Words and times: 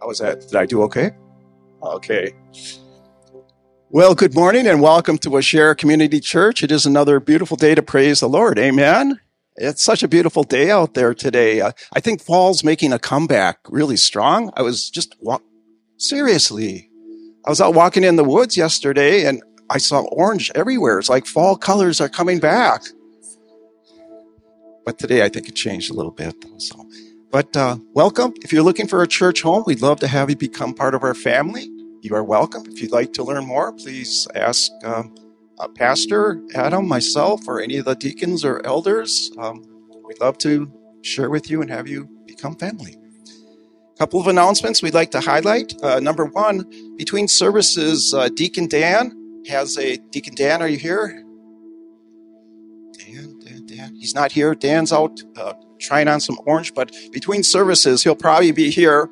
How 0.00 0.06
was 0.06 0.18
that? 0.18 0.40
Did 0.42 0.54
I 0.56 0.66
do 0.66 0.82
okay? 0.82 1.10
Okay. 1.82 2.32
Well, 3.90 4.14
good 4.14 4.34
morning 4.34 4.66
and 4.66 4.80
welcome 4.80 5.18
to 5.18 5.30
Waushara 5.30 5.76
Community 5.76 6.20
Church. 6.20 6.62
It 6.62 6.70
is 6.70 6.86
another 6.86 7.18
beautiful 7.18 7.56
day 7.56 7.74
to 7.74 7.82
praise 7.82 8.20
the 8.20 8.28
Lord. 8.28 8.58
Amen. 8.58 9.18
It's 9.56 9.82
such 9.82 10.04
a 10.04 10.08
beautiful 10.08 10.44
day 10.44 10.70
out 10.70 10.94
there 10.94 11.14
today. 11.14 11.60
Uh, 11.60 11.72
I 11.92 12.00
think 12.00 12.22
fall's 12.22 12.62
making 12.62 12.92
a 12.92 12.98
comeback 12.98 13.58
really 13.68 13.96
strong. 13.96 14.52
I 14.54 14.62
was 14.62 14.88
just 14.88 15.16
seriously, 15.96 16.90
I 17.44 17.50
was 17.50 17.60
out 17.60 17.74
walking 17.74 18.04
in 18.04 18.16
the 18.16 18.24
woods 18.24 18.56
yesterday 18.56 19.24
and 19.24 19.42
I 19.68 19.78
saw 19.78 20.02
orange 20.02 20.52
everywhere. 20.54 21.00
It's 21.00 21.08
like 21.08 21.26
fall 21.26 21.56
colors 21.56 22.00
are 22.00 22.08
coming 22.08 22.38
back. 22.38 22.82
But 24.84 24.98
today 24.98 25.24
I 25.24 25.28
think 25.28 25.48
it 25.48 25.56
changed 25.56 25.90
a 25.90 25.94
little 25.94 26.12
bit. 26.12 26.36
So, 26.58 26.88
but 27.30 27.54
uh, 27.56 27.76
welcome. 27.92 28.32
If 28.42 28.52
you're 28.52 28.62
looking 28.62 28.88
for 28.88 29.02
a 29.02 29.06
church 29.06 29.42
home, 29.42 29.64
we'd 29.66 29.82
love 29.82 30.00
to 30.00 30.08
have 30.08 30.30
you 30.30 30.36
become 30.36 30.72
part 30.74 30.94
of 30.94 31.02
our 31.02 31.14
family. 31.14 31.68
You 32.00 32.14
are 32.14 32.24
welcome. 32.24 32.64
If 32.66 32.80
you'd 32.80 32.92
like 32.92 33.12
to 33.14 33.24
learn 33.24 33.44
more, 33.44 33.72
please 33.72 34.26
ask 34.34 34.72
um, 34.84 35.14
uh, 35.58 35.68
Pastor 35.68 36.40
Adam, 36.54 36.88
myself, 36.88 37.46
or 37.46 37.60
any 37.60 37.76
of 37.76 37.84
the 37.84 37.94
deacons 37.94 38.44
or 38.44 38.64
elders. 38.64 39.30
Um, 39.38 39.62
we'd 40.04 40.20
love 40.20 40.38
to 40.38 40.72
share 41.02 41.28
with 41.28 41.50
you 41.50 41.60
and 41.60 41.70
have 41.70 41.86
you 41.86 42.08
become 42.26 42.56
family. 42.56 42.96
A 43.94 43.98
couple 43.98 44.20
of 44.20 44.28
announcements 44.28 44.82
we'd 44.82 44.94
like 44.94 45.10
to 45.10 45.20
highlight. 45.20 45.74
Uh, 45.82 46.00
number 46.00 46.24
one, 46.24 46.64
between 46.96 47.28
services, 47.28 48.14
uh, 48.14 48.28
Deacon 48.28 48.68
Dan 48.68 49.42
has 49.48 49.76
a 49.76 49.96
Deacon 49.96 50.34
Dan. 50.34 50.62
Are 50.62 50.68
you 50.68 50.78
here? 50.78 51.24
Dan, 52.92 53.38
Dan, 53.40 53.66
Dan. 53.66 53.96
He's 53.96 54.14
not 54.14 54.32
here. 54.32 54.54
Dan's 54.54 54.92
out 54.92 55.20
uh, 55.36 55.54
trying 55.78 56.08
on 56.08 56.20
some 56.20 56.38
orange, 56.46 56.74
but 56.74 56.94
between 57.12 57.42
services, 57.42 58.02
he'll 58.02 58.16
probably 58.16 58.52
be 58.52 58.70
here. 58.70 59.10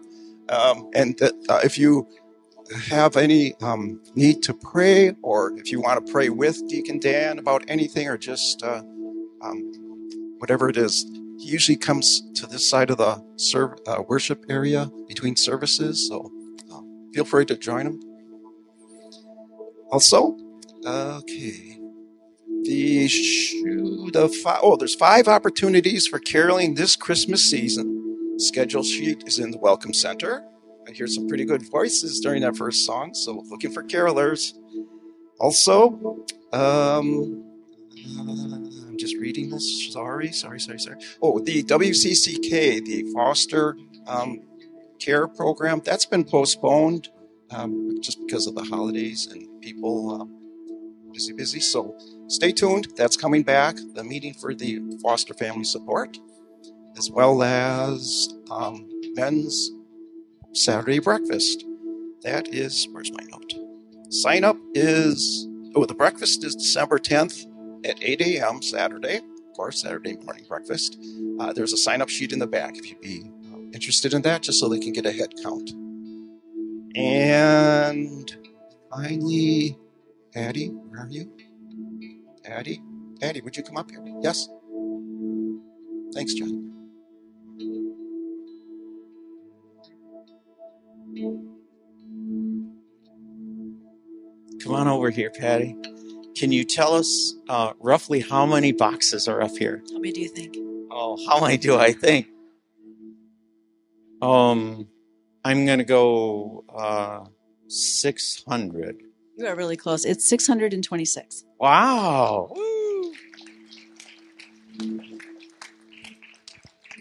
Um, 0.48 0.90
and 0.94 1.20
uh, 1.22 1.60
if 1.64 1.78
you 1.78 2.06
have 2.88 3.16
any 3.16 3.54
um, 3.62 4.00
need 4.14 4.42
to 4.42 4.54
pray, 4.54 5.14
or 5.22 5.56
if 5.58 5.70
you 5.70 5.80
want 5.80 6.04
to 6.04 6.12
pray 6.12 6.28
with 6.28 6.60
Deacon 6.68 6.98
Dan 6.98 7.38
about 7.38 7.64
anything, 7.68 8.08
or 8.08 8.16
just 8.18 8.62
uh, 8.62 8.82
um, 9.42 9.72
whatever 10.38 10.68
it 10.68 10.76
is, 10.76 11.04
he 11.38 11.48
usually 11.48 11.76
comes 11.76 12.22
to 12.34 12.46
this 12.46 12.68
side 12.68 12.90
of 12.90 12.98
the 12.98 13.22
serve, 13.36 13.78
uh, 13.86 14.02
worship 14.08 14.44
area 14.48 14.90
between 15.08 15.36
services. 15.36 16.08
So 16.08 16.32
uh, 16.72 16.80
feel 17.14 17.24
free 17.24 17.44
to 17.46 17.56
join 17.56 17.86
him. 17.86 18.00
Also, 19.90 20.36
okay, 20.84 21.75
the 22.66 23.08
shoe, 23.08 24.10
the 24.12 24.28
five, 24.28 24.60
oh, 24.62 24.76
there's 24.76 24.94
five 24.94 25.28
opportunities 25.28 26.06
for 26.06 26.18
caroling 26.18 26.74
this 26.74 26.96
Christmas 26.96 27.44
season. 27.44 28.36
Schedule 28.38 28.82
sheet 28.82 29.24
is 29.26 29.38
in 29.38 29.50
the 29.50 29.58
Welcome 29.58 29.94
Center. 29.94 30.44
I 30.88 30.92
hear 30.92 31.06
some 31.06 31.26
pretty 31.26 31.44
good 31.44 31.68
voices 31.70 32.20
during 32.20 32.42
that 32.42 32.56
first 32.56 32.84
song, 32.84 33.14
so 33.14 33.42
looking 33.48 33.72
for 33.72 33.82
carolers. 33.82 34.52
Also, 35.40 36.24
um, 36.52 37.44
uh, 38.18 38.20
I'm 38.20 38.96
just 38.98 39.16
reading 39.16 39.50
this. 39.50 39.92
Sorry, 39.92 40.32
sorry, 40.32 40.60
sorry, 40.60 40.78
sorry. 40.78 40.98
Oh, 41.22 41.38
the 41.40 41.62
WCCK, 41.64 42.84
the 42.84 43.10
Foster 43.14 43.76
um, 44.06 44.40
Care 45.00 45.26
Program, 45.28 45.80
that's 45.84 46.06
been 46.06 46.24
postponed 46.24 47.08
um, 47.50 48.00
just 48.00 48.18
because 48.26 48.46
of 48.46 48.54
the 48.54 48.64
holidays 48.64 49.26
and 49.26 49.60
people 49.60 50.20
um, 50.20 50.36
busy, 51.12 51.32
busy. 51.32 51.60
So 51.60 51.96
stay 52.28 52.52
tuned. 52.52 52.88
That's 52.96 53.16
coming 53.16 53.42
back. 53.42 53.76
The 53.94 54.04
meeting 54.04 54.34
for 54.34 54.54
the 54.54 54.80
foster 55.02 55.34
family 55.34 55.64
support, 55.64 56.18
as 56.96 57.10
well 57.10 57.42
as 57.42 58.28
um, 58.50 58.88
men's 59.14 59.70
Saturday 60.52 60.98
breakfast. 60.98 61.64
That 62.22 62.48
is, 62.54 62.88
where's 62.92 63.12
my 63.12 63.24
note? 63.30 63.54
Sign 64.12 64.44
up 64.44 64.56
is, 64.74 65.46
oh, 65.74 65.84
the 65.84 65.94
breakfast 65.94 66.44
is 66.44 66.56
December 66.56 66.98
10th 66.98 67.46
at 67.86 68.02
8 68.02 68.20
a.m. 68.22 68.62
Saturday. 68.62 69.18
Of 69.18 69.56
course, 69.56 69.82
Saturday 69.82 70.16
morning 70.16 70.44
breakfast. 70.48 70.98
Uh, 71.40 71.52
there's 71.52 71.72
a 71.72 71.76
sign 71.76 72.02
up 72.02 72.08
sheet 72.08 72.32
in 72.32 72.38
the 72.38 72.46
back 72.46 72.76
if 72.76 72.90
you'd 72.90 73.00
be 73.00 73.30
uh, 73.52 73.58
interested 73.72 74.14
in 74.14 74.22
that, 74.22 74.42
just 74.42 74.60
so 74.60 74.68
they 74.68 74.78
can 74.78 74.92
get 74.92 75.06
a 75.06 75.12
head 75.12 75.32
count. 75.42 75.70
And 76.96 78.34
finally, 78.90 79.78
Patty, 80.32 80.68
where 80.68 81.02
are 81.02 81.08
you? 81.10 81.30
Patty? 82.46 82.80
Patty, 83.20 83.40
would 83.40 83.56
you 83.56 83.62
come 83.64 83.76
up 83.76 83.90
here? 83.90 84.04
Yes? 84.22 84.48
Thanks, 86.14 86.34
John. 86.34 86.72
Come 94.62 94.74
on 94.74 94.86
over 94.86 95.10
here, 95.10 95.30
Patty. 95.30 95.76
Can 96.36 96.52
you 96.52 96.64
tell 96.64 96.94
us 96.94 97.34
uh, 97.48 97.72
roughly 97.80 98.20
how 98.20 98.46
many 98.46 98.70
boxes 98.72 99.26
are 99.26 99.42
up 99.42 99.56
here? 99.56 99.82
How 99.90 99.98
many 99.98 100.12
do 100.12 100.20
you 100.20 100.28
think? 100.28 100.56
Oh, 100.90 101.18
how 101.28 101.40
many 101.40 101.56
do 101.56 101.76
I 101.76 101.92
think? 101.92 102.28
Um, 104.22 104.86
I'm 105.44 105.66
gonna 105.66 105.84
go 105.84 106.64
uh, 106.68 107.24
600. 107.68 109.05
You 109.36 109.46
are 109.46 109.54
really 109.54 109.76
close. 109.76 110.06
It's 110.06 110.26
626. 110.28 111.44
Wow. 111.60 112.54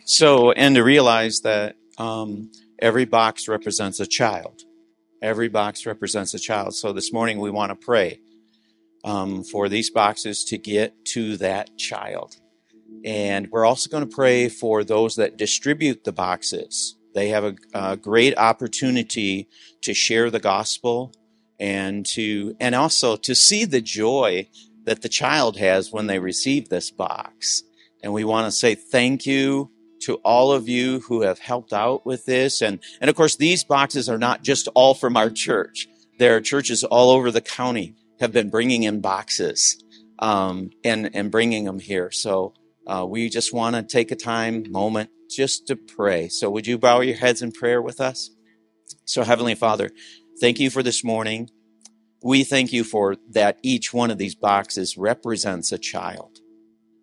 So, 0.03 0.51
and 0.51 0.75
to 0.75 0.84
realize 0.84 1.40
that 1.41 1.78
um, 1.97 2.51
every 2.79 3.06
box 3.06 3.47
represents 3.47 4.01
a 4.01 4.06
child. 4.06 4.63
Every 5.22 5.47
box 5.47 5.85
represents 5.85 6.34
a 6.34 6.40
child. 6.40 6.75
So 6.75 6.91
this 6.91 7.13
morning 7.13 7.40
we 7.40 7.51
want 7.51 7.69
to 7.69 7.75
pray 7.75 8.19
um, 9.06 9.44
for 9.46 9.69
these 9.69 9.90
boxes 9.90 10.44
to 10.46 10.57
get 10.57 11.06
to 11.13 11.38
that 11.38 11.78
child. 11.78 12.35
And 13.06 13.50
we're 13.50 13.66
also 13.66 13.90
going 13.90 14.07
to 14.07 14.13
pray 14.13 14.50
for 14.50 14.84
those 14.84 15.16
that 15.16 15.38
distribute 15.38 16.03
the 16.03 16.12
boxes. 16.12 16.97
They 17.13 17.29
have 17.29 17.46
a, 17.46 17.56
a 17.73 17.96
great 17.96 18.38
opportunity 18.38 19.47
to 19.84 19.94
share 19.94 20.29
the 20.29 20.40
gospel 20.40 21.13
and 21.59 22.05
to, 22.13 22.55
and 22.59 22.75
also 22.75 23.16
to 23.16 23.35
see 23.35 23.66
the 23.66 23.81
joy 23.81 24.47
that 24.85 25.01
the 25.01 25.09
child 25.09 25.57
has 25.57 25.91
when 25.91 26.07
they 26.07 26.19
receive 26.19 26.69
this 26.69 26.91
box. 26.91 27.63
And 28.03 28.13
we 28.13 28.23
want 28.23 28.45
to 28.45 28.51
say 28.51 28.75
thank 28.75 29.25
you 29.25 29.71
to 30.01 30.16
all 30.16 30.51
of 30.51 30.69
you 30.69 30.99
who 31.01 31.21
have 31.21 31.39
helped 31.39 31.73
out 31.73 32.05
with 32.05 32.25
this. 32.25 32.61
And, 32.61 32.79
and 33.01 33.09
of 33.09 33.16
course, 33.16 33.35
these 33.38 33.63
boxes 33.63 34.07
are 34.09 34.17
not 34.17 34.43
just 34.43 34.67
all 34.75 34.93
from 34.93 35.17
our 35.17 35.29
church. 35.29 35.88
There 36.19 36.35
are 36.35 36.41
churches 36.41 36.83
all 36.83 37.09
over 37.09 37.31
the 37.31 37.41
county 37.41 37.95
have 38.19 38.31
been 38.31 38.49
bringing 38.49 38.83
in 38.83 39.01
boxes 39.01 39.83
um, 40.19 40.69
and, 40.83 41.09
and 41.13 41.31
bringing 41.31 41.66
them 41.66 41.79
here. 41.79 42.11
So 42.11 42.53
uh, 42.87 43.05
we 43.07 43.29
just 43.29 43.53
want 43.53 43.75
to 43.75 43.83
take 43.83 44.11
a 44.11 44.16
time, 44.16 44.72
moment, 44.72 45.09
just 45.29 45.67
to 45.67 45.75
pray. 45.75 46.29
So 46.29 46.49
would 46.49 46.67
you 46.67 46.77
bow 46.77 47.01
your 47.01 47.17
heads 47.17 47.41
in 47.41 47.51
prayer 47.51 47.81
with 47.81 47.99
us? 47.99 48.29
So 49.05 49.23
Heavenly 49.23 49.55
Father, 49.55 49.89
thank 50.40 50.59
you 50.59 50.69
for 50.69 50.84
this 50.84 51.03
morning. 51.03 51.50
We 52.23 52.44
thank 52.44 52.73
you 52.73 52.84
for 52.84 53.18
that 53.31 53.59
each 53.62 53.94
one 53.94 54.12
of 54.12 54.18
these 54.18 54.35
boxes 54.35 54.97
represents 54.97 55.72
a 55.72 55.78
child 55.78 56.40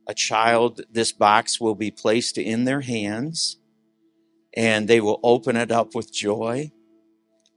a 0.06 0.14
child, 0.14 0.82
this 0.90 1.12
box 1.12 1.60
will 1.60 1.74
be 1.74 1.90
placed 1.90 2.38
in 2.38 2.64
their 2.64 2.80
hands 2.80 3.56
and 4.54 4.86
they 4.86 5.00
will 5.00 5.20
open 5.22 5.56
it 5.56 5.70
up 5.70 5.94
with 5.94 6.12
joy. 6.12 6.70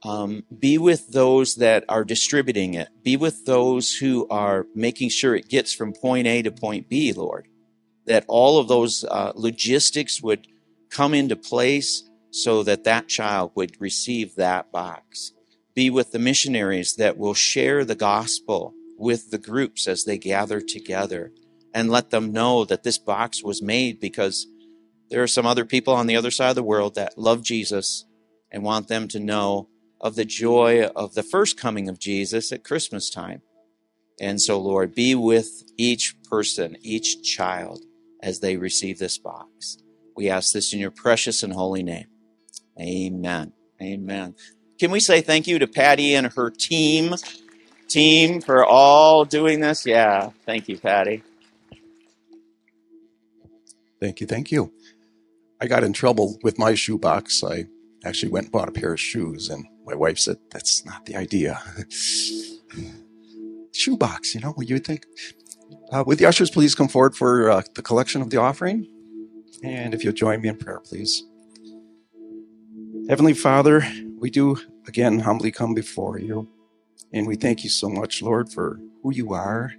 Um, 0.02 0.44
be 0.56 0.78
with 0.78 1.08
those 1.08 1.56
that 1.56 1.84
are 1.88 2.04
distributing 2.04 2.74
it. 2.74 2.88
Be 3.02 3.16
with 3.16 3.44
those 3.44 3.92
who 3.94 4.28
are 4.28 4.66
making 4.74 5.10
sure 5.10 5.34
it 5.34 5.48
gets 5.48 5.72
from 5.72 5.92
point 5.92 6.26
A 6.26 6.42
to 6.42 6.52
point 6.52 6.88
B, 6.88 7.12
Lord. 7.12 7.48
That 8.06 8.24
all 8.28 8.58
of 8.58 8.68
those 8.68 9.04
uh, 9.04 9.32
logistics 9.34 10.22
would 10.22 10.46
come 10.90 11.12
into 11.12 11.34
place 11.34 12.08
so 12.30 12.62
that 12.62 12.84
that 12.84 13.08
child 13.08 13.52
would 13.56 13.80
receive 13.80 14.36
that 14.36 14.70
box. 14.70 15.32
Be 15.76 15.90
with 15.90 16.10
the 16.10 16.18
missionaries 16.18 16.96
that 16.96 17.18
will 17.18 17.34
share 17.34 17.84
the 17.84 17.94
gospel 17.94 18.74
with 18.98 19.30
the 19.30 19.38
groups 19.38 19.86
as 19.86 20.04
they 20.04 20.18
gather 20.18 20.60
together 20.60 21.30
and 21.74 21.90
let 21.90 22.10
them 22.10 22.32
know 22.32 22.64
that 22.64 22.82
this 22.82 22.96
box 22.96 23.44
was 23.44 23.60
made 23.60 24.00
because 24.00 24.46
there 25.10 25.22
are 25.22 25.28
some 25.28 25.46
other 25.46 25.66
people 25.66 25.94
on 25.94 26.06
the 26.06 26.16
other 26.16 26.30
side 26.30 26.48
of 26.48 26.56
the 26.56 26.62
world 26.62 26.94
that 26.94 27.18
love 27.18 27.42
Jesus 27.42 28.06
and 28.50 28.62
want 28.62 28.88
them 28.88 29.06
to 29.08 29.20
know 29.20 29.68
of 30.00 30.16
the 30.16 30.24
joy 30.24 30.84
of 30.84 31.14
the 31.14 31.22
first 31.22 31.58
coming 31.58 31.88
of 31.88 31.98
Jesus 31.98 32.52
at 32.52 32.64
Christmas 32.64 33.10
time. 33.10 33.42
And 34.18 34.40
so, 34.40 34.58
Lord, 34.58 34.94
be 34.94 35.14
with 35.14 35.64
each 35.76 36.14
person, 36.30 36.76
each 36.80 37.22
child, 37.22 37.84
as 38.22 38.40
they 38.40 38.56
receive 38.56 38.98
this 38.98 39.18
box. 39.18 39.76
We 40.16 40.30
ask 40.30 40.54
this 40.54 40.72
in 40.72 40.78
your 40.78 40.90
precious 40.90 41.42
and 41.42 41.52
holy 41.52 41.82
name. 41.82 42.06
Amen. 42.80 43.52
Amen. 43.82 44.34
Can 44.78 44.90
we 44.90 45.00
say 45.00 45.20
thank 45.20 45.46
you 45.46 45.58
to 45.58 45.66
Patty 45.66 46.14
and 46.14 46.26
her 46.34 46.50
team, 46.50 47.14
team 47.88 48.40
for 48.40 48.64
all 48.64 49.24
doing 49.24 49.60
this? 49.60 49.86
Yeah. 49.86 50.30
Thank 50.44 50.68
you, 50.68 50.78
Patty. 50.78 51.22
Thank 54.00 54.20
you, 54.20 54.26
thank 54.26 54.52
you. 54.52 54.72
I 55.60 55.66
got 55.66 55.82
in 55.82 55.94
trouble 55.94 56.38
with 56.42 56.58
my 56.58 56.74
shoebox. 56.74 57.42
I 57.42 57.64
actually 58.04 58.30
went 58.30 58.46
and 58.46 58.52
bought 58.52 58.68
a 58.68 58.72
pair 58.72 58.92
of 58.92 59.00
shoes, 59.00 59.48
and 59.48 59.66
my 59.86 59.94
wife 59.94 60.18
said, 60.18 60.36
That's 60.50 60.84
not 60.84 61.06
the 61.06 61.16
idea. 61.16 61.60
Shoebox, 63.72 64.34
you 64.34 64.40
know, 64.40 64.52
what 64.52 64.68
you 64.68 64.74
would 64.74 64.86
think. 64.86 65.04
Uh, 65.90 66.04
would 66.06 66.18
the 66.18 66.26
ushers 66.26 66.50
please 66.50 66.74
come 66.74 66.88
forward 66.88 67.14
for 67.14 67.50
uh, 67.50 67.62
the 67.74 67.82
collection 67.82 68.20
of 68.20 68.30
the 68.30 68.38
offering? 68.38 68.86
And 69.62 69.94
if 69.94 70.04
you'll 70.04 70.12
join 70.12 70.40
me 70.40 70.48
in 70.48 70.56
prayer, 70.56 70.80
please. 70.80 71.24
Heavenly 73.08 73.34
Father, 73.34 73.86
we 74.26 74.30
do 74.30 74.58
again 74.88 75.20
humbly 75.20 75.52
come 75.52 75.72
before 75.72 76.18
you. 76.18 76.48
And 77.12 77.28
we 77.28 77.36
thank 77.36 77.62
you 77.62 77.70
so 77.70 77.88
much, 77.88 78.22
Lord, 78.22 78.52
for 78.52 78.80
who 79.00 79.14
you 79.14 79.32
are, 79.32 79.72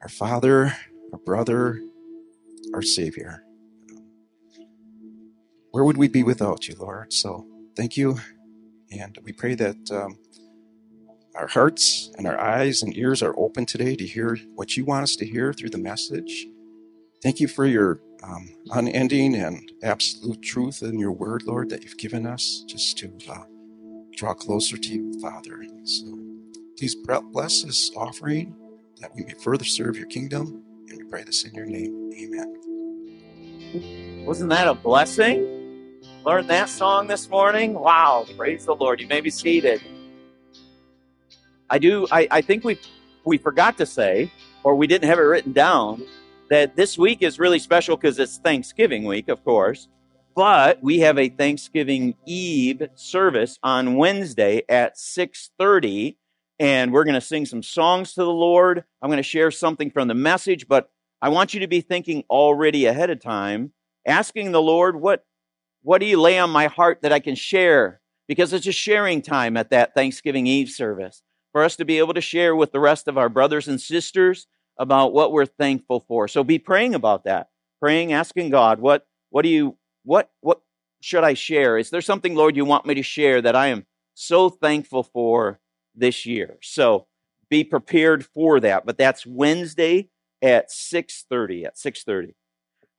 our 0.00 0.08
Father, 0.08 0.76
our 1.12 1.18
brother, 1.20 1.80
our 2.74 2.82
Savior. 2.82 3.44
Where 5.70 5.84
would 5.84 5.96
we 5.96 6.08
be 6.08 6.24
without 6.24 6.66
you, 6.66 6.74
Lord? 6.74 7.12
So 7.12 7.46
thank 7.76 7.96
you. 7.96 8.18
And 8.90 9.16
we 9.22 9.30
pray 9.30 9.54
that 9.54 9.78
um, 9.92 10.18
our 11.36 11.46
hearts 11.46 12.10
and 12.18 12.26
our 12.26 12.40
eyes 12.40 12.82
and 12.82 12.96
ears 12.96 13.22
are 13.22 13.38
open 13.38 13.64
today 13.64 13.94
to 13.94 14.04
hear 14.04 14.38
what 14.56 14.76
you 14.76 14.84
want 14.84 15.04
us 15.04 15.14
to 15.14 15.24
hear 15.24 15.52
through 15.52 15.70
the 15.70 15.78
message. 15.78 16.46
Thank 17.22 17.38
you 17.38 17.46
for 17.46 17.64
your 17.64 18.00
um, 18.24 18.48
unending 18.72 19.36
and 19.36 19.70
absolute 19.84 20.42
truth 20.42 20.82
in 20.82 20.98
your 20.98 21.12
word, 21.12 21.44
Lord, 21.44 21.70
that 21.70 21.84
you've 21.84 21.96
given 21.96 22.26
us 22.26 22.64
just 22.66 22.98
to 22.98 23.12
uh, 23.30 23.44
draw 24.16 24.34
closer 24.34 24.76
to 24.76 24.88
you, 24.88 25.20
Father. 25.20 25.64
So 25.84 26.18
please 26.78 26.94
bless 26.94 27.62
this 27.62 27.90
offering 27.96 28.54
that 29.00 29.14
we 29.14 29.24
may 29.24 29.34
further 29.34 29.64
serve 29.64 29.96
your 29.96 30.06
kingdom. 30.06 30.62
And 30.88 30.98
we 30.98 31.04
pray 31.04 31.24
this 31.24 31.44
in 31.44 31.54
your 31.54 31.66
name. 31.66 32.10
Amen. 32.14 32.54
Wasn't 34.26 34.50
that 34.50 34.68
a 34.68 34.74
blessing? 34.74 35.60
Learned 36.24 36.48
that 36.50 36.68
song 36.68 37.08
this 37.08 37.28
morning? 37.28 37.74
Wow, 37.74 38.26
praise 38.36 38.64
the 38.64 38.74
Lord. 38.74 39.00
You 39.00 39.08
may 39.08 39.20
be 39.20 39.30
seated. 39.30 39.82
I 41.70 41.78
do 41.78 42.06
I, 42.12 42.28
I 42.30 42.40
think 42.42 42.64
we 42.64 42.78
we 43.24 43.38
forgot 43.38 43.78
to 43.78 43.86
say, 43.86 44.30
or 44.62 44.74
we 44.74 44.86
didn't 44.86 45.08
have 45.08 45.18
it 45.18 45.22
written 45.22 45.52
down, 45.52 46.04
that 46.50 46.76
this 46.76 46.98
week 46.98 47.22
is 47.22 47.38
really 47.38 47.58
special 47.58 47.96
because 47.96 48.18
it's 48.18 48.38
Thanksgiving 48.38 49.04
week, 49.04 49.28
of 49.28 49.42
course. 49.44 49.88
But 50.34 50.82
we 50.82 51.00
have 51.00 51.18
a 51.18 51.28
Thanksgiving 51.28 52.14
Eve 52.26 52.88
service 52.94 53.58
on 53.62 53.96
Wednesday 53.96 54.62
at 54.68 54.96
6:30 54.96 56.16
and 56.58 56.92
we're 56.92 57.04
going 57.04 57.14
to 57.14 57.20
sing 57.20 57.44
some 57.44 57.62
songs 57.62 58.14
to 58.14 58.22
the 58.22 58.30
Lord. 58.30 58.84
I'm 59.02 59.08
going 59.08 59.16
to 59.16 59.22
share 59.22 59.50
something 59.50 59.90
from 59.90 60.06
the 60.06 60.14
message, 60.14 60.68
but 60.68 60.90
I 61.20 61.28
want 61.28 61.54
you 61.54 61.60
to 61.60 61.66
be 61.66 61.80
thinking 61.80 62.24
already 62.30 62.86
ahead 62.86 63.10
of 63.10 63.20
time, 63.20 63.72
asking 64.06 64.52
the 64.52 64.62
Lord, 64.62 65.00
what 65.00 65.24
what 65.82 65.98
do 65.98 66.06
you 66.06 66.20
lay 66.20 66.38
on 66.38 66.50
my 66.50 66.68
heart 66.68 67.02
that 67.02 67.12
I 67.12 67.18
can 67.18 67.34
share? 67.34 68.00
Because 68.28 68.52
it's 68.52 68.68
a 68.68 68.72
sharing 68.72 69.22
time 69.22 69.56
at 69.56 69.70
that 69.70 69.94
Thanksgiving 69.94 70.46
Eve 70.46 70.68
service 70.68 71.22
for 71.50 71.64
us 71.64 71.74
to 71.76 71.84
be 71.84 71.98
able 71.98 72.14
to 72.14 72.20
share 72.20 72.54
with 72.54 72.70
the 72.70 72.80
rest 72.80 73.08
of 73.08 73.18
our 73.18 73.28
brothers 73.28 73.66
and 73.66 73.80
sisters 73.80 74.46
about 74.78 75.12
what 75.12 75.32
we're 75.32 75.46
thankful 75.46 76.00
for. 76.00 76.28
So 76.28 76.44
be 76.44 76.58
praying 76.58 76.94
about 76.94 77.24
that. 77.24 77.48
Praying, 77.80 78.12
asking 78.12 78.50
God, 78.50 78.78
what 78.78 79.06
what 79.30 79.42
do 79.42 79.48
you 79.48 79.76
what 80.04 80.30
what 80.40 80.60
should 81.00 81.24
I 81.24 81.34
share? 81.34 81.78
Is 81.78 81.90
there 81.90 82.00
something, 82.00 82.34
Lord, 82.34 82.56
you 82.56 82.64
want 82.64 82.86
me 82.86 82.94
to 82.94 83.02
share 83.02 83.42
that 83.42 83.56
I 83.56 83.68
am 83.68 83.86
so 84.14 84.48
thankful 84.48 85.02
for 85.02 85.60
this 85.94 86.26
year? 86.26 86.58
So 86.62 87.06
be 87.50 87.64
prepared 87.64 88.24
for 88.24 88.60
that. 88.60 88.86
But 88.86 88.98
that's 88.98 89.26
Wednesday 89.26 90.08
at 90.40 90.70
6:30. 90.70 91.66
At 91.66 91.76
6:30. 91.76 92.34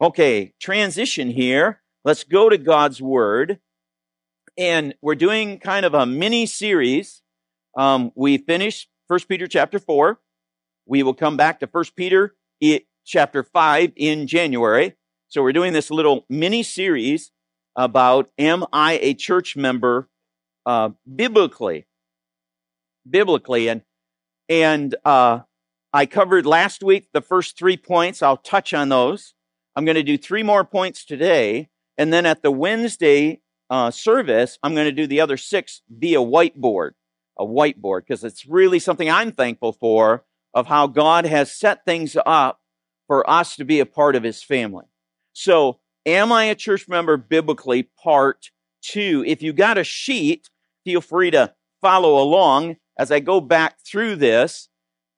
Okay, 0.01 0.53
transition 0.59 1.29
here. 1.29 1.81
Let's 2.03 2.23
go 2.23 2.49
to 2.49 2.57
God's 2.57 3.01
Word. 3.01 3.59
And 4.57 4.93
we're 5.01 5.15
doing 5.15 5.59
kind 5.59 5.85
of 5.85 5.93
a 5.93 6.05
mini 6.05 6.45
series. 6.45 7.21
Um, 7.75 8.11
we 8.15 8.37
finished 8.37 8.89
First 9.07 9.27
Peter 9.27 9.47
chapter 9.47 9.79
4. 9.79 10.19
We 10.85 11.01
will 11.01 11.13
come 11.13 11.37
back 11.37 11.59
to 11.61 11.67
First 11.67 11.95
Peter 11.95 12.35
chapter 13.05 13.43
5 13.43 13.93
in 13.95 14.27
January. 14.27 14.95
So 15.33 15.41
we're 15.41 15.51
doing 15.51 15.73
this 15.73 15.89
little 15.89 16.27
mini 16.29 16.61
series 16.61 17.31
about 17.75 18.29
Am 18.37 18.65
I 18.71 18.99
a 19.01 19.15
church 19.15 19.55
member 19.55 20.07
uh, 20.63 20.91
biblically? 21.11 21.87
Biblically. 23.09 23.67
And, 23.67 23.81
and 24.47 24.93
uh, 25.03 25.39
I 25.91 26.05
covered 26.05 26.45
last 26.45 26.83
week 26.83 27.07
the 27.13 27.21
first 27.21 27.57
three 27.57 27.77
points. 27.77 28.21
I'll 28.21 28.37
touch 28.37 28.75
on 28.75 28.89
those. 28.89 29.33
I'm 29.75 29.85
going 29.85 29.95
to 29.95 30.03
do 30.03 30.19
three 30.19 30.43
more 30.43 30.63
points 30.63 31.03
today. 31.03 31.69
And 31.97 32.13
then 32.13 32.27
at 32.27 32.43
the 32.43 32.51
Wednesday 32.51 33.41
uh, 33.71 33.89
service, 33.89 34.59
I'm 34.61 34.75
going 34.75 34.85
to 34.85 34.91
do 34.91 35.07
the 35.07 35.21
other 35.21 35.37
six 35.37 35.81
via 35.89 36.19
whiteboard, 36.19 36.91
a 37.39 37.43
whiteboard, 37.43 38.01
because 38.01 38.23
it's 38.23 38.45
really 38.45 38.77
something 38.77 39.09
I'm 39.09 39.31
thankful 39.31 39.73
for 39.73 40.25
of 40.53 40.67
how 40.67 40.85
God 40.85 41.25
has 41.25 41.51
set 41.51 41.85
things 41.85 42.15
up 42.23 42.59
for 43.07 43.27
us 43.27 43.55
to 43.55 43.65
be 43.65 43.79
a 43.79 43.87
part 43.87 44.15
of 44.15 44.21
his 44.21 44.43
family. 44.43 44.85
So, 45.33 45.79
am 46.05 46.31
I 46.31 46.45
a 46.45 46.55
church 46.55 46.87
member 46.87 47.17
biblically? 47.17 47.83
Part 47.83 48.51
two. 48.81 49.23
If 49.27 49.41
you 49.41 49.53
got 49.53 49.77
a 49.77 49.83
sheet, 49.83 50.49
feel 50.85 51.01
free 51.01 51.31
to 51.31 51.53
follow 51.81 52.21
along 52.21 52.77
as 52.97 53.11
I 53.11 53.19
go 53.19 53.41
back 53.41 53.77
through 53.85 54.17
this. 54.17 54.69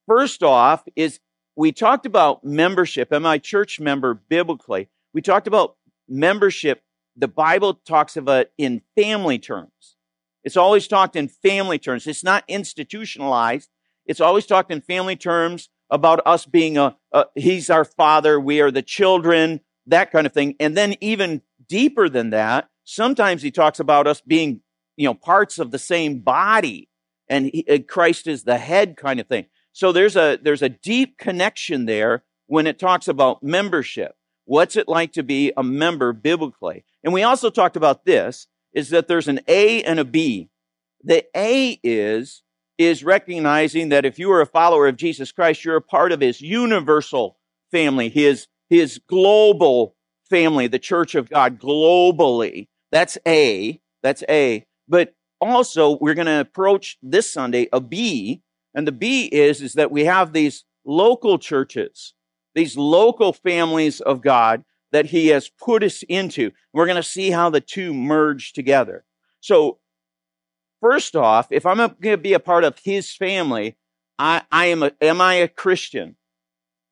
First 0.07 0.43
off, 0.43 0.83
is 0.95 1.19
we 1.55 1.71
talked 1.71 2.05
about 2.05 2.43
membership. 2.43 3.13
Am 3.13 3.25
I 3.25 3.37
church 3.37 3.79
member 3.79 4.13
biblically? 4.13 4.89
We 5.13 5.21
talked 5.21 5.47
about 5.47 5.75
membership, 6.07 6.81
the 7.15 7.27
Bible 7.27 7.75
talks 7.75 8.17
of 8.17 8.27
it 8.27 8.51
in 8.57 8.81
family 8.95 9.39
terms. 9.39 9.95
It's 10.43 10.57
always 10.57 10.87
talked 10.87 11.15
in 11.15 11.27
family 11.27 11.79
terms. 11.79 12.05
It's 12.05 12.23
not 12.23 12.43
institutionalized. 12.47 13.69
It's 14.05 14.21
always 14.21 14.45
talked 14.45 14.71
in 14.71 14.81
family 14.81 15.15
terms 15.15 15.69
about 15.89 16.21
us 16.25 16.45
being 16.45 16.77
a, 16.77 16.95
a, 17.11 17.25
he's 17.35 17.69
our 17.69 17.85
father, 17.85 18.39
we 18.39 18.61
are 18.61 18.71
the 18.71 18.81
children, 18.81 19.61
that 19.87 20.11
kind 20.11 20.25
of 20.25 20.33
thing. 20.33 20.55
And 20.59 20.75
then 20.75 20.95
even 21.01 21.41
deeper 21.67 22.09
than 22.09 22.31
that, 22.31 22.69
sometimes 22.83 23.41
he 23.41 23.51
talks 23.51 23.79
about 23.79 24.07
us 24.07 24.21
being, 24.21 24.61
you 24.97 25.05
know, 25.05 25.13
parts 25.13 25.59
of 25.59 25.71
the 25.71 25.79
same 25.79 26.19
body 26.19 26.89
and 27.27 27.47
he, 27.47 27.65
uh, 27.69 27.79
Christ 27.87 28.27
is 28.27 28.43
the 28.43 28.57
head 28.57 28.97
kind 28.97 29.19
of 29.19 29.27
thing. 29.27 29.45
So 29.73 29.91
there's 29.91 30.15
a, 30.15 30.39
there's 30.41 30.61
a 30.61 30.69
deep 30.69 31.17
connection 31.17 31.85
there 31.85 32.23
when 32.47 32.67
it 32.67 32.79
talks 32.79 33.07
about 33.07 33.43
membership. 33.43 34.15
What's 34.45 34.75
it 34.75 34.87
like 34.87 35.13
to 35.13 35.23
be 35.23 35.51
a 35.57 35.63
member 35.63 36.13
biblically? 36.13 36.85
And 37.03 37.13
we 37.13 37.23
also 37.23 37.49
talked 37.49 37.75
about 37.75 38.05
this, 38.05 38.47
is 38.73 38.89
that 38.89 39.07
there's 39.07 39.27
an 39.27 39.39
A 39.47 39.83
and 39.83 39.99
a 39.99 40.05
B. 40.05 40.49
The 41.03 41.25
A 41.35 41.79
is, 41.83 42.43
is 42.77 43.03
recognizing 43.03 43.89
that 43.89 44.05
if 44.05 44.19
you 44.19 44.31
are 44.31 44.41
a 44.41 44.45
follower 44.45 44.87
of 44.87 44.97
Jesus 44.97 45.31
Christ, 45.31 45.65
you're 45.65 45.77
a 45.77 45.81
part 45.81 46.11
of 46.11 46.21
his 46.21 46.41
universal 46.41 47.37
family, 47.71 48.09
his, 48.09 48.47
his 48.69 48.99
global 49.07 49.95
family, 50.29 50.67
the 50.67 50.79
church 50.79 51.15
of 51.15 51.29
God 51.29 51.59
globally. 51.59 52.67
That's 52.91 53.17
A. 53.27 53.79
That's 54.03 54.23
A. 54.29 54.65
But 54.87 55.13
also, 55.41 55.97
we're 55.97 56.13
going 56.13 56.27
to 56.27 56.39
approach 56.39 56.97
this 57.01 57.31
Sunday 57.31 57.67
a 57.71 57.79
B. 57.79 58.41
And 58.73 58.87
the 58.87 58.91
B 58.91 59.25
is, 59.25 59.61
is 59.61 59.73
that 59.73 59.91
we 59.91 60.05
have 60.05 60.33
these 60.33 60.65
local 60.85 61.37
churches 61.37 62.13
these 62.55 62.77
local 62.77 63.33
families 63.33 64.01
of 64.01 64.21
God 64.21 64.63
that 64.91 65.07
he 65.07 65.27
has 65.27 65.49
put 65.49 65.83
us 65.83 66.03
into. 66.03 66.51
We're 66.73 66.85
going 66.85 66.95
to 66.95 67.03
see 67.03 67.29
how 67.29 67.49
the 67.49 67.61
two 67.61 67.93
merge 67.93 68.53
together. 68.53 69.03
So, 69.41 69.79
first 70.81 71.15
off, 71.15 71.47
if 71.51 71.65
I'm 71.65 71.77
going 71.77 71.91
to 72.01 72.17
be 72.17 72.33
a 72.33 72.39
part 72.39 72.63
of 72.63 72.79
his 72.79 73.13
family, 73.13 73.75
I, 74.17 74.43
I 74.51 74.67
am 74.67 74.81
a, 74.81 74.91
am 75.01 75.21
I 75.21 75.35
a 75.35 75.47
Christian? 75.47 76.15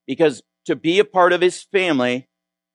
Because 0.05 0.43
to 0.65 0.75
be 0.75 0.99
a 0.99 1.05
part 1.05 1.33
of 1.33 1.41
his 1.41 1.61
family, 1.61 2.29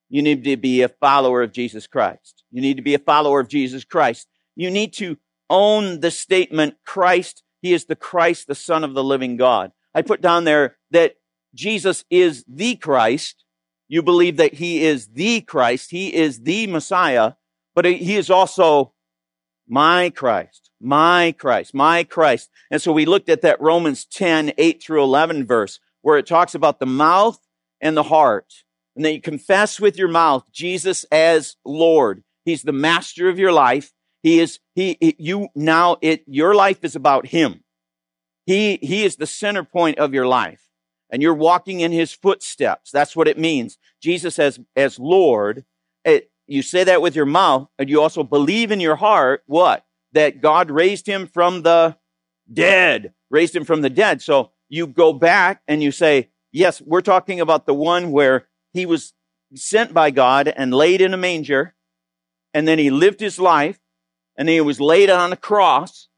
you 0.09 0.23
need 0.23 0.45
to 0.45 0.57
be 0.57 0.83
a 0.83 0.89
follower 0.89 1.43
of 1.43 1.53
Jesus 1.53 1.87
Christ. 1.87 2.45
You 2.51 2.63
need 2.63 2.77
to 2.77 2.83
be 2.83 2.95
a 2.95 2.99
follower 2.99 3.41
of 3.41 3.49
Jesus 3.49 3.85
Christ. 3.85 4.27
You 4.57 4.71
need 4.71 4.93
to 4.95 5.19
own 5.51 6.01
the 6.01 6.11
statement, 6.11 6.77
Christ, 6.85 7.43
he 7.61 7.73
is 7.73 7.87
the 7.87 7.97
Christ, 7.97 8.47
the 8.47 8.55
Son 8.55 8.85
of 8.85 8.95
the 8.95 9.05
living 9.05 9.37
God. 9.37 9.73
I 9.95 10.03
put 10.03 10.21
down 10.21 10.45
there 10.45 10.77
that 10.91 11.17
Jesus 11.55 12.05
is 12.11 12.45
the 12.47 12.77
Christ, 12.77 13.45
you 13.89 14.03
believe 14.03 14.37
that 14.37 14.55
he 14.55 14.85
is 14.85 15.09
the 15.09 15.41
Christ, 15.41 15.91
he 15.91 16.15
is 16.15 16.43
the 16.43 16.67
Messiah, 16.67 17.33
but 17.75 17.85
he 17.85 18.17
is 18.17 18.31
also 18.31 18.93
my 19.67 20.11
Christ, 20.11 20.71
my 20.81 21.33
Christ, 21.33 21.75
my 21.75 22.05
Christ. 22.05 22.51
And 22.71 22.81
so 22.81 22.93
we 22.93 23.07
looked 23.07 23.29
at 23.29 23.43
that 23.43 23.61
Romans 23.61 24.05
10, 24.05 24.53
8 24.59 24.83
through 24.83 25.03
11 25.03 25.47
verse 25.47 25.81
where 26.03 26.19
it 26.19 26.27
talks 26.27 26.55
about 26.55 26.79
the 26.79 26.87
mouth 26.87 27.39
and 27.81 27.97
the 27.97 28.05
heart. 28.05 28.53
And 28.97 29.05
then 29.05 29.15
you 29.15 29.21
confess 29.21 29.79
with 29.81 29.97
your 29.97 30.09
mouth 30.09 30.45
Jesus 30.53 31.05
as 31.13 31.57
Lord. 31.65 32.25
He's 32.45 32.63
the 32.63 32.73
master 32.73 33.29
of 33.29 33.39
your 33.39 33.53
life. 33.53 33.93
He 34.23 34.41
is, 34.41 34.59
he, 34.75 35.17
you 35.19 35.49
now, 35.55 35.99
it, 36.01 36.25
your 36.27 36.55
life 36.55 36.85
is 36.85 36.97
about 36.97 37.27
him. 37.27 37.63
He, 38.47 38.79
he 38.83 39.05
is 39.05 39.17
the 39.17 39.27
center 39.27 39.63
point 39.63 39.99
of 39.99 40.15
your 40.15 40.27
life 40.27 40.69
and 41.11 41.23
you're 41.23 41.35
walking 41.35 41.81
in 41.81 41.93
his 41.93 42.13
footsteps. 42.13 42.91
That's 42.91 43.17
what 43.17 43.29
it 43.29 43.39
means. 43.39 43.79
Jesus 44.01 44.39
as, 44.39 44.61
as 44.77 44.99
Lord, 44.99 45.65
it, 46.05 46.31
you 46.47 46.63
say 46.63 46.85
that 46.85 47.03
with 47.03 47.15
your 47.15 47.27
mouth, 47.27 47.69
and 47.79 47.89
you 47.89 48.01
also 48.01 48.23
believe 48.23 48.71
in 48.71 48.81
your 48.81 48.97
heart 48.97 49.43
what? 49.47 49.85
That 50.13 50.41
God 50.41 50.71
raised 50.71 51.07
him 51.07 51.27
from 51.27 51.63
the 51.63 51.97
dead, 52.51 53.13
raised 53.31 53.55
him 53.55 53.65
from 53.65 53.83
the 53.83 53.91
dead. 53.91 54.23
So 54.23 54.53
you 54.69 54.87
go 54.87 55.13
back 55.13 55.63
and 55.69 55.83
you 55.83 55.93
say, 55.93 56.31
yes, 56.53 56.81
we're 56.81 57.01
talking 57.01 57.41
about 57.41 57.67
the 57.67 57.75
one 57.75 58.13
where 58.13 58.49
he 58.73 58.87
was 58.87 59.13
sent 59.55 59.95
by 59.95 60.11
God 60.11 60.49
and 60.49 60.75
laid 60.75 61.01
in 61.01 61.15
a 61.15 61.17
manger, 61.19 61.75
and 62.55 62.67
then 62.67 62.79
he 62.79 62.91
lived 62.91 63.21
his 63.21 63.39
life, 63.39 63.79
and 64.37 64.49
he 64.49 64.61
was 64.61 64.81
laid 64.81 65.11
on 65.11 65.33
a 65.33 65.37
cross, 65.37 66.09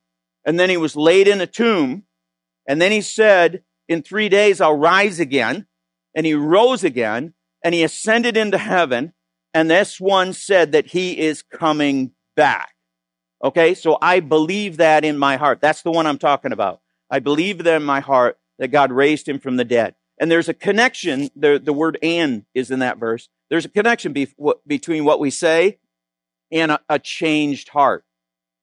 and 0.44 0.58
then 0.58 0.70
he 0.70 0.76
was 0.76 0.96
laid 0.96 1.28
in 1.28 1.40
a 1.40 1.46
tomb, 1.46 2.04
and 2.66 2.80
then 2.80 2.92
he 2.92 3.00
said, 3.00 3.62
in 3.88 4.02
three 4.02 4.28
days 4.28 4.60
I'll 4.60 4.76
rise 4.76 5.20
again, 5.20 5.66
and 6.14 6.26
he 6.26 6.34
rose 6.34 6.84
again, 6.84 7.34
and 7.64 7.74
he 7.74 7.82
ascended 7.82 8.36
into 8.36 8.58
heaven, 8.58 9.12
and 9.52 9.70
this 9.70 10.00
one 10.00 10.32
said 10.32 10.72
that 10.72 10.86
he 10.86 11.18
is 11.18 11.42
coming 11.42 12.12
back. 12.36 12.74
Okay, 13.42 13.74
so 13.74 13.96
I 14.00 14.20
believe 14.20 14.76
that 14.76 15.04
in 15.04 15.18
my 15.18 15.36
heart. 15.36 15.60
That's 15.60 15.82
the 15.82 15.90
one 15.90 16.06
I'm 16.06 16.18
talking 16.18 16.52
about. 16.52 16.80
I 17.10 17.20
believe 17.20 17.64
that 17.64 17.76
in 17.76 17.82
my 17.82 18.00
heart 18.00 18.38
that 18.58 18.68
God 18.68 18.92
raised 18.92 19.28
him 19.28 19.38
from 19.38 19.56
the 19.56 19.64
dead. 19.64 19.94
And 20.20 20.30
there's 20.30 20.48
a 20.50 20.54
connection, 20.54 21.30
the, 21.34 21.58
the 21.58 21.72
word 21.72 21.98
and 22.02 22.44
is 22.54 22.70
in 22.70 22.80
that 22.80 22.98
verse. 22.98 23.28
There's 23.48 23.64
a 23.64 23.70
connection 23.70 24.12
be, 24.12 24.28
what, 24.36 24.66
between 24.68 25.04
what 25.04 25.18
we 25.18 25.30
say 25.30 25.78
and 26.52 26.72
a, 26.72 26.80
a 26.88 26.98
changed 26.98 27.70
heart. 27.70 28.04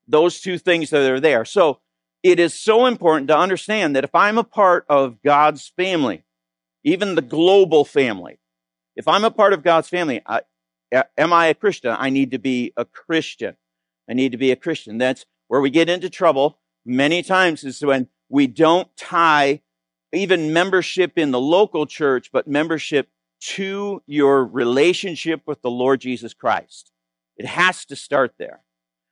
Those 0.07 0.39
two 0.39 0.59
things 0.59 0.91
that 0.91 1.11
are 1.11 1.19
there. 1.19 1.43
So 1.43 1.79
it 2.23 2.39
is 2.39 2.53
so 2.53 2.85
important 2.85 3.27
to 3.29 3.37
understand 3.37 3.95
that 3.95 4.03
if 4.03 4.13
I'm 4.13 4.37
a 4.37 4.43
part 4.43 4.85
of 4.87 5.21
God's 5.23 5.73
family, 5.75 6.23
even 6.83 7.15
the 7.15 7.21
global 7.21 7.83
family, 7.83 8.39
if 8.95 9.07
I'm 9.07 9.25
a 9.25 9.31
part 9.31 9.53
of 9.53 9.63
God's 9.63 9.89
family, 9.89 10.21
I, 10.25 10.41
am 11.17 11.33
I 11.33 11.47
a 11.47 11.53
Christian? 11.53 11.95
I 11.97 12.09
need 12.11 12.31
to 12.31 12.39
be 12.39 12.71
a 12.77 12.85
Christian. 12.85 13.57
I 14.09 14.13
need 14.13 14.31
to 14.31 14.37
be 14.37 14.51
a 14.51 14.55
Christian. 14.55 14.97
That's 14.97 15.25
where 15.47 15.59
we 15.59 15.69
get 15.69 15.89
into 15.89 16.09
trouble 16.09 16.59
many 16.85 17.21
times 17.23 17.63
is 17.63 17.83
when 17.83 18.07
we 18.29 18.47
don't 18.47 18.87
tie 18.95 19.61
even 20.13 20.53
membership 20.53 21.17
in 21.17 21.31
the 21.31 21.39
local 21.39 21.85
church, 21.85 22.31
but 22.31 22.47
membership 22.47 23.09
to 23.39 24.01
your 24.07 24.45
relationship 24.45 25.41
with 25.45 25.61
the 25.61 25.69
Lord 25.69 26.01
Jesus 26.01 26.33
Christ. 26.33 26.91
It 27.35 27.45
has 27.45 27.85
to 27.85 27.95
start 27.95 28.33
there. 28.39 28.61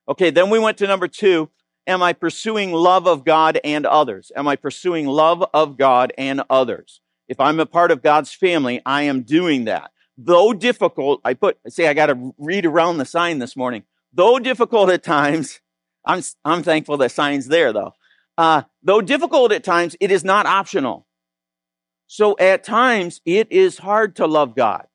Okay, 0.07 0.29
then 0.29 0.49
we 0.49 0.59
went 0.59 0.77
to 0.79 0.87
number 0.87 1.07
two. 1.07 1.49
Am 1.87 2.01
I 2.01 2.13
pursuing 2.13 2.71
love 2.71 3.07
of 3.07 3.23
God 3.23 3.59
and 3.63 3.85
others? 3.85 4.31
Am 4.35 4.47
I 4.47 4.55
pursuing 4.55 5.05
love 5.05 5.43
of 5.53 5.77
God 5.77 6.13
and 6.17 6.41
others? 6.49 7.01
If 7.27 7.39
I'm 7.39 7.59
a 7.59 7.65
part 7.65 7.91
of 7.91 8.01
God's 8.01 8.33
family, 8.33 8.81
I 8.85 9.03
am 9.03 9.21
doing 9.21 9.65
that. 9.65 9.91
Though 10.17 10.53
difficult, 10.53 11.21
I 11.23 11.33
put, 11.33 11.57
say 11.67 11.87
I 11.87 11.93
got 11.93 12.07
to 12.07 12.33
read 12.37 12.65
around 12.65 12.97
the 12.97 13.05
sign 13.05 13.39
this 13.39 13.55
morning. 13.55 13.83
Though 14.13 14.39
difficult 14.39 14.89
at 14.89 15.03
times, 15.03 15.59
I'm, 16.05 16.21
I'm 16.43 16.63
thankful 16.63 16.97
that 16.97 17.11
sign's 17.11 17.47
there 17.47 17.73
though. 17.73 17.93
Uh, 18.37 18.63
though 18.83 19.01
difficult 19.01 19.51
at 19.51 19.63
times, 19.63 19.95
it 19.99 20.11
is 20.11 20.23
not 20.23 20.45
optional. 20.45 21.07
So 22.07 22.35
at 22.39 22.63
times, 22.63 23.21
it 23.25 23.51
is 23.51 23.77
hard 23.77 24.15
to 24.17 24.27
love 24.27 24.55
God 24.55 24.87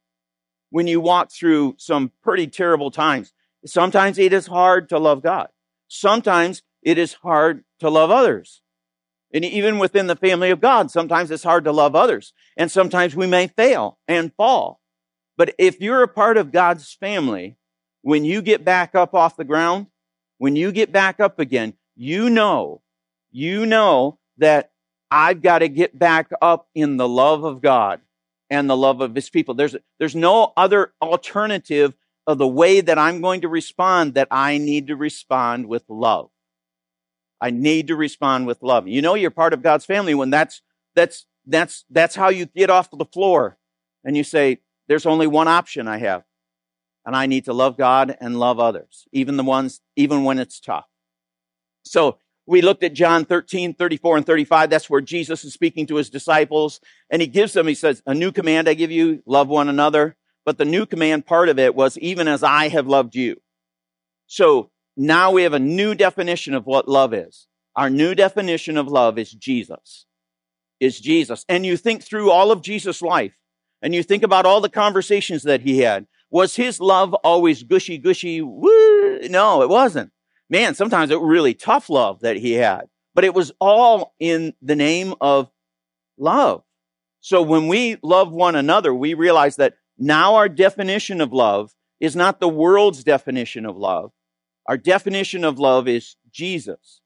when 0.70 0.86
you 0.86 1.00
walk 1.00 1.32
through 1.32 1.74
some 1.78 2.12
pretty 2.22 2.46
terrible 2.46 2.90
times. 2.90 3.32
Sometimes 3.66 4.18
it 4.18 4.32
is 4.32 4.46
hard 4.46 4.88
to 4.90 4.98
love 4.98 5.22
God. 5.22 5.48
Sometimes 5.88 6.62
it 6.82 6.98
is 6.98 7.14
hard 7.14 7.64
to 7.80 7.90
love 7.90 8.10
others. 8.10 8.62
And 9.32 9.44
even 9.44 9.78
within 9.78 10.06
the 10.06 10.16
family 10.16 10.50
of 10.50 10.60
God, 10.60 10.90
sometimes 10.90 11.30
it's 11.30 11.44
hard 11.44 11.64
to 11.64 11.72
love 11.72 11.94
others. 11.94 12.32
And 12.56 12.70
sometimes 12.70 13.14
we 13.14 13.26
may 13.26 13.46
fail 13.46 13.98
and 14.08 14.32
fall. 14.34 14.80
But 15.36 15.54
if 15.58 15.80
you're 15.80 16.02
a 16.02 16.08
part 16.08 16.36
of 16.36 16.52
God's 16.52 16.92
family, 16.92 17.56
when 18.02 18.24
you 18.24 18.42
get 18.42 18.64
back 18.64 18.94
up 18.94 19.14
off 19.14 19.36
the 19.36 19.44
ground, 19.44 19.86
when 20.38 20.56
you 20.56 20.72
get 20.72 20.90
back 20.90 21.20
up 21.20 21.38
again, 21.38 21.74
you 21.94 22.30
know, 22.30 22.82
you 23.30 23.66
know 23.66 24.18
that 24.38 24.70
I've 25.10 25.42
got 25.42 25.58
to 25.58 25.68
get 25.68 25.98
back 25.98 26.30
up 26.40 26.68
in 26.74 26.96
the 26.96 27.08
love 27.08 27.44
of 27.44 27.60
God 27.60 28.00
and 28.48 28.68
the 28.68 28.76
love 28.76 29.00
of 29.00 29.14
his 29.14 29.30
people. 29.30 29.54
There's, 29.54 29.76
there's 29.98 30.14
no 30.14 30.52
other 30.56 30.92
alternative 31.00 31.94
of 32.26 32.38
the 32.38 32.48
way 32.48 32.80
that 32.80 32.98
I'm 32.98 33.20
going 33.20 33.40
to 33.40 33.48
respond 33.48 34.14
that 34.14 34.28
I 34.30 34.58
need 34.58 34.88
to 34.88 34.96
respond 34.96 35.66
with 35.66 35.84
love. 35.88 36.30
I 37.40 37.50
need 37.50 37.88
to 37.88 37.96
respond 37.96 38.46
with 38.46 38.62
love. 38.62 38.86
You 38.86 39.02
know, 39.02 39.14
you're 39.14 39.30
part 39.30 39.52
of 39.52 39.62
God's 39.62 39.86
family 39.86 40.14
when 40.14 40.30
that's, 40.30 40.62
that's, 40.94 41.26
that's, 41.46 41.84
that's 41.90 42.14
how 42.14 42.28
you 42.28 42.46
get 42.46 42.70
off 42.70 42.90
the 42.90 43.04
floor 43.04 43.56
and 44.04 44.16
you 44.16 44.24
say, 44.24 44.58
there's 44.88 45.06
only 45.06 45.26
one 45.26 45.48
option 45.48 45.88
I 45.88 45.98
have 45.98 46.24
and 47.06 47.16
I 47.16 47.26
need 47.26 47.46
to 47.46 47.52
love 47.52 47.76
God 47.76 48.16
and 48.20 48.38
love 48.38 48.60
others, 48.60 49.06
even 49.12 49.36
the 49.36 49.44
ones, 49.44 49.80
even 49.96 50.24
when 50.24 50.38
it's 50.38 50.60
tough. 50.60 50.86
So 51.84 52.18
we 52.50 52.62
looked 52.62 52.82
at 52.82 52.94
John 52.94 53.24
13, 53.24 53.74
34 53.74 54.16
and 54.16 54.26
35. 54.26 54.70
That's 54.70 54.90
where 54.90 55.00
Jesus 55.00 55.44
is 55.44 55.54
speaking 55.54 55.86
to 55.86 55.96
his 55.96 56.10
disciples 56.10 56.80
and 57.08 57.22
he 57.22 57.28
gives 57.28 57.52
them, 57.52 57.68
he 57.68 57.74
says, 57.74 58.02
a 58.06 58.12
new 58.12 58.32
command 58.32 58.68
I 58.68 58.74
give 58.74 58.90
you, 58.90 59.22
love 59.24 59.46
one 59.46 59.68
another. 59.68 60.16
But 60.44 60.58
the 60.58 60.64
new 60.64 60.84
command 60.84 61.26
part 61.26 61.48
of 61.48 61.60
it 61.60 61.76
was 61.76 61.96
even 61.98 62.26
as 62.26 62.42
I 62.42 62.68
have 62.68 62.88
loved 62.88 63.14
you. 63.14 63.40
So 64.26 64.70
now 64.96 65.30
we 65.30 65.44
have 65.44 65.52
a 65.52 65.60
new 65.60 65.94
definition 65.94 66.54
of 66.54 66.66
what 66.66 66.88
love 66.88 67.14
is. 67.14 67.46
Our 67.76 67.88
new 67.88 68.16
definition 68.16 68.76
of 68.76 68.88
love 68.88 69.16
is 69.16 69.30
Jesus. 69.30 70.06
Is 70.80 71.00
Jesus. 71.00 71.44
And 71.48 71.64
you 71.64 71.76
think 71.76 72.02
through 72.02 72.32
all 72.32 72.50
of 72.50 72.62
Jesus' 72.62 73.00
life 73.00 73.34
and 73.80 73.94
you 73.94 74.02
think 74.02 74.24
about 74.24 74.44
all 74.44 74.60
the 74.60 74.68
conversations 74.68 75.44
that 75.44 75.60
he 75.60 75.78
had 75.78 76.08
was 76.30 76.56
his 76.56 76.80
love 76.80 77.14
always 77.14 77.62
gushy, 77.62 77.98
gushy? 77.98 78.40
Woo? 78.40 79.20
No, 79.28 79.62
it 79.62 79.68
wasn't. 79.68 80.10
Man, 80.50 80.74
sometimes 80.74 81.12
it 81.12 81.20
really 81.20 81.54
tough 81.54 81.88
love 81.88 82.20
that 82.20 82.36
he 82.36 82.52
had, 82.54 82.88
but 83.14 83.24
it 83.24 83.34
was 83.34 83.52
all 83.60 84.14
in 84.18 84.52
the 84.60 84.74
name 84.74 85.14
of 85.20 85.48
love. 86.18 86.64
So 87.20 87.40
when 87.40 87.68
we 87.68 87.98
love 88.02 88.32
one 88.32 88.56
another, 88.56 88.92
we 88.92 89.14
realize 89.14 89.56
that 89.56 89.74
now 89.96 90.34
our 90.34 90.48
definition 90.48 91.20
of 91.20 91.32
love 91.32 91.72
is 92.00 92.16
not 92.16 92.40
the 92.40 92.48
world's 92.48 93.04
definition 93.04 93.64
of 93.64 93.76
love. 93.76 94.10
Our 94.66 94.76
definition 94.76 95.44
of 95.44 95.58
love 95.58 95.86
is 95.86 96.16
Jesus. 96.32 97.00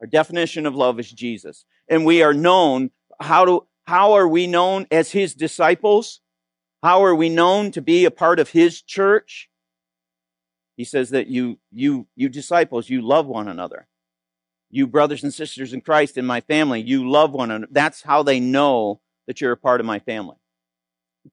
Our 0.00 0.06
definition 0.06 0.66
of 0.66 0.74
love 0.74 0.98
is 0.98 1.12
Jesus. 1.12 1.64
And 1.88 2.04
we 2.04 2.22
are 2.22 2.32
known, 2.32 2.90
how 3.20 3.44
do, 3.44 3.66
how 3.84 4.14
are 4.14 4.26
we 4.26 4.46
known 4.46 4.86
as 4.90 5.12
his 5.12 5.34
disciples? 5.34 6.20
How 6.82 7.04
are 7.04 7.14
we 7.14 7.28
known 7.28 7.70
to 7.72 7.82
be 7.82 8.06
a 8.06 8.10
part 8.10 8.40
of 8.40 8.50
his 8.50 8.80
church? 8.80 9.49
He 10.80 10.84
says 10.84 11.10
that 11.10 11.26
you, 11.26 11.58
you, 11.70 12.06
you 12.16 12.30
disciples, 12.30 12.88
you 12.88 13.02
love 13.02 13.26
one 13.26 13.48
another. 13.48 13.86
You 14.70 14.86
brothers 14.86 15.22
and 15.22 15.34
sisters 15.34 15.74
in 15.74 15.82
Christ 15.82 16.16
in 16.16 16.24
my 16.24 16.40
family, 16.40 16.80
you 16.80 17.06
love 17.06 17.32
one 17.32 17.50
another. 17.50 17.70
That's 17.70 18.00
how 18.00 18.22
they 18.22 18.40
know 18.40 19.02
that 19.26 19.42
you're 19.42 19.52
a 19.52 19.58
part 19.58 19.80
of 19.80 19.86
my 19.86 19.98
family. 19.98 20.38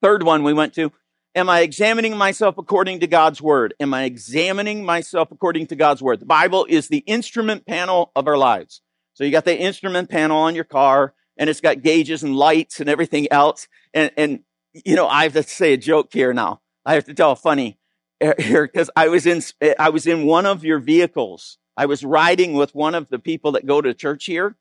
Third 0.02 0.24
one 0.24 0.44
we 0.44 0.52
went 0.52 0.74
to, 0.74 0.92
am 1.34 1.48
I 1.48 1.62
examining 1.62 2.18
myself 2.18 2.58
according 2.58 3.00
to 3.00 3.08
God's 3.08 3.42
word? 3.42 3.74
Am 3.80 3.94
I 3.94 4.04
examining 4.04 4.84
myself 4.84 5.32
according 5.32 5.68
to 5.68 5.78
God's 5.78 6.02
word? 6.02 6.20
The 6.20 6.26
Bible 6.26 6.66
is 6.68 6.90
the 6.90 7.06
instrument 7.08 7.66
panel 7.66 8.12
of 8.18 8.28
our 8.28 8.38
lives. 8.38 8.82
So 9.14 9.24
you 9.24 9.32
got 9.32 9.46
the 9.46 9.58
instrument 9.58 10.10
panel 10.10 10.40
on 10.40 10.56
your 10.56 10.66
car 10.66 11.14
and 11.38 11.50
it's 11.50 11.62
got 11.62 11.82
gauges 11.82 12.22
and 12.22 12.36
lights 12.36 12.82
and 12.82 12.90
everything 12.90 13.32
else. 13.32 13.70
And, 13.94 14.12
and 14.18 14.40
you 14.74 14.98
know, 14.98 15.08
I 15.08 15.24
have 15.24 15.32
to 15.36 15.44
say 15.44 15.72
a 15.72 15.78
joke 15.78 16.10
here 16.12 16.34
now. 16.34 16.60
I 16.86 16.96
have 16.96 17.06
to 17.06 17.14
tell 17.14 17.32
a 17.32 17.38
funny 17.38 17.80
here 18.20 18.68
because 18.68 18.90
I 18.96 19.08
was 19.10 19.26
in 19.26 19.42
I 19.80 19.90
was 19.90 20.08
in 20.08 20.26
one 20.26 20.46
of 20.46 20.64
your 20.64 20.80
vehicles. 20.80 21.58
I 21.76 21.86
was 21.86 22.04
riding 22.04 22.54
with 22.54 22.74
one 22.74 22.96
of 22.96 23.10
the 23.10 23.20
people 23.20 23.52
that 23.54 23.66
go 23.66 23.82
to 23.82 23.94
church 23.94 24.26
here, 24.26 24.56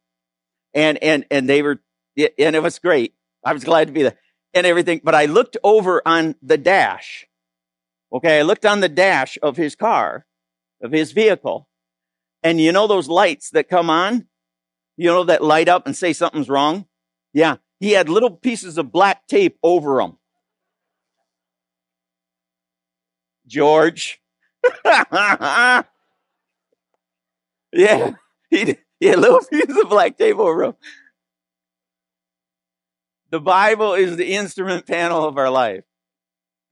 and 0.74 1.02
and 1.02 1.24
and 1.30 1.48
they 1.48 1.62
were 1.62 1.80
and 2.16 2.56
it 2.56 2.62
was 2.62 2.78
great. 2.78 3.14
I 3.44 3.52
was 3.52 3.64
glad 3.64 3.88
to 3.88 3.92
be 3.92 4.02
there 4.02 4.18
and 4.54 4.66
everything. 4.66 5.00
But 5.02 5.14
I 5.14 5.26
looked 5.26 5.56
over 5.62 6.02
on 6.06 6.34
the 6.42 6.58
dash. 6.58 7.26
Okay, 8.12 8.38
I 8.38 8.42
looked 8.42 8.66
on 8.66 8.80
the 8.80 8.88
dash 8.88 9.38
of 9.42 9.56
his 9.56 9.74
car, 9.74 10.26
of 10.82 10.92
his 10.92 11.12
vehicle, 11.12 11.68
and 12.42 12.60
you 12.60 12.72
know 12.72 12.86
those 12.86 13.08
lights 13.08 13.50
that 13.50 13.68
come 13.68 13.90
on, 13.90 14.26
you 14.96 15.06
know 15.06 15.24
that 15.24 15.42
light 15.42 15.68
up 15.68 15.86
and 15.86 15.96
say 15.96 16.12
something's 16.12 16.48
wrong. 16.48 16.86
Yeah, 17.32 17.56
he 17.80 17.92
had 17.92 18.08
little 18.08 18.30
pieces 18.30 18.78
of 18.78 18.92
black 18.92 19.26
tape 19.26 19.58
over 19.62 19.96
them. 19.96 20.18
George. 23.46 24.20
yeah, 24.84 25.82
he, 28.50 28.76
had 29.02 29.18
little 29.18 29.40
pieces 29.50 29.76
of 29.76 29.88
black 29.88 30.20
over 30.20 30.66
them. 30.66 30.74
The 33.30 33.40
Bible 33.40 33.94
is 33.94 34.16
the 34.16 34.34
instrument 34.34 34.86
panel 34.86 35.24
of 35.24 35.36
our 35.36 35.50
life. 35.50 35.84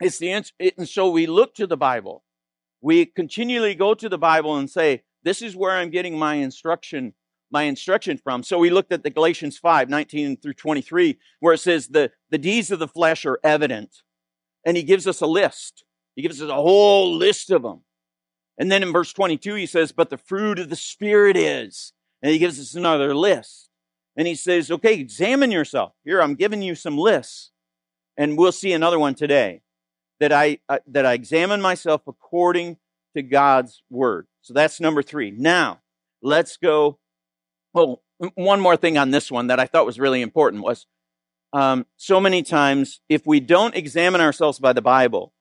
It's 0.00 0.18
the, 0.18 0.30
it, 0.58 0.78
and 0.78 0.88
so 0.88 1.10
we 1.10 1.26
look 1.26 1.54
to 1.56 1.66
the 1.66 1.76
Bible. 1.76 2.24
We 2.80 3.06
continually 3.06 3.74
go 3.74 3.94
to 3.94 4.08
the 4.08 4.18
Bible 4.18 4.56
and 4.56 4.70
say, 4.70 5.02
this 5.22 5.42
is 5.42 5.56
where 5.56 5.72
I'm 5.72 5.90
getting 5.90 6.18
my 6.18 6.34
instruction 6.34 7.14
my 7.54 7.62
instruction 7.62 8.18
from. 8.18 8.42
So 8.42 8.58
we 8.58 8.68
looked 8.68 8.92
at 8.92 9.04
the 9.04 9.10
Galatians 9.10 9.58
5, 9.58 9.88
19 9.88 10.38
through 10.38 10.54
23, 10.54 11.18
where 11.38 11.54
it 11.54 11.58
says 11.58 11.86
the, 11.86 12.10
the 12.30 12.36
deeds 12.36 12.72
of 12.72 12.80
the 12.80 12.88
flesh 12.88 13.24
are 13.24 13.38
evident. 13.44 14.02
And 14.66 14.76
he 14.76 14.82
gives 14.82 15.06
us 15.06 15.20
a 15.20 15.26
list. 15.26 15.83
He 16.14 16.22
gives 16.22 16.40
us 16.40 16.50
a 16.50 16.54
whole 16.54 17.14
list 17.14 17.50
of 17.50 17.62
them. 17.62 17.80
And 18.58 18.70
then 18.70 18.82
in 18.82 18.92
verse 18.92 19.12
22, 19.12 19.54
he 19.54 19.66
says, 19.66 19.92
but 19.92 20.10
the 20.10 20.16
fruit 20.16 20.58
of 20.58 20.68
the 20.68 20.76
Spirit 20.76 21.36
is. 21.36 21.92
And 22.22 22.32
he 22.32 22.38
gives 22.38 22.60
us 22.60 22.74
another 22.74 23.14
list. 23.14 23.68
And 24.16 24.28
he 24.28 24.34
says, 24.34 24.70
okay, 24.70 24.94
examine 24.94 25.50
yourself. 25.50 25.92
Here, 26.04 26.22
I'm 26.22 26.36
giving 26.36 26.62
you 26.62 26.74
some 26.74 26.96
lists. 26.96 27.50
And 28.16 28.38
we'll 28.38 28.52
see 28.52 28.72
another 28.72 28.98
one 28.98 29.14
today 29.14 29.62
that 30.20 30.32
I, 30.32 30.58
uh, 30.68 30.78
that 30.86 31.04
I 31.04 31.14
examine 31.14 31.60
myself 31.60 32.02
according 32.06 32.76
to 33.16 33.22
God's 33.22 33.82
word. 33.90 34.28
So 34.42 34.54
that's 34.54 34.80
number 34.80 35.02
three. 35.02 35.32
Now, 35.32 35.80
let's 36.22 36.56
go. 36.56 36.98
Well, 37.72 38.02
one 38.36 38.60
more 38.60 38.76
thing 38.76 38.96
on 38.96 39.10
this 39.10 39.30
one 39.32 39.48
that 39.48 39.58
I 39.58 39.66
thought 39.66 39.84
was 39.84 39.98
really 39.98 40.22
important 40.22 40.62
was 40.62 40.86
um, 41.52 41.86
so 41.96 42.20
many 42.20 42.42
times 42.42 43.00
if 43.08 43.26
we 43.26 43.40
don't 43.40 43.74
examine 43.74 44.20
ourselves 44.20 44.58
by 44.58 44.72
the 44.72 44.82
Bible, 44.82 45.33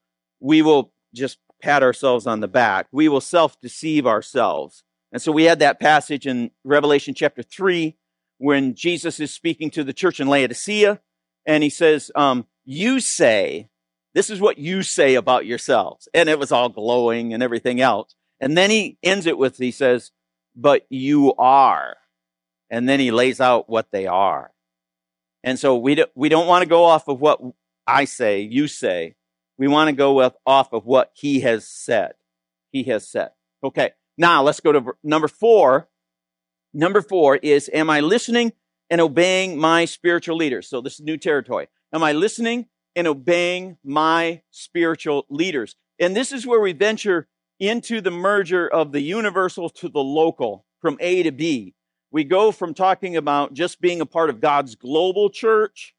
we 0.44 0.60
will 0.60 0.92
just 1.14 1.38
pat 1.62 1.82
ourselves 1.82 2.26
on 2.26 2.40
the 2.40 2.48
back. 2.48 2.86
We 2.92 3.08
will 3.08 3.22
self 3.22 3.58
deceive 3.62 4.06
ourselves. 4.06 4.84
And 5.10 5.22
so 5.22 5.32
we 5.32 5.44
had 5.44 5.60
that 5.60 5.80
passage 5.80 6.26
in 6.26 6.50
Revelation 6.64 7.14
chapter 7.14 7.42
3 7.42 7.96
when 8.36 8.74
Jesus 8.74 9.20
is 9.20 9.32
speaking 9.32 9.70
to 9.70 9.82
the 9.82 9.94
church 9.94 10.20
in 10.20 10.28
Laodicea 10.28 11.00
and 11.46 11.62
he 11.62 11.70
says, 11.70 12.10
um, 12.14 12.46
You 12.66 13.00
say, 13.00 13.70
this 14.12 14.28
is 14.28 14.38
what 14.38 14.58
you 14.58 14.82
say 14.82 15.14
about 15.14 15.46
yourselves. 15.46 16.08
And 16.12 16.28
it 16.28 16.38
was 16.38 16.52
all 16.52 16.68
glowing 16.68 17.32
and 17.32 17.42
everything 17.42 17.80
else. 17.80 18.14
And 18.38 18.54
then 18.54 18.68
he 18.68 18.98
ends 19.02 19.24
it 19.24 19.38
with, 19.38 19.56
he 19.56 19.70
says, 19.70 20.10
But 20.54 20.84
you 20.90 21.34
are. 21.36 21.96
And 22.68 22.86
then 22.86 23.00
he 23.00 23.12
lays 23.12 23.40
out 23.40 23.70
what 23.70 23.90
they 23.92 24.06
are. 24.06 24.52
And 25.42 25.58
so 25.58 25.78
we, 25.78 25.94
do, 25.94 26.04
we 26.14 26.28
don't 26.28 26.46
want 26.46 26.64
to 26.64 26.68
go 26.68 26.84
off 26.84 27.08
of 27.08 27.18
what 27.18 27.40
I 27.86 28.04
say, 28.04 28.40
you 28.40 28.68
say. 28.68 29.14
We 29.58 29.68
want 29.68 29.88
to 29.88 29.92
go 29.92 30.14
with, 30.14 30.34
off 30.46 30.72
of 30.72 30.84
what 30.84 31.12
he 31.14 31.40
has 31.40 31.66
said. 31.66 32.12
He 32.70 32.84
has 32.84 33.08
said. 33.08 33.30
Okay. 33.62 33.92
Now 34.16 34.42
let's 34.42 34.60
go 34.60 34.72
to 34.72 34.92
number 35.02 35.28
four. 35.28 35.88
Number 36.72 37.02
four 37.02 37.36
is, 37.36 37.70
am 37.72 37.88
I 37.88 38.00
listening 38.00 38.52
and 38.90 39.00
obeying 39.00 39.58
my 39.58 39.84
spiritual 39.84 40.36
leaders? 40.36 40.68
So 40.68 40.80
this 40.80 40.94
is 40.94 41.00
new 41.00 41.16
territory. 41.16 41.68
Am 41.92 42.02
I 42.02 42.12
listening 42.12 42.66
and 42.96 43.06
obeying 43.06 43.78
my 43.84 44.42
spiritual 44.50 45.26
leaders? 45.30 45.76
And 45.98 46.16
this 46.16 46.32
is 46.32 46.46
where 46.46 46.60
we 46.60 46.72
venture 46.72 47.28
into 47.60 48.00
the 48.00 48.10
merger 48.10 48.68
of 48.68 48.90
the 48.90 49.00
universal 49.00 49.70
to 49.70 49.88
the 49.88 50.02
local 50.02 50.66
from 50.80 50.96
A 51.00 51.22
to 51.22 51.30
B. 51.30 51.74
We 52.10 52.24
go 52.24 52.52
from 52.52 52.74
talking 52.74 53.16
about 53.16 53.54
just 53.54 53.80
being 53.80 54.00
a 54.00 54.06
part 54.06 54.30
of 54.30 54.40
God's 54.40 54.74
global 54.74 55.30
church 55.30 55.94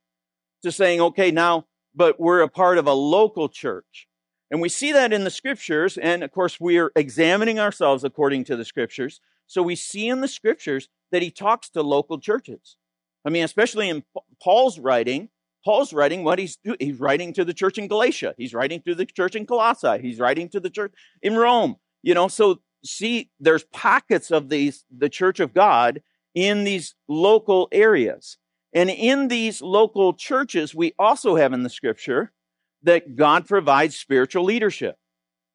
to 0.63 0.71
saying, 0.71 1.01
okay, 1.01 1.31
now 1.31 1.65
but 1.95 2.19
we're 2.19 2.41
a 2.41 2.49
part 2.49 2.77
of 2.77 2.87
a 2.87 2.93
local 2.93 3.49
church. 3.49 4.07
And 4.51 4.61
we 4.61 4.69
see 4.69 4.91
that 4.91 5.13
in 5.13 5.23
the 5.23 5.31
scriptures. 5.31 5.97
And 5.97 6.23
of 6.23 6.31
course, 6.31 6.59
we 6.59 6.77
are 6.77 6.91
examining 6.95 7.59
ourselves 7.59 8.03
according 8.03 8.43
to 8.45 8.55
the 8.55 8.65
scriptures. 8.65 9.19
So 9.47 9.63
we 9.63 9.75
see 9.75 10.07
in 10.07 10.21
the 10.21 10.27
scriptures 10.27 10.89
that 11.11 11.21
he 11.21 11.31
talks 11.31 11.69
to 11.71 11.81
local 11.81 12.19
churches. 12.19 12.77
I 13.25 13.29
mean, 13.29 13.43
especially 13.43 13.89
in 13.89 14.03
Paul's 14.41 14.79
writing, 14.79 15.29
Paul's 15.63 15.93
writing 15.93 16.23
what 16.23 16.37
he's 16.37 16.57
doing. 16.57 16.77
He's 16.79 16.99
writing 16.99 17.33
to 17.33 17.43
the 17.43 17.53
church 17.53 17.79
in 17.79 17.87
Galatia. 17.87 18.35
He's 18.37 18.53
writing 18.53 18.81
to 18.85 18.93
the 18.93 19.05
church 19.05 19.35
in 19.35 19.47
Colossae. 19.47 19.99
He's 19.99 20.19
writing 20.19 20.47
to 20.49 20.59
the 20.59 20.69
church 20.69 20.93
in 21.23 21.35
Rome. 21.35 21.77
You 22.03 22.13
know, 22.13 22.27
so 22.27 22.59
see, 22.83 23.31
there's 23.39 23.63
pockets 23.63 24.29
of 24.29 24.49
these, 24.49 24.85
the 24.95 25.09
church 25.09 25.39
of 25.39 25.53
God 25.55 26.01
in 26.35 26.65
these 26.65 26.93
local 27.07 27.67
areas. 27.71 28.37
And 28.75 28.89
in 28.89 29.29
these 29.29 29.61
local 29.61 30.13
churches, 30.13 30.75
we 30.75 30.93
also 30.99 31.37
have 31.37 31.53
in 31.53 31.63
the 31.63 31.69
scripture 31.69 32.33
that 32.83 33.15
God 33.15 33.47
provides 33.47 33.95
spiritual 33.95 34.43
leadership. 34.43 34.97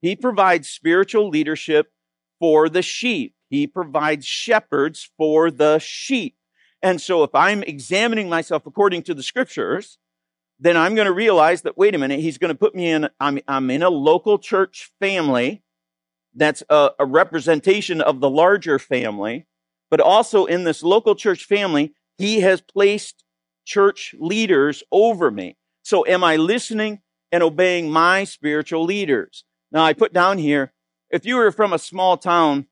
He 0.00 0.16
provides 0.16 0.70
spiritual 0.70 1.28
leadership 1.28 1.92
for 2.40 2.70
the 2.70 2.80
sheep. 2.80 3.34
He 3.50 3.66
provides 3.66 4.24
shepherds 4.24 5.10
for 5.18 5.50
the 5.50 5.78
sheep. 5.78 6.34
And 6.82 6.98
so 6.98 7.22
if 7.22 7.34
I'm 7.34 7.62
examining 7.62 8.30
myself 8.30 8.66
according 8.66 9.02
to 9.02 9.14
the 9.14 9.22
scriptures, 9.22 9.98
then 10.58 10.78
I'm 10.78 10.94
going 10.94 11.06
to 11.06 11.12
realize 11.12 11.62
that, 11.62 11.76
wait 11.76 11.94
a 11.94 11.98
minute, 11.98 12.20
he's 12.20 12.38
going 12.38 12.52
to 12.52 12.58
put 12.58 12.74
me 12.74 12.88
in, 12.88 13.10
I'm, 13.20 13.38
I'm 13.46 13.70
in 13.70 13.82
a 13.82 13.90
local 13.90 14.38
church 14.38 14.92
family 14.98 15.62
that's 16.34 16.62
a, 16.70 16.90
a 16.98 17.04
representation 17.04 18.00
of 18.00 18.20
the 18.20 18.30
larger 18.30 18.78
family, 18.78 19.46
but 19.90 20.00
also 20.00 20.46
in 20.46 20.64
this 20.64 20.82
local 20.82 21.14
church 21.14 21.44
family, 21.44 21.92
he 22.20 22.40
has 22.40 22.60
placed 22.60 23.24
church 23.64 24.14
leaders 24.18 24.82
over 24.92 25.30
me. 25.30 25.56
So 25.82 26.06
am 26.06 26.22
I 26.22 26.36
listening 26.36 27.00
and 27.32 27.42
obeying 27.42 27.90
my 27.90 28.24
spiritual 28.24 28.84
leaders? 28.84 29.44
Now 29.72 29.84
I 29.84 29.94
put 29.94 30.12
down 30.12 30.38
here, 30.38 30.72
if 31.10 31.24
you 31.24 31.36
were 31.36 31.50
from 31.50 31.72
a 31.72 31.78
small 31.78 32.16
town 32.16 32.66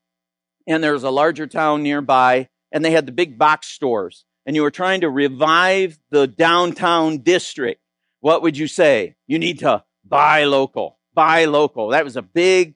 and 0.67 0.83
there's 0.83 1.03
a 1.03 1.09
larger 1.09 1.47
town 1.47 1.81
nearby 1.81 2.49
and 2.71 2.85
they 2.85 2.91
had 2.91 3.07
the 3.07 3.11
big 3.11 3.39
box 3.39 3.67
stores 3.67 4.23
and 4.45 4.55
you 4.55 4.61
were 4.61 4.71
trying 4.71 5.01
to 5.01 5.09
revive 5.09 5.97
the 6.11 6.27
downtown 6.27 7.17
district, 7.19 7.81
what 8.19 8.41
would 8.43 8.57
you 8.57 8.67
say? 8.67 9.15
You 9.25 9.39
need 9.39 9.59
to 9.59 9.83
buy 10.05 10.43
local, 10.43 10.99
buy 11.13 11.45
local. 11.45 11.89
That 11.89 12.03
was 12.03 12.17
a 12.17 12.21
big 12.21 12.75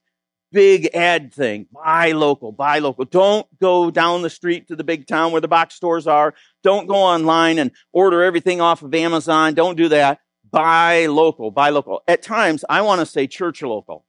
big 0.54 0.90
ad 0.94 1.34
thing. 1.34 1.66
Buy 1.74 2.12
local, 2.12 2.54
buy 2.54 2.80
local. 2.80 3.04
Don't 3.04 3.46
go 3.60 3.92
down 3.92 4.22
the 4.22 4.30
street 4.30 4.68
to 4.70 4.76
the 4.78 4.84
big 4.84 5.08
town 5.08 5.32
where 5.34 5.42
the 5.42 5.48
box 5.50 5.76
stores 5.76 6.08
are. 6.08 6.34
Don't 6.62 6.88
go 6.88 6.96
online 6.96 7.60
and 7.60 7.72
order 7.92 8.24
everything 8.24 8.62
off 8.62 8.84
of 8.84 8.94
Amazon. 8.94 9.56
Don't 9.56 9.76
do 9.76 9.90
that. 9.90 10.20
Buy 10.50 11.08
local, 11.08 11.52
buy 11.52 11.72
local. 11.72 12.04
At 12.08 12.22
times, 12.22 12.64
I 12.70 12.84
want 12.84 13.02
to 13.02 13.06
say 13.06 13.28
church 13.28 13.64
local. 13.64 14.06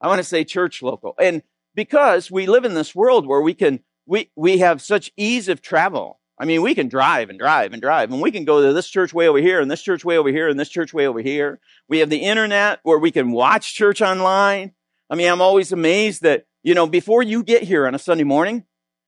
I 0.00 0.06
want 0.06 0.20
to 0.20 0.24
say 0.24 0.44
church 0.44 0.80
local. 0.80 1.14
And 1.20 1.42
because 1.74 2.30
we 2.30 2.46
live 2.46 2.64
in 2.64 2.74
this 2.74 2.94
world 2.94 3.26
where 3.26 3.42
we 3.42 3.54
can, 3.54 3.80
we, 4.06 4.30
we 4.36 4.58
have 4.58 4.80
such 4.80 5.10
ease 5.16 5.48
of 5.48 5.60
travel. 5.60 6.20
I 6.40 6.44
mean, 6.44 6.62
we 6.62 6.76
can 6.76 6.86
drive 6.88 7.30
and 7.30 7.38
drive 7.38 7.72
and 7.72 7.82
drive, 7.82 8.12
and 8.12 8.22
we 8.22 8.30
can 8.30 8.44
go 8.44 8.62
to 8.62 8.72
this 8.72 8.88
church 8.88 9.12
way 9.12 9.26
over 9.26 9.38
here, 9.38 9.60
and 9.60 9.68
this 9.68 9.82
church 9.82 10.04
way 10.04 10.16
over 10.16 10.28
here, 10.28 10.48
and 10.48 10.58
this 10.58 10.68
church 10.68 10.94
way 10.94 11.08
over 11.08 11.20
here. 11.20 11.58
We 11.88 11.98
have 11.98 12.10
the 12.10 12.18
internet 12.18 12.78
where 12.84 12.98
we 12.98 13.10
can 13.10 13.32
watch 13.32 13.74
church 13.74 14.00
online. 14.00 14.74
I 15.10 15.14
mean, 15.14 15.30
I'm 15.30 15.40
always 15.40 15.72
amazed 15.72 16.22
that, 16.22 16.46
you 16.62 16.74
know, 16.74 16.86
before 16.86 17.22
you 17.22 17.42
get 17.42 17.62
here 17.62 17.86
on 17.86 17.94
a 17.94 17.98
Sunday 17.98 18.24
morning, 18.24 18.64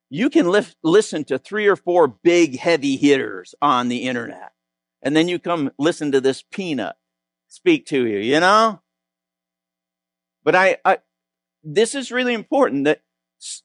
you 0.08 0.30
can 0.30 0.50
lift, 0.50 0.76
listen 0.82 1.24
to 1.24 1.38
three 1.38 1.66
or 1.66 1.76
four 1.76 2.08
big 2.08 2.58
heavy 2.58 2.96
hitters 2.96 3.54
on 3.60 3.88
the 3.88 4.04
internet. 4.04 4.52
And 5.02 5.14
then 5.14 5.28
you 5.28 5.38
come 5.38 5.70
listen 5.78 6.12
to 6.12 6.20
this 6.20 6.42
peanut 6.42 6.96
speak 7.50 7.86
to 7.86 8.06
you, 8.06 8.18
you 8.18 8.40
know? 8.40 8.80
But 10.42 10.54
I, 10.54 10.78
I 10.84 10.98
this 11.62 11.94
is 11.94 12.10
really 12.10 12.32
important 12.32 12.84
that 12.84 13.02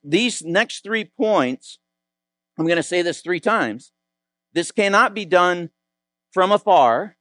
these 0.03 0.41
next 0.41 0.83
three 0.83 1.05
points, 1.05 1.79
I'm 2.57 2.65
going 2.65 2.77
to 2.77 2.83
say 2.83 3.01
this 3.01 3.21
three 3.21 3.39
times. 3.39 3.91
This 4.53 4.71
cannot 4.71 5.13
be 5.13 5.25
done 5.25 5.69
from 6.33 6.51
afar, 6.51 7.15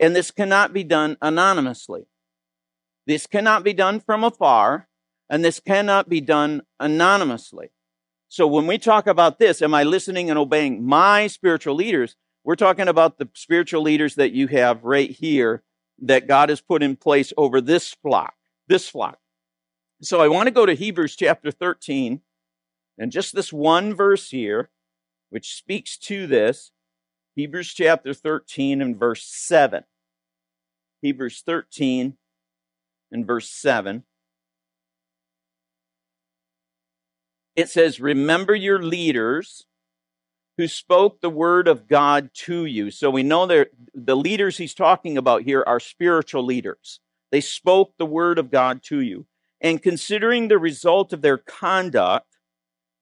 and 0.00 0.14
this 0.16 0.30
cannot 0.30 0.72
be 0.72 0.84
done 0.84 1.16
anonymously. 1.22 2.06
This 3.06 3.26
cannot 3.26 3.64
be 3.64 3.72
done 3.72 4.00
from 4.00 4.24
afar, 4.24 4.88
and 5.28 5.44
this 5.44 5.60
cannot 5.60 6.08
be 6.08 6.20
done 6.20 6.62
anonymously. 6.78 7.70
So 8.28 8.46
when 8.46 8.66
we 8.66 8.78
talk 8.78 9.06
about 9.06 9.38
this, 9.38 9.60
am 9.60 9.74
I 9.74 9.82
listening 9.82 10.30
and 10.30 10.38
obeying 10.38 10.84
my 10.84 11.26
spiritual 11.26 11.74
leaders? 11.74 12.16
We're 12.44 12.56
talking 12.56 12.88
about 12.88 13.18
the 13.18 13.28
spiritual 13.34 13.82
leaders 13.82 14.14
that 14.14 14.32
you 14.32 14.46
have 14.48 14.84
right 14.84 15.10
here 15.10 15.62
that 16.00 16.26
God 16.26 16.48
has 16.48 16.60
put 16.60 16.82
in 16.82 16.96
place 16.96 17.32
over 17.36 17.60
this 17.60 17.92
flock, 17.92 18.34
this 18.68 18.88
flock. 18.88 19.18
So 20.00 20.20
I 20.20 20.28
want 20.28 20.46
to 20.48 20.52
go 20.52 20.66
to 20.66 20.74
Hebrews 20.74 21.14
chapter 21.14 21.50
13 21.50 22.20
and 22.98 23.12
just 23.12 23.34
this 23.34 23.52
one 23.52 23.94
verse 23.94 24.30
here, 24.30 24.70
which 25.30 25.54
speaks 25.54 25.96
to 25.98 26.26
this. 26.26 26.72
Hebrews 27.36 27.72
chapter 27.72 28.12
13 28.12 28.82
and 28.82 28.96
verse 28.96 29.24
7. 29.24 29.84
Hebrews 31.00 31.42
13 31.44 32.16
in 33.12 33.24
verse 33.24 33.48
7. 33.48 34.04
It 37.54 37.68
says, 37.68 38.00
Remember 38.00 38.54
your 38.54 38.82
leaders 38.82 39.66
who 40.56 40.68
spoke 40.68 41.20
the 41.20 41.30
word 41.30 41.68
of 41.68 41.88
God 41.88 42.30
to 42.34 42.64
you. 42.64 42.90
So 42.90 43.10
we 43.10 43.22
know 43.22 43.46
that 43.46 43.70
the 43.94 44.16
leaders 44.16 44.58
he's 44.58 44.74
talking 44.74 45.16
about 45.16 45.42
here 45.42 45.64
are 45.66 45.80
spiritual 45.80 46.44
leaders. 46.44 47.00
They 47.30 47.40
spoke 47.40 47.94
the 47.96 48.06
word 48.06 48.38
of 48.38 48.50
God 48.50 48.82
to 48.84 49.00
you. 49.00 49.26
And 49.60 49.82
considering 49.82 50.48
the 50.48 50.58
result 50.58 51.12
of 51.12 51.22
their 51.22 51.38
conduct, 51.38 52.26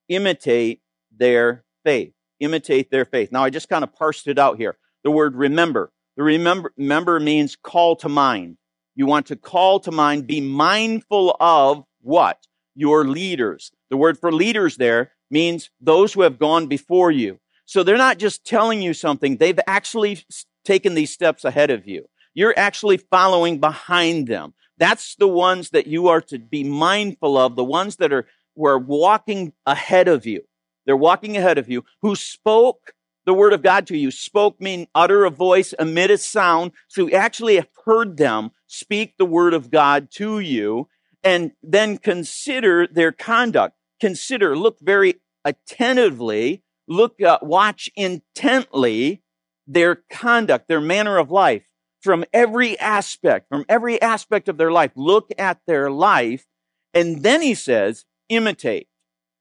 imitate 0.09 0.83
their 1.17 1.65
faith. 1.85 2.13
Imitate 2.39 2.91
their 2.91 3.05
faith. 3.05 3.33
Now, 3.33 3.45
I 3.45 3.51
just 3.51 3.69
kind 3.69 3.85
of 3.85 3.95
parsed 3.95 4.27
it 4.27 4.39
out 4.39 4.57
here. 4.57 4.77
The 5.03 5.11
word 5.11 5.35
remember. 5.35 5.93
The 6.17 6.23
remember, 6.23 6.73
remember 6.77 7.19
means 7.19 7.57
call 7.57 7.97
to 7.97 8.09
mind. 8.09 8.59
You 8.95 9.07
want 9.07 9.27
to 9.27 9.37
call 9.37 9.81
to 9.81 9.91
mind, 9.91 10.27
be 10.27 10.41
mindful 10.41 11.37
of 11.41 11.85
what? 12.01 12.47
Your 12.75 13.05
leaders. 13.05 13.71
The 13.91 13.97
word 13.97 14.19
for 14.19 14.33
leaders 14.33 14.77
there 14.77 15.13
means 15.31 15.71
those 15.81 16.13
who 16.13 16.23
have 16.23 16.39
gone 16.39 16.67
before 16.67 17.11
you. 17.11 17.39
So 17.65 17.83
they're 17.83 17.97
not 17.97 18.19
just 18.19 18.45
telling 18.45 18.83
you 18.83 18.95
something, 18.95 19.37
they've 19.37 19.61
actually 19.67 20.25
taken 20.65 20.95
these 20.95 21.13
steps 21.13 21.45
ahead 21.45 21.71
of 21.71 21.87
you. 21.87 22.07
You're 22.35 22.55
actually 22.57 22.97
following 22.97 23.61
behind 23.61 24.27
them. 24.27 24.55
That's 24.79 25.15
the 25.17 25.29
ones 25.29 25.71
that 25.71 25.87
you 25.87 26.09
are 26.09 26.21
to 26.23 26.39
be 26.39 26.65
mindful 26.65 27.37
of, 27.37 27.55
the 27.55 27.65
ones 27.65 27.97
that 27.97 28.13
are, 28.13 28.27
were 28.57 28.79
walking 28.79 29.53
ahead 29.67 30.09
of 30.09 30.27
you. 30.27 30.43
They're 30.87 30.97
walking 30.97 31.37
ahead 31.37 31.59
of 31.59 31.69
you, 31.69 31.85
who 32.03 32.17
spoke 32.17 32.93
the 33.27 33.35
word 33.35 33.53
of 33.53 33.63
God 33.63 33.87
to 33.89 33.97
you. 33.97 34.11
Spoke 34.11 34.61
mean 34.61 34.87
utter 34.95 35.25
a 35.25 35.31
voice, 35.31 35.73
emit 35.79 36.11
a 36.11 36.19
sound. 36.19 36.73
So 36.89 37.07
you 37.07 37.13
actually 37.13 37.57
have 37.57 37.69
heard 37.85 38.17
them 38.17 38.51
speak 38.67 39.17
the 39.17 39.25
word 39.25 39.55
of 39.55 39.71
God 39.71 40.11
to 40.13 40.41
you 40.41 40.89
and 41.23 41.53
then 41.63 41.99
consider 41.99 42.87
their 42.87 43.13
conduct. 43.13 43.77
Consider, 44.01 44.57
look 44.57 44.79
very 44.81 45.21
attentively, 45.45 46.63
look, 46.89 47.21
uh, 47.23 47.39
watch 47.43 47.91
intently 47.95 49.23
their 49.67 50.03
conduct, 50.11 50.69
their 50.69 50.81
manner 50.81 51.19
of 51.19 51.31
life 51.31 51.67
from 52.01 52.25
every 52.33 52.79
aspect, 52.79 53.49
from 53.49 53.65
every 53.69 54.01
aspect 54.01 54.49
of 54.49 54.57
their 54.57 54.73
life. 54.73 54.93
Look 54.97 55.31
at 55.39 55.61
their 55.67 55.91
life. 55.91 56.47
And 56.95 57.23
then 57.23 57.43
he 57.43 57.55
says, 57.55 58.07
imitate. 58.29 58.89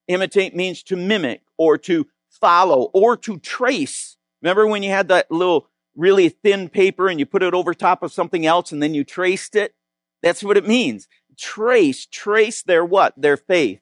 Imitate 0.08 0.56
means 0.56 0.84
to 0.84 0.96
mimic 0.96 1.42
or 1.58 1.78
to 1.78 2.08
follow 2.41 2.89
or 2.93 3.17
to 3.17 3.38
trace. 3.39 4.17
Remember 4.41 4.67
when 4.67 4.84
you 4.84 4.89
had 4.89 5.08
that 5.10 5.32
little 5.32 5.67
really 5.95 6.30
thin 6.30 6.69
paper 6.69 7.10
and 7.10 7.19
you 7.19 7.25
put 7.25 7.43
it 7.43 7.54
over 7.54 7.73
top 7.73 8.04
of 8.04 8.13
something 8.13 8.45
else 8.45 8.71
and 8.71 8.82
then 8.82 8.93
you 8.93 9.04
traced 9.04 9.56
it? 9.56 9.73
That's 10.21 10.43
what 10.43 10.58
it 10.58 10.67
means. 10.67 11.08
Trace, 11.38 12.06
trace 12.06 12.62
their 12.62 12.84
what? 12.84 13.13
Their 13.17 13.38
faith. 13.38 13.82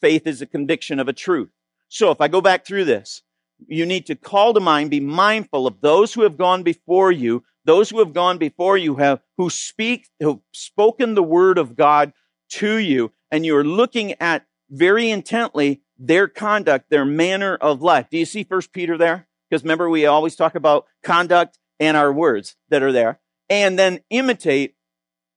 Faith 0.00 0.26
is 0.26 0.42
a 0.42 0.46
conviction 0.46 0.98
of 0.98 1.08
a 1.08 1.12
truth. 1.12 1.50
So 1.88 2.10
if 2.10 2.20
I 2.20 2.28
go 2.28 2.40
back 2.40 2.64
through 2.64 2.84
this, 2.84 3.22
you 3.66 3.86
need 3.86 4.06
to 4.06 4.14
call 4.14 4.54
to 4.54 4.60
mind, 4.60 4.90
be 4.90 5.00
mindful 5.00 5.66
of 5.66 5.80
those 5.80 6.14
who 6.14 6.22
have 6.22 6.36
gone 6.36 6.62
before 6.62 7.10
you, 7.10 7.44
those 7.64 7.90
who 7.90 7.98
have 7.98 8.12
gone 8.12 8.38
before 8.38 8.76
you 8.76 8.96
have, 8.96 9.20
who 9.36 9.50
speak, 9.50 10.08
who've 10.20 10.40
spoken 10.52 11.14
the 11.14 11.22
word 11.22 11.58
of 11.58 11.76
God 11.76 12.12
to 12.50 12.76
you, 12.76 13.12
and 13.30 13.44
you're 13.44 13.64
looking 13.64 14.14
at 14.20 14.46
very 14.70 15.10
intently 15.10 15.82
their 15.98 16.28
conduct, 16.28 16.90
their 16.90 17.04
manner 17.04 17.56
of 17.56 17.82
life. 17.82 18.08
Do 18.10 18.18
you 18.18 18.24
see 18.24 18.44
First 18.44 18.72
Peter 18.72 18.96
there? 18.96 19.26
Because 19.48 19.62
remember, 19.62 19.88
we 19.88 20.06
always 20.06 20.36
talk 20.36 20.54
about 20.54 20.86
conduct 21.02 21.58
and 21.80 21.96
our 21.96 22.12
words 22.12 22.56
that 22.68 22.82
are 22.82 22.92
there. 22.92 23.20
And 23.48 23.78
then 23.78 24.00
imitate. 24.10 24.74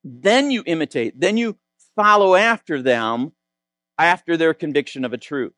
Then 0.03 0.51
you 0.51 0.63
imitate. 0.65 1.19
Then 1.19 1.37
you 1.37 1.57
follow 1.95 2.35
after 2.35 2.81
them 2.81 3.31
after 3.97 4.37
their 4.37 4.53
conviction 4.53 5.05
of 5.05 5.13
a 5.13 5.17
truth. 5.17 5.53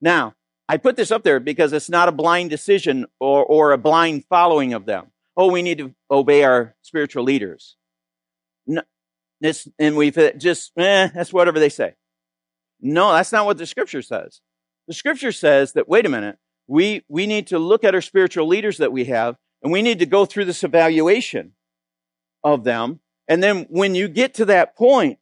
Now, 0.00 0.34
I 0.68 0.76
put 0.76 0.96
this 0.96 1.10
up 1.10 1.22
there 1.22 1.40
because 1.40 1.72
it's 1.72 1.90
not 1.90 2.08
a 2.08 2.12
blind 2.12 2.50
decision 2.50 3.06
or, 3.20 3.44
or 3.44 3.72
a 3.72 3.78
blind 3.78 4.24
following 4.28 4.72
of 4.72 4.86
them. 4.86 5.08
Oh, 5.36 5.50
we 5.50 5.62
need 5.62 5.78
to 5.78 5.94
obey 6.10 6.44
our 6.44 6.74
spiritual 6.82 7.24
leaders. 7.24 7.76
No, 8.66 8.82
this, 9.40 9.68
and 9.78 9.96
we've 9.96 10.16
just, 10.38 10.72
eh, 10.76 11.08
that's 11.14 11.32
whatever 11.32 11.58
they 11.58 11.68
say. 11.68 11.94
No, 12.82 13.12
that's 13.12 13.32
not 13.32 13.46
what 13.46 13.58
the 13.58 13.66
scripture 13.66 14.02
says. 14.02 14.40
The 14.88 14.94
scripture 14.94 15.32
says 15.32 15.72
that, 15.72 15.88
wait 15.88 16.04
a 16.04 16.08
minute, 16.08 16.38
we, 16.66 17.04
we 17.08 17.26
need 17.26 17.46
to 17.48 17.58
look 17.58 17.84
at 17.84 17.94
our 17.94 18.00
spiritual 18.00 18.46
leaders 18.46 18.78
that 18.78 18.92
we 18.92 19.04
have 19.04 19.36
and 19.62 19.72
we 19.72 19.80
need 19.80 20.00
to 20.00 20.06
go 20.06 20.24
through 20.24 20.46
this 20.46 20.64
evaluation 20.64 21.52
of 22.42 22.64
them. 22.64 23.00
And 23.28 23.42
then 23.42 23.66
when 23.70 23.94
you 23.94 24.08
get 24.08 24.34
to 24.34 24.44
that 24.46 24.76
point, 24.76 25.18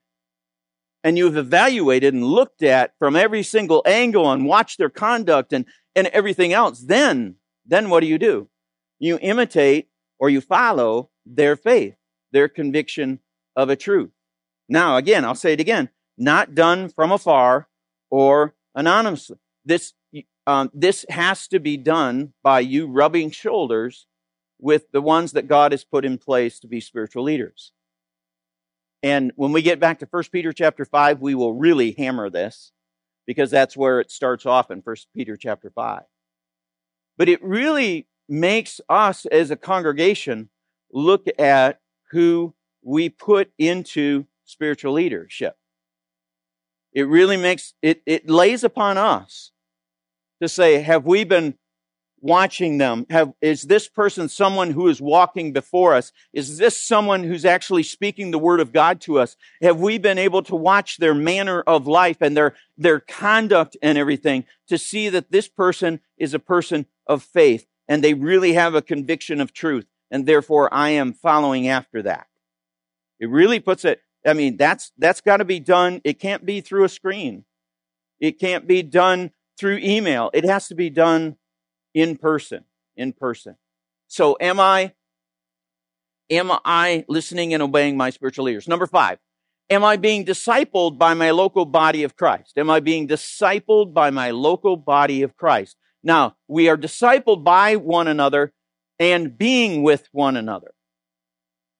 and 1.02 1.16
you've 1.16 1.36
evaluated 1.36 2.14
and 2.14 2.24
looked 2.24 2.62
at 2.62 2.92
from 2.98 3.16
every 3.16 3.42
single 3.42 3.82
angle 3.86 4.30
and 4.30 4.46
watched 4.46 4.78
their 4.78 4.90
conduct 4.90 5.52
and, 5.52 5.64
and 5.94 6.06
everything 6.08 6.52
else, 6.52 6.80
then, 6.80 7.36
then 7.66 7.88
what 7.88 8.00
do 8.00 8.06
you 8.06 8.18
do? 8.18 8.48
You 8.98 9.18
imitate 9.22 9.88
or 10.18 10.28
you 10.28 10.40
follow 10.40 11.10
their 11.24 11.56
faith, 11.56 11.94
their 12.32 12.48
conviction 12.48 13.20
of 13.56 13.70
a 13.70 13.76
truth. 13.76 14.10
Now, 14.68 14.96
again, 14.96 15.24
I'll 15.24 15.34
say 15.34 15.54
it 15.54 15.60
again, 15.60 15.88
not 16.20 16.54
done 16.54 16.90
from 16.90 17.10
afar 17.10 17.66
or 18.10 18.54
anonymously. 18.74 19.38
This, 19.64 19.94
um, 20.46 20.70
this 20.74 21.06
has 21.08 21.48
to 21.48 21.58
be 21.58 21.76
done 21.76 22.34
by 22.42 22.60
you 22.60 22.86
rubbing 22.86 23.30
shoulders 23.30 24.06
with 24.60 24.92
the 24.92 25.00
ones 25.00 25.32
that 25.32 25.48
God 25.48 25.72
has 25.72 25.84
put 25.84 26.04
in 26.04 26.18
place 26.18 26.60
to 26.60 26.68
be 26.68 26.80
spiritual 26.80 27.24
leaders. 27.24 27.72
And 29.02 29.32
when 29.36 29.52
we 29.52 29.62
get 29.62 29.80
back 29.80 29.98
to 30.00 30.08
1 30.08 30.24
Peter 30.30 30.52
chapter 30.52 30.84
5, 30.84 31.20
we 31.20 31.34
will 31.34 31.54
really 31.54 31.92
hammer 31.92 32.28
this 32.28 32.72
because 33.26 33.50
that's 33.50 33.76
where 33.76 34.00
it 34.00 34.10
starts 34.10 34.44
off 34.44 34.70
in 34.70 34.80
1 34.80 34.96
Peter 35.14 35.36
chapter 35.38 35.70
5. 35.70 36.02
But 37.16 37.28
it 37.30 37.42
really 37.42 38.06
makes 38.28 38.80
us 38.88 39.24
as 39.26 39.50
a 39.50 39.56
congregation 39.56 40.50
look 40.92 41.26
at 41.38 41.80
who 42.10 42.54
we 42.82 43.08
put 43.08 43.50
into 43.58 44.26
spiritual 44.44 44.92
leadership. 44.92 45.56
It 46.92 47.06
really 47.08 47.36
makes 47.36 47.74
it, 47.82 48.02
it 48.06 48.28
lays 48.28 48.64
upon 48.64 48.98
us 48.98 49.52
to 50.42 50.48
say, 50.48 50.80
have 50.80 51.06
we 51.06 51.24
been 51.24 51.54
watching 52.20 52.78
them? 52.78 53.06
Have, 53.10 53.32
is 53.40 53.62
this 53.62 53.88
person 53.88 54.28
someone 54.28 54.70
who 54.70 54.88
is 54.88 55.00
walking 55.00 55.52
before 55.52 55.94
us? 55.94 56.12
Is 56.32 56.58
this 56.58 56.80
someone 56.80 57.24
who's 57.24 57.44
actually 57.44 57.82
speaking 57.82 58.30
the 58.30 58.38
word 58.38 58.60
of 58.60 58.72
God 58.72 59.00
to 59.02 59.18
us? 59.18 59.36
Have 59.62 59.80
we 59.80 59.98
been 59.98 60.18
able 60.18 60.42
to 60.44 60.56
watch 60.56 60.98
their 60.98 61.14
manner 61.14 61.62
of 61.62 61.86
life 61.86 62.18
and 62.20 62.36
their, 62.36 62.54
their 62.76 63.00
conduct 63.00 63.76
and 63.82 63.96
everything 63.96 64.44
to 64.68 64.76
see 64.76 65.08
that 65.08 65.30
this 65.30 65.48
person 65.48 66.00
is 66.18 66.34
a 66.34 66.38
person 66.38 66.86
of 67.06 67.22
faith 67.22 67.66
and 67.88 68.04
they 68.04 68.14
really 68.14 68.52
have 68.52 68.74
a 68.74 68.82
conviction 68.82 69.40
of 69.40 69.52
truth 69.52 69.86
and 70.10 70.26
therefore 70.26 70.72
I 70.72 70.90
am 70.90 71.12
following 71.12 71.68
after 71.68 72.02
that? 72.02 72.26
It 73.18 73.28
really 73.28 73.60
puts 73.60 73.84
it, 73.84 74.02
I 74.26 74.34
mean, 74.34 74.56
that's, 74.56 74.92
that's 74.98 75.20
got 75.20 75.38
to 75.38 75.44
be 75.44 75.60
done. 75.60 76.00
It 76.04 76.18
can't 76.18 76.44
be 76.44 76.60
through 76.60 76.84
a 76.84 76.88
screen. 76.88 77.44
It 78.20 78.38
can't 78.38 78.66
be 78.66 78.82
done 78.82 79.30
through 79.58 79.78
email. 79.78 80.30
It 80.34 80.44
has 80.44 80.68
to 80.68 80.74
be 80.74 80.90
done 80.90 81.36
in 81.94 82.16
person, 82.16 82.64
in 82.96 83.12
person. 83.12 83.56
So 84.08 84.36
am 84.40 84.60
I, 84.60 84.92
am 86.28 86.52
I 86.64 87.04
listening 87.08 87.54
and 87.54 87.62
obeying 87.62 87.96
my 87.96 88.10
spiritual 88.10 88.44
leaders? 88.44 88.68
Number 88.68 88.86
five, 88.86 89.18
am 89.70 89.84
I 89.84 89.96
being 89.96 90.24
discipled 90.26 90.98
by 90.98 91.14
my 91.14 91.30
local 91.30 91.64
body 91.64 92.02
of 92.02 92.16
Christ? 92.16 92.58
Am 92.58 92.68
I 92.68 92.80
being 92.80 93.08
discipled 93.08 93.94
by 93.94 94.10
my 94.10 94.30
local 94.32 94.76
body 94.76 95.22
of 95.22 95.36
Christ? 95.36 95.76
Now, 96.02 96.36
we 96.48 96.68
are 96.68 96.76
discipled 96.76 97.44
by 97.44 97.76
one 97.76 98.08
another 98.08 98.52
and 98.98 99.36
being 99.36 99.82
with 99.82 100.08
one 100.12 100.36
another. 100.36 100.72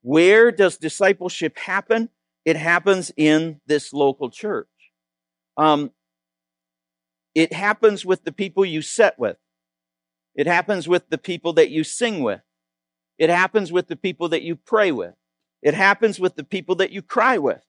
Where 0.03 0.50
does 0.50 0.79
discipleship 0.79 1.59
happen? 1.59 2.09
It 2.44 2.57
happens 2.57 3.12
in 3.16 3.61
this 3.66 3.92
local 3.92 4.31
church. 4.31 4.68
Um, 5.57 5.90
it 7.35 7.53
happens 7.53 8.05
with 8.05 8.24
the 8.24 8.33
people 8.33 8.64
you 8.64 8.83
set 8.83 9.18
with. 9.18 9.37
It 10.35 10.46
happens 10.46 10.88
with 10.88 11.11
the 11.11 11.18
people 11.18 11.53
that 11.55 11.70
you 11.70 11.85
sing 11.85 12.22
with. 12.22 12.40
It 13.18 13.31
happens 13.31 13.70
with 13.70 13.88
the 13.88 13.96
people 13.96 14.31
that 14.31 14.42
you 14.42 14.57
pray 14.57 14.90
with. 14.90 15.14
It 15.62 15.74
happens 15.74 16.18
with 16.18 16.37
the 16.37 16.44
people 16.44 16.76
that 16.76 16.90
you 16.90 17.03
cry 17.03 17.37
with. 17.38 17.62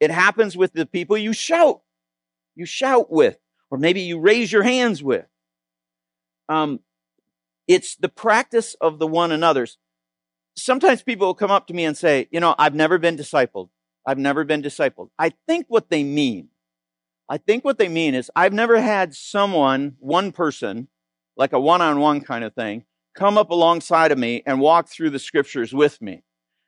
It 0.00 0.10
happens 0.10 0.56
with 0.56 0.72
the 0.72 0.86
people 0.86 1.18
you 1.18 1.32
shout. 1.32 1.80
You 2.54 2.66
shout 2.66 3.10
with, 3.10 3.38
or 3.70 3.78
maybe 3.78 4.02
you 4.02 4.20
raise 4.20 4.52
your 4.52 4.62
hands 4.62 5.02
with. 5.02 5.26
Um, 6.48 6.80
it's 7.66 7.96
the 7.96 8.08
practice 8.08 8.74
of 8.80 8.98
the 8.98 9.06
one 9.06 9.32
another's. 9.32 9.78
Sometimes 10.56 11.02
people 11.02 11.26
will 11.26 11.34
come 11.34 11.50
up 11.50 11.66
to 11.66 11.74
me 11.74 11.84
and 11.84 11.96
say, 11.96 12.28
you 12.30 12.38
know, 12.38 12.54
I've 12.56 12.74
never 12.74 12.98
been 12.98 13.16
discipled. 13.16 13.70
I've 14.06 14.18
never 14.18 14.44
been 14.44 14.62
discipled. 14.62 15.10
I 15.18 15.32
think 15.46 15.66
what 15.68 15.90
they 15.90 16.04
mean, 16.04 16.48
I 17.28 17.38
think 17.38 17.64
what 17.64 17.78
they 17.78 17.88
mean 17.88 18.14
is 18.14 18.30
I've 18.36 18.52
never 18.52 18.80
had 18.80 19.14
someone, 19.14 19.96
one 19.98 20.30
person, 20.32 20.88
like 21.36 21.52
a 21.52 21.60
one-on-one 21.60 22.20
kind 22.20 22.44
of 22.44 22.54
thing, 22.54 22.84
come 23.14 23.38
up 23.38 23.50
alongside 23.50 24.12
of 24.12 24.18
me 24.18 24.42
and 24.44 24.60
walk 24.60 24.88
through 24.88 25.10
the 25.10 25.18
scriptures 25.18 25.72
with 25.72 26.02
me. 26.02 26.22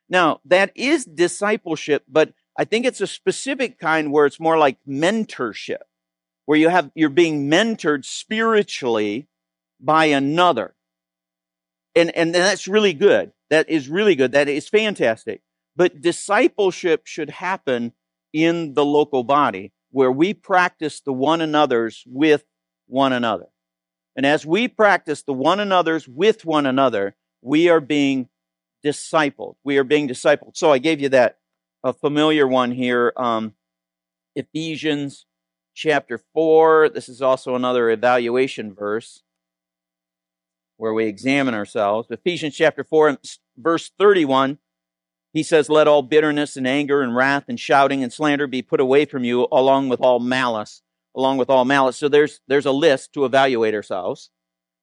Now, 0.09 0.39
that 0.45 0.71
is 0.75 1.05
discipleship, 1.05 2.03
but 2.07 2.33
I 2.57 2.63
think 2.63 2.85
it's 2.85 3.01
a 3.01 3.07
specific 3.07 3.77
kind 3.77 4.11
where 4.11 4.25
it's 4.25 4.39
more 4.39 4.57
like 4.57 4.77
mentorship, 4.87 5.83
where 6.45 6.57
you 6.57 6.69
have, 6.69 6.89
you're 6.95 7.09
being 7.09 7.51
mentored 7.51 8.03
spiritually 8.05 9.27
by 9.79 10.05
another. 10.05 10.73
And, 11.95 12.09
and 12.15 12.33
that's 12.33 12.67
really 12.67 12.93
good. 12.93 13.31
That 13.49 13.69
is 13.69 13.89
really 13.89 14.15
good. 14.15 14.31
That 14.31 14.47
is 14.47 14.67
fantastic. 14.67 15.41
But 15.77 16.01
discipleship 16.01 17.05
should 17.05 17.29
happen 17.29 17.93
in 18.33 18.73
the 18.73 18.83
local 18.83 19.23
body 19.23 19.71
where 19.91 20.11
we 20.11 20.33
practice 20.33 20.99
the 20.99 21.13
one 21.13 21.39
another's 21.39 22.03
with 22.07 22.43
one 22.87 23.13
another. 23.13 23.45
And 24.15 24.25
as 24.25 24.43
we 24.43 24.67
practice 24.67 25.21
the 25.21 25.33
one 25.33 25.59
another's 25.59 26.07
with 26.07 26.43
one 26.45 26.65
another, 26.65 27.15
we 27.43 27.69
are 27.69 27.79
being 27.79 28.27
discipled. 28.83 29.55
We 29.63 29.77
are 29.77 29.83
being 29.83 30.07
discipled. 30.07 30.57
So 30.57 30.71
I 30.71 30.79
gave 30.79 30.99
you 30.99 31.09
that 31.09 31.37
a 31.83 31.93
familiar 31.93 32.47
one 32.47 32.71
here. 32.71 33.13
Um, 33.15 33.53
Ephesians 34.35 35.27
chapter 35.75 36.19
4. 36.33 36.89
This 36.89 37.07
is 37.07 37.21
also 37.21 37.55
another 37.55 37.91
evaluation 37.91 38.73
verse 38.73 39.21
where 40.77 40.93
we 40.93 41.05
examine 41.05 41.53
ourselves. 41.53 42.07
Ephesians 42.09 42.55
chapter 42.55 42.83
4 42.83 43.19
verse 43.57 43.91
31. 43.99 44.57
He 45.33 45.43
says, 45.43 45.69
Let 45.69 45.87
all 45.87 46.01
bitterness 46.01 46.57
and 46.57 46.67
anger 46.67 47.01
and 47.01 47.15
wrath 47.15 47.45
and 47.47 47.59
shouting 47.59 48.03
and 48.03 48.11
slander 48.11 48.47
be 48.47 48.61
put 48.61 48.79
away 48.79 49.05
from 49.05 49.23
you, 49.23 49.47
along 49.51 49.89
with 49.89 50.01
all 50.01 50.19
malice. 50.19 50.81
Along 51.15 51.37
with 51.37 51.49
all 51.49 51.65
malice. 51.65 51.97
So 51.97 52.09
there's, 52.09 52.41
there's 52.47 52.65
a 52.65 52.71
list 52.71 53.13
to 53.13 53.25
evaluate 53.25 53.73
ourselves. 53.73 54.29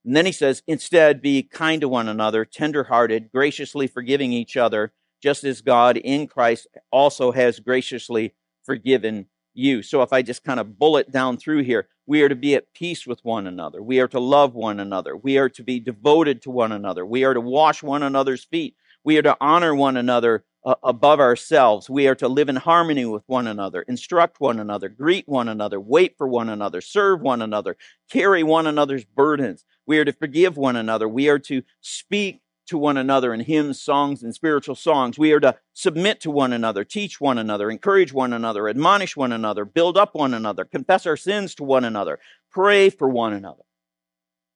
And 0.05 0.17
then 0.17 0.27
he 0.27 0.33
says, 0.33 0.63
Instead, 0.67 1.23
be 1.23 1.43
kind 1.43 1.81
to 1.81 1.89
one 1.89 2.09
another, 2.09 2.45
tenderhearted, 2.45 3.31
graciously 3.33 3.87
forgiving 3.87 4.33
each 4.33 4.57
other, 4.57 4.93
just 5.23 5.45
as 5.45 5.61
God 5.61 5.97
in 5.97 6.27
Christ 6.27 6.67
also 6.91 7.33
has 7.33 7.61
graciously 7.61 8.35
forgiven 8.65 9.27
you. 9.55 9.83
So 9.83 10.03
if 10.03 10.13
I 10.13 10.23
just 10.23 10.45
kind 10.45 10.61
of 10.61 10.79
bullet 10.79 11.11
down 11.11 11.37
through 11.37 11.63
here, 11.63 11.89
we 12.07 12.23
are 12.23 12.29
to 12.29 12.35
be 12.35 12.55
at 12.55 12.73
peace 12.75 13.07
with 13.07 13.21
one 13.25 13.47
another. 13.47 13.83
We 13.83 14.01
are 14.01 14.09
to 14.09 14.21
love 14.21 14.55
one 14.55 14.81
another. 14.81 15.17
We 15.17 15.39
are 15.39 15.49
to 15.51 15.63
be 15.63 15.81
devoted 15.81 16.43
to 16.43 16.51
one 16.51 16.73
another. 16.73 17.07
We 17.07 17.25
are 17.25 17.33
to 17.33 17.41
wash 17.41 17.83
one 17.83 18.03
another's 18.03 18.45
feet. 18.45 18.77
We 19.05 19.19
are 19.19 19.23
to 19.23 19.37
honor 19.41 19.75
one 19.75 19.97
another 19.97 20.45
uh, 20.65 20.75
above 20.83 21.21
ourselves. 21.21 21.91
We 21.91 22.09
are 22.09 22.15
to 22.17 22.29
live 22.29 22.49
in 22.49 22.57
harmony 22.57 23.05
with 23.05 23.23
one 23.27 23.47
another, 23.47 23.83
instruct 23.83 24.41
one 24.41 24.59
another, 24.59 24.89
greet 24.89 25.29
one 25.29 25.49
another, 25.49 25.79
wait 25.79 26.17
for 26.17 26.27
one 26.27 26.49
another, 26.49 26.81
serve 26.81 27.21
one 27.21 27.43
another, 27.43 27.77
carry 28.11 28.43
one 28.43 28.67
another's 28.67 29.05
burdens. 29.05 29.65
We 29.87 29.99
are 29.99 30.05
to 30.07 30.13
forgive 30.13 30.57
one 30.57 30.77
another. 30.77 31.07
We 31.07 31.29
are 31.29 31.39
to 31.41 31.63
speak 31.83 32.41
to 32.67 32.79
one 32.79 32.97
another 32.97 33.35
in 33.35 33.41
hymns, 33.41 33.81
songs, 33.81 34.23
and 34.23 34.35
spiritual 34.35 34.75
songs. 34.75 35.19
We 35.19 35.33
are 35.33 35.41
to 35.41 35.57
submit 35.75 36.21
to 36.23 36.31
one 36.31 36.55
another, 36.55 36.83
teach 36.83 37.21
one 37.21 37.37
another, 37.37 37.71
encourage 37.71 38.15
one 38.15 38.33
another, 38.33 38.69
admonish 38.69 39.17
one 39.17 39.33
another, 39.33 39.67
build 39.67 39.99
up 39.99 40.15
one 40.15 40.33
another, 40.33 40.65
confess 40.65 41.05
our 41.05 41.19
sins 41.19 41.55
to 41.57 41.65
one 41.65 41.85
another, 41.85 42.19
pray 42.51 42.89
for 42.89 43.09
one 43.09 43.35
another. 43.35 43.65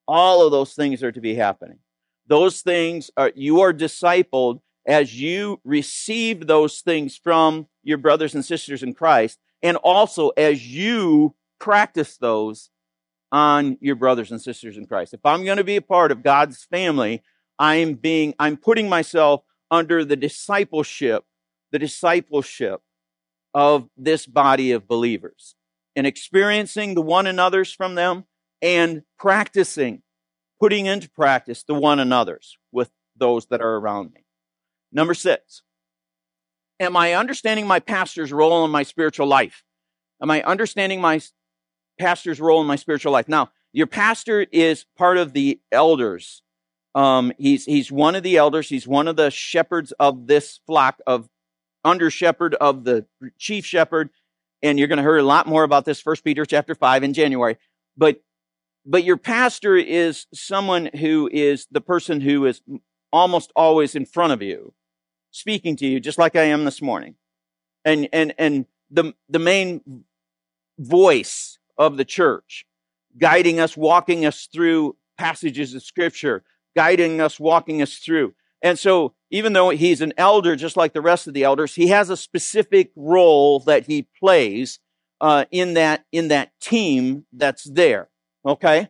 All 0.07 0.43
of 0.43 0.53
those 0.53 0.73
things 0.73 1.03
are 1.03 1.13
to 1.13 1.21
be 1.21 1.35
happening. 1.35 1.81
Those 2.29 2.61
things 2.61 3.11
are, 3.17 3.33
you 3.35 3.61
are 3.61 3.73
discipled 3.73 4.61
as 4.87 5.19
you 5.19 5.61
receive 5.65 6.47
those 6.47 6.81
things 6.81 7.17
from 7.17 7.67
your 7.83 7.99
brothers 7.99 8.35
and 8.35 8.45
sisters 8.45 8.83
in 8.83 8.95
Christ, 8.95 9.39
and 9.63 9.77
also 9.79 10.29
as 10.31 10.67
you 10.67 11.35
practice 11.59 12.17
those 12.17 12.71
on 13.33 13.77
your 13.81 13.97
brothers 13.97 14.31
and 14.31 14.41
sisters 14.41 14.77
in 14.77 14.87
Christ. 14.87 15.13
If 15.13 15.25
I'm 15.25 15.45
going 15.45 15.59
to 15.59 15.65
be 15.65 15.77
a 15.77 15.83
part 15.83 16.13
of 16.13 16.23
God's 16.23 16.65
family, 16.65 17.23
I'm 17.59 17.95
being, 17.95 18.35
I'm 18.39 18.57
putting 18.57 18.89
myself 18.89 19.43
under 19.71 20.05
the 20.05 20.17
discipleship, 20.17 21.25
the 21.73 21.79
discipleship 21.79 22.81
of 23.53 23.89
this 23.97 24.27
body 24.27 24.73
of 24.73 24.87
believers 24.87 25.55
and 25.97 26.07
experiencing 26.07 26.95
the 26.95 27.03
one 27.03 27.27
another's 27.27 27.73
from 27.73 27.95
them 27.95 28.25
and 28.63 29.03
practicing, 29.19 30.03
putting 30.61 30.87
into 30.87 31.11
practice 31.11 31.63
the 31.63 31.75
one 31.75 32.01
another's 32.01 32.59
with 32.73 32.91
those 33.17 33.47
that 33.47 33.61
are 33.61 33.77
around 33.77 34.13
me. 34.13 34.25
Number 34.93 35.15
six, 35.15 35.63
am 36.81 36.97
I 36.97 37.15
understanding 37.15 37.67
my 37.67 37.81
pastor's 37.81 38.33
role 38.33 38.65
in 38.65 38.71
my 38.71 38.83
spiritual 38.83 39.27
life? 39.27 39.65
Am 40.23 40.31
I 40.31 40.43
understanding 40.43 41.01
my 41.01 41.21
pastor's 41.99 42.41
role 42.41 42.61
in 42.61 42.67
my 42.67 42.77
spiritual 42.77 43.13
life? 43.13 43.29
Now, 43.29 43.51
your 43.73 43.87
pastor 43.87 44.47
is 44.51 44.87
part 44.97 45.19
of 45.19 45.33
the 45.33 45.61
elders 45.71 46.43
um, 46.99 47.33
he's 47.39 47.65
he's 47.65 47.93
one 47.93 48.17
of 48.17 48.25
the 48.25 48.37
elders. 48.37 48.69
He's 48.69 48.87
one 48.87 49.07
of 49.07 49.15
the 49.15 49.31
shepherds 49.31 49.93
of 50.01 50.27
this 50.27 50.61
flock 50.67 51.01
of 51.07 51.29
under 51.85 52.11
shepherd 52.11 52.55
of 52.57 52.83
the 52.83 53.07
chief 53.39 53.65
shepherd. 53.65 54.11
And 54.63 54.79
you're 54.79 54.89
going 54.89 54.97
to 54.97 55.05
hear 55.05 55.19
a 55.19 55.23
lot 55.23 55.47
more 55.47 55.63
about 55.63 55.85
this. 55.85 56.01
First 56.01 56.25
Peter 56.25 56.45
chapter 56.45 56.75
five 56.75 57.05
in 57.05 57.13
January. 57.13 57.57
But 57.97 58.21
but 58.89 59.05
your 59.05 59.19
pastor 59.19 59.77
is 59.77 60.27
someone 60.33 60.87
who 60.99 61.29
is 61.31 61.67
the 61.71 61.83
person 61.83 62.23
who 62.23 62.47
is 62.47 62.63
almost 63.13 63.53
always 63.55 63.95
in 63.95 64.07
front 64.07 64.33
of 64.33 64.41
you, 64.41 64.73
speaking 65.31 65.77
to 65.77 65.87
you, 65.87 66.01
just 66.01 66.19
like 66.19 66.35
I 66.35 66.45
am 66.45 66.65
this 66.65 66.81
morning, 66.81 67.17
and 67.85 68.09
and 68.15 68.35
and 68.39 68.65
the 68.91 69.13
the 69.29 69.39
main 69.39 70.05
voice 70.79 71.59
of 71.77 71.99
the 71.99 72.05
church, 72.05 72.67
guiding 73.19 73.61
us, 73.61 73.77
walking 73.77 74.25
us 74.25 74.49
through 74.51 74.97
passages 75.19 75.75
of 75.75 75.83
scripture, 75.83 76.43
guiding 76.75 77.21
us, 77.21 77.39
walking 77.39 77.83
us 77.83 77.99
through. 77.99 78.35
And 78.63 78.79
so, 78.79 79.15
even 79.31 79.53
though 79.53 79.69
he's 79.69 80.01
an 80.01 80.15
elder, 80.17 80.57
just 80.57 80.79
like 80.79 80.95
the 80.95 81.03
rest 81.03 81.27
of 81.27 81.35
the 81.35 81.45
elders, 81.45 81.75
he 81.75 81.89
has 81.89 82.09
a 82.09 82.17
specific 82.17 82.91
role 82.97 83.61
that 83.61 83.87
he 83.87 84.09
plays 84.19 84.81
uh, 85.21 85.45
in 85.51 85.75
that 85.75 86.07
in 86.11 86.29
that 86.29 86.59
team 86.59 87.27
that's 87.35 87.65
there. 87.65 88.09
Okay. 88.47 88.89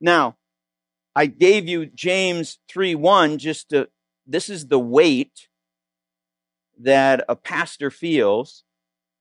Now, 0.00 0.36
I 1.14 1.26
gave 1.26 1.68
you 1.68 1.86
James 1.86 2.58
three 2.68 2.94
one 2.94 3.38
just 3.38 3.70
to. 3.70 3.88
This 4.26 4.48
is 4.48 4.68
the 4.68 4.78
weight 4.78 5.48
that 6.78 7.24
a 7.28 7.36
pastor 7.36 7.90
feels 7.90 8.64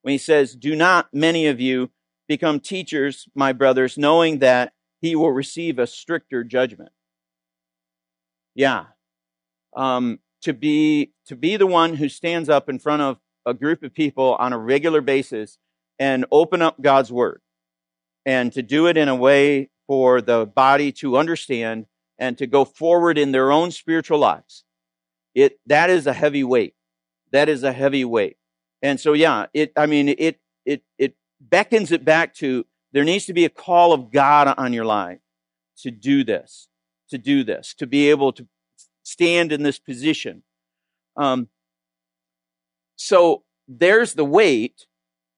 when 0.02 0.14
he 0.14 0.18
says, 0.18 0.56
"Do 0.56 0.76
not 0.76 1.14
many 1.14 1.48
of 1.48 1.60
you 1.60 1.92
become 2.28 2.60
teachers, 2.60 3.28
my 3.36 3.54
brothers, 3.54 3.98
knowing 3.98 4.40
that 4.40 4.74
he 5.02 5.16
will 5.16 5.32
receive 5.32 5.80
a 5.80 5.88
stricter 5.88 6.44
judgment." 6.44 6.92
Yeah. 8.56 8.86
Um, 9.76 10.20
to 10.42 10.54
be 10.54 11.14
to 11.26 11.36
be 11.36 11.56
the 11.56 11.68
one 11.68 11.96
who 11.96 12.10
stands 12.10 12.50
up 12.50 12.70
in 12.70 12.80
front 12.80 13.02
of 13.02 13.20
a 13.46 13.54
group 13.54 13.84
of 13.84 13.94
people 13.94 14.36
on 14.36 14.54
a 14.54 14.58
regular 14.58 15.02
basis 15.02 15.58
and 16.00 16.26
open 16.32 16.62
up 16.62 16.82
God's 16.82 17.12
word 17.12 17.42
and 18.26 18.52
to 18.54 18.62
do 18.62 18.88
it 18.88 18.98
in 18.98 19.08
a 19.08 19.16
way 19.16 19.70
for 19.88 20.22
the 20.22 20.46
body 20.46 20.92
to 20.92 21.18
understand 21.18 21.86
and 22.18 22.38
to 22.38 22.48
go 22.48 22.66
forward 22.66 23.18
in 23.18 23.32
their 23.32 23.52
own 23.52 23.72
spiritual 23.72 24.20
lives. 24.20 24.64
It 25.34 25.60
that 25.66 25.90
is 25.90 26.08
a 26.08 26.14
heavy 26.14 26.44
weight. 26.44 26.76
That 27.32 27.50
is 27.50 27.64
a 27.64 27.72
heavy 27.72 28.06
weight. 28.06 28.38
And 28.82 29.00
so 29.00 29.14
yeah, 29.14 29.48
it 29.54 29.72
I 29.76 29.86
mean 29.86 30.10
it 30.10 30.40
it 30.66 30.84
it 30.98 31.16
beckons 31.40 31.92
it 31.92 32.06
back 32.06 32.36
to 32.36 32.66
there 32.92 33.04
needs 33.04 33.26
to 33.26 33.34
be 33.34 33.46
a 33.46 33.50
call 33.50 33.94
of 33.94 34.12
God 34.12 34.54
on 34.58 34.74
your 34.74 34.86
life 34.86 35.20
to 35.78 35.92
do 35.92 36.24
this 36.24 36.68
to 37.12 37.18
do 37.18 37.44
this, 37.44 37.76
to 37.76 37.86
be 37.86 38.10
able 38.10 38.34
to 38.34 38.48
stand 39.04 39.52
in 39.52 39.62
this 39.64 39.78
position. 39.78 40.44
Um, 41.16 41.50
so 42.96 43.44
there's 43.68 44.14
the 44.14 44.26
weight. 44.26 44.88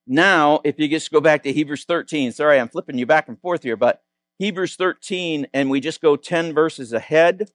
Now, 0.06 0.60
if 0.64 0.78
you 0.78 0.88
just 0.88 1.10
go 1.10 1.20
back 1.20 1.42
to 1.44 1.52
Hebrews 1.52 1.84
13, 1.84 2.32
sorry, 2.32 2.60
I'm 2.60 2.68
flipping 2.68 2.98
you 2.98 3.06
back 3.06 3.28
and 3.28 3.40
forth 3.40 3.62
here, 3.62 3.76
but 3.76 4.02
Hebrews 4.38 4.76
13, 4.76 5.46
and 5.54 5.70
we 5.70 5.80
just 5.80 6.02
go 6.02 6.16
10 6.16 6.52
verses 6.52 6.92
ahead 6.92 7.50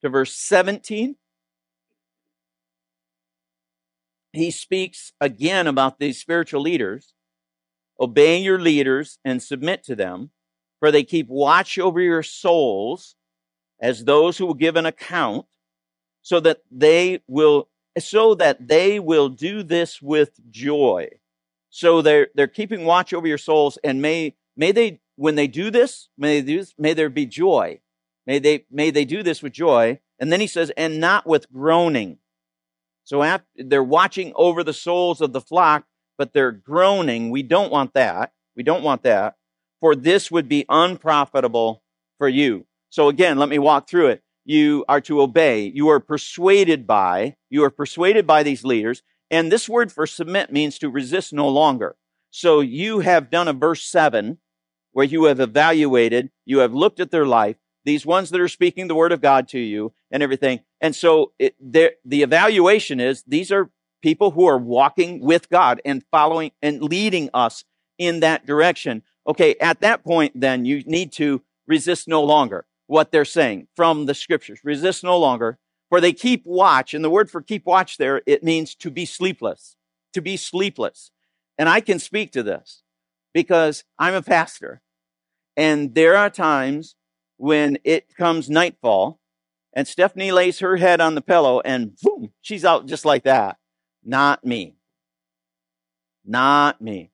to 0.00 0.08
verse 0.08 0.34
17. 0.34 1.16
He 4.32 4.50
speaks 4.50 5.12
again 5.20 5.66
about 5.66 5.98
these 5.98 6.18
spiritual 6.18 6.62
leaders. 6.62 7.14
Obey 7.98 8.38
your 8.38 8.58
leaders 8.58 9.18
and 9.24 9.42
submit 9.42 9.82
to 9.84 9.94
them, 9.94 10.30
for 10.78 10.90
they 10.90 11.04
keep 11.04 11.28
watch 11.28 11.78
over 11.78 12.00
your 12.00 12.22
souls 12.22 13.16
as 13.80 14.04
those 14.04 14.38
who 14.38 14.46
will 14.46 14.54
give 14.54 14.76
an 14.76 14.86
account 14.86 15.46
so 16.22 16.40
that 16.40 16.60
they 16.70 17.20
will 17.26 17.68
so 17.98 18.34
that 18.36 18.68
they 18.68 19.00
will 19.00 19.28
do 19.28 19.62
this 19.62 20.00
with 20.00 20.30
joy 20.50 21.08
so 21.70 22.02
they're 22.02 22.28
they're 22.34 22.46
keeping 22.46 22.84
watch 22.84 23.12
over 23.12 23.26
your 23.26 23.38
souls 23.38 23.78
and 23.82 24.02
may 24.02 24.34
may 24.56 24.72
they 24.72 25.00
when 25.16 25.34
they 25.34 25.46
do 25.46 25.70
this 25.70 26.08
may 26.18 26.40
they 26.40 26.46
do 26.46 26.58
this, 26.58 26.74
may 26.78 26.92
there 26.94 27.10
be 27.10 27.26
joy. 27.26 27.80
May 28.26 28.38
they 28.38 28.66
may 28.70 28.90
they 28.90 29.04
do 29.04 29.22
this 29.22 29.42
with 29.42 29.52
joy. 29.52 30.00
And 30.18 30.30
then 30.30 30.40
he 30.40 30.46
says 30.46 30.70
and 30.76 31.00
not 31.00 31.26
with 31.26 31.50
groaning. 31.50 32.18
So 33.04 33.22
after, 33.22 33.46
they're 33.56 33.82
watching 33.82 34.32
over 34.36 34.62
the 34.62 34.74
souls 34.74 35.20
of 35.20 35.32
the 35.32 35.40
flock 35.40 35.84
but 36.20 36.34
they're 36.34 36.52
groaning. 36.52 37.30
We 37.30 37.42
don't 37.42 37.72
want 37.72 37.94
that. 37.94 38.34
We 38.54 38.62
don't 38.62 38.82
want 38.82 39.04
that. 39.04 39.36
For 39.80 39.96
this 39.96 40.30
would 40.30 40.50
be 40.50 40.66
unprofitable 40.68 41.82
for 42.18 42.28
you. 42.28 42.66
So 42.90 43.08
again, 43.08 43.38
let 43.38 43.48
me 43.48 43.58
walk 43.58 43.88
through 43.88 44.08
it. 44.08 44.22
You 44.44 44.84
are 44.86 45.00
to 45.00 45.22
obey. 45.22 45.72
You 45.74 45.88
are 45.88 45.98
persuaded 45.98 46.86
by, 46.86 47.36
you 47.48 47.64
are 47.64 47.70
persuaded 47.70 48.26
by 48.26 48.42
these 48.42 48.64
leaders. 48.64 49.02
And 49.30 49.50
this 49.50 49.68
word 49.68 49.92
for 49.92 50.06
submit 50.06 50.52
means 50.52 50.78
to 50.78 50.90
resist 50.90 51.32
no 51.32 51.48
longer. 51.48 51.96
So 52.30 52.60
you 52.60 53.00
have 53.00 53.30
done 53.30 53.48
a 53.48 53.52
verse 53.52 53.82
seven 53.82 54.38
where 54.92 55.06
you 55.06 55.24
have 55.24 55.40
evaluated, 55.40 56.30
you 56.44 56.58
have 56.58 56.74
looked 56.74 57.00
at 57.00 57.10
their 57.10 57.26
life, 57.26 57.56
these 57.84 58.04
ones 58.04 58.30
that 58.30 58.40
are 58.40 58.48
speaking 58.48 58.88
the 58.88 58.94
word 58.94 59.12
of 59.12 59.20
God 59.20 59.48
to 59.48 59.58
you 59.58 59.92
and 60.10 60.22
everything. 60.22 60.60
And 60.80 60.94
so 60.94 61.32
it, 61.38 61.54
the 61.60 61.94
evaluation 62.22 63.00
is 63.00 63.22
these 63.22 63.52
are 63.52 63.70
people 64.02 64.32
who 64.32 64.46
are 64.46 64.58
walking 64.58 65.20
with 65.20 65.48
God 65.48 65.80
and 65.84 66.04
following 66.10 66.52
and 66.60 66.82
leading 66.82 67.30
us 67.32 67.64
in 67.98 68.20
that 68.20 68.46
direction. 68.46 69.02
Okay, 69.26 69.54
at 69.60 69.80
that 69.80 70.02
point, 70.02 70.32
then 70.34 70.64
you 70.64 70.82
need 70.84 71.12
to 71.12 71.42
resist 71.66 72.08
no 72.08 72.22
longer 72.22 72.66
what 72.86 73.12
they're 73.12 73.24
saying 73.24 73.68
from 73.76 74.06
the 74.06 74.14
scriptures. 74.14 74.60
Resist 74.64 75.04
no 75.04 75.18
longer, 75.18 75.58
for 75.90 76.00
they 76.00 76.14
keep 76.14 76.46
watch. 76.46 76.94
And 76.94 77.04
the 77.04 77.10
word 77.10 77.30
for 77.30 77.42
keep 77.42 77.66
watch 77.66 77.98
there, 77.98 78.22
it 78.24 78.42
means 78.42 78.74
to 78.76 78.90
be 78.90 79.04
sleepless, 79.04 79.76
to 80.14 80.22
be 80.22 80.38
sleepless. 80.38 81.10
And 81.58 81.68
I 81.68 81.80
can 81.80 81.98
speak 81.98 82.32
to 82.32 82.42
this 82.42 82.82
because 83.34 83.84
I'm 83.98 84.14
a 84.14 84.22
pastor. 84.22 84.80
And 85.56 85.94
there 85.94 86.16
are 86.16 86.30
times 86.30 86.96
when 87.36 87.78
it 87.84 88.16
comes 88.16 88.48
nightfall 88.48 89.20
and 89.74 89.86
Stephanie 89.86 90.32
lays 90.32 90.60
her 90.60 90.76
head 90.76 91.00
on 91.00 91.14
the 91.14 91.20
pillow 91.20 91.60
and 91.60 91.96
boom, 92.02 92.30
she's 92.40 92.64
out 92.64 92.86
just 92.86 93.04
like 93.04 93.24
that. 93.24 93.58
Not 94.04 94.44
me. 94.44 94.76
Not 96.24 96.80
me. 96.80 97.10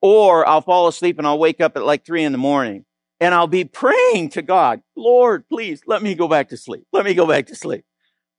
Or 0.00 0.46
I'll 0.48 0.60
fall 0.60 0.88
asleep 0.88 1.18
and 1.18 1.26
I'll 1.26 1.38
wake 1.38 1.60
up 1.60 1.76
at 1.76 1.84
like 1.84 2.04
three 2.04 2.24
in 2.24 2.32
the 2.32 2.38
morning 2.38 2.84
and 3.20 3.34
I'll 3.34 3.46
be 3.46 3.64
praying 3.64 4.30
to 4.30 4.42
God, 4.42 4.82
Lord, 4.94 5.48
please 5.48 5.82
let 5.86 6.02
me 6.02 6.14
go 6.14 6.28
back 6.28 6.50
to 6.50 6.56
sleep. 6.56 6.86
Let 6.92 7.04
me 7.04 7.14
go 7.14 7.26
back 7.26 7.46
to 7.46 7.56
sleep. 7.56 7.84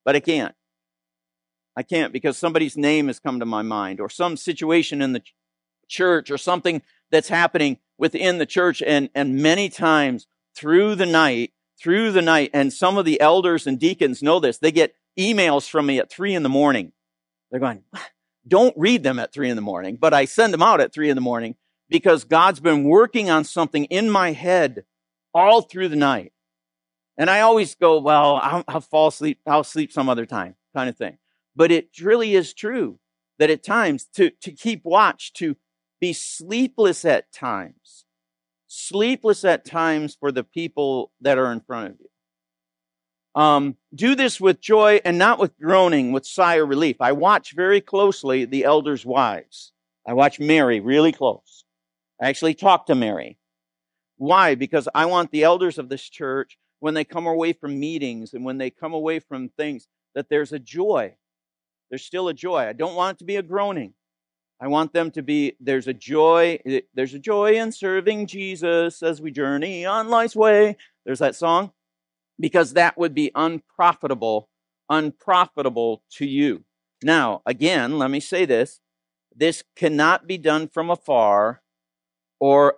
But 0.07 0.15
I 0.15 0.21
can't. 0.21 0.55
I 1.75 1.83
can't 1.83 2.13
because 2.13 2.37
somebody's 2.37 2.77
name 2.77 3.07
has 3.07 3.19
come 3.19 3.41
to 3.41 3.45
my 3.45 3.61
mind 3.61 3.99
or 3.99 4.07
some 4.07 4.37
situation 4.37 5.01
in 5.01 5.11
the 5.11 5.21
church 5.89 6.31
or 6.31 6.37
something 6.37 6.81
that's 7.11 7.27
happening 7.27 7.79
within 7.97 8.37
the 8.37 8.45
church. 8.45 8.81
And, 8.81 9.09
and 9.13 9.35
many 9.35 9.67
times 9.67 10.25
through 10.55 10.95
the 10.95 11.05
night, 11.05 11.51
through 11.77 12.13
the 12.13 12.21
night, 12.21 12.51
and 12.53 12.71
some 12.71 12.97
of 12.97 13.03
the 13.03 13.19
elders 13.19 13.67
and 13.67 13.77
deacons 13.77 14.23
know 14.23 14.39
this, 14.39 14.59
they 14.59 14.71
get 14.71 14.95
emails 15.19 15.69
from 15.69 15.87
me 15.87 15.99
at 15.99 16.09
three 16.09 16.33
in 16.33 16.43
the 16.43 16.47
morning. 16.47 16.93
They're 17.51 17.59
going, 17.59 17.83
don't 18.47 18.77
read 18.77 19.03
them 19.03 19.19
at 19.19 19.33
three 19.33 19.49
in 19.49 19.57
the 19.57 19.61
morning, 19.61 19.97
but 19.99 20.13
I 20.13 20.23
send 20.23 20.53
them 20.53 20.63
out 20.63 20.79
at 20.79 20.93
three 20.93 21.09
in 21.09 21.15
the 21.15 21.21
morning 21.21 21.55
because 21.89 22.23
God's 22.23 22.61
been 22.61 22.85
working 22.85 23.29
on 23.29 23.43
something 23.43 23.83
in 23.85 24.09
my 24.09 24.31
head 24.31 24.85
all 25.33 25.63
through 25.63 25.89
the 25.89 25.97
night. 25.97 26.31
And 27.17 27.29
I 27.29 27.41
always 27.41 27.75
go, 27.75 27.99
well, 27.99 28.39
I'll, 28.41 28.63
I'll 28.67 28.81
fall 28.81 29.07
asleep. 29.07 29.39
I'll 29.47 29.63
sleep 29.63 29.91
some 29.91 30.09
other 30.09 30.25
time 30.25 30.55
kind 30.75 30.89
of 30.89 30.97
thing. 30.97 31.17
But 31.55 31.71
it 31.71 31.89
really 31.99 32.35
is 32.35 32.53
true 32.53 32.99
that 33.39 33.49
at 33.49 33.63
times 33.63 34.05
to, 34.15 34.29
to 34.41 34.51
keep 34.51 34.81
watch, 34.83 35.33
to 35.33 35.57
be 35.99 36.13
sleepless 36.13 37.05
at 37.05 37.31
times, 37.31 38.05
sleepless 38.67 39.43
at 39.43 39.65
times 39.65 40.15
for 40.19 40.31
the 40.31 40.43
people 40.43 41.11
that 41.21 41.37
are 41.37 41.51
in 41.51 41.61
front 41.61 41.91
of 41.91 41.99
you. 41.99 43.41
Um, 43.41 43.77
do 43.93 44.15
this 44.15 44.41
with 44.41 44.59
joy 44.59 44.99
and 45.05 45.17
not 45.17 45.37
with 45.39 45.57
groaning, 45.59 46.11
with 46.11 46.25
sigh 46.25 46.57
or 46.57 46.65
relief. 46.65 46.97
I 46.99 47.11
watch 47.11 47.53
very 47.55 47.81
closely 47.81 48.45
the 48.45 48.63
elders' 48.63 49.05
wives. 49.05 49.71
I 50.07 50.13
watch 50.13 50.39
Mary 50.39 50.79
really 50.79 51.11
close. 51.11 51.63
I 52.21 52.29
actually 52.29 52.55
talk 52.55 52.87
to 52.87 52.95
Mary. 52.95 53.37
Why? 54.17 54.55
Because 54.55 54.89
I 54.95 55.05
want 55.05 55.29
the 55.29 55.43
elders 55.43 55.77
of 55.77 55.89
this 55.89 56.01
church, 56.01 56.57
when 56.79 56.93
they 56.93 57.03
come 57.03 57.27
away 57.27 57.53
from 57.53 57.79
meetings 57.79 58.33
and 58.33 58.45
when 58.45 58.57
they 58.57 58.69
come 58.69 58.93
away 58.93 59.19
from 59.19 59.49
things, 59.49 59.87
that 60.15 60.29
there's 60.29 60.53
a 60.53 60.59
joy. 60.59 61.15
There's 61.89 62.03
still 62.03 62.27
a 62.27 62.33
joy. 62.33 62.67
I 62.67 62.73
don't 62.73 62.95
want 62.95 63.17
it 63.17 63.19
to 63.19 63.25
be 63.25 63.37
a 63.37 63.43
groaning. 63.43 63.93
I 64.59 64.67
want 64.67 64.91
them 64.91 65.11
to 65.11 65.21
be, 65.21 65.55
there's 65.59 65.87
a 65.87 65.93
joy, 65.93 66.59
eh, 66.65 66.81
there's 66.93 67.13
a 67.13 67.19
joy 67.19 67.53
in 67.53 67.71
serving 67.71 68.25
Jesus 68.25 69.03
as 69.03 69.21
we 69.21 69.31
journey 69.31 69.85
on 69.85 70.09
life's 70.09 70.35
way. 70.35 70.77
There's 71.05 71.19
that 71.19 71.35
song. 71.35 71.71
Because 72.39 72.73
that 72.73 72.97
would 72.97 73.15
be 73.15 73.31
unprofitable, 73.33 74.49
unprofitable 74.89 76.03
to 76.13 76.25
you. 76.25 76.63
Now, 77.03 77.41
again, 77.45 77.97
let 77.97 78.11
me 78.11 78.19
say 78.19 78.45
this. 78.45 78.79
This 79.35 79.63
cannot 79.75 80.27
be 80.27 80.37
done 80.37 80.67
from 80.67 80.89
afar 80.89 81.61
or 82.39 82.75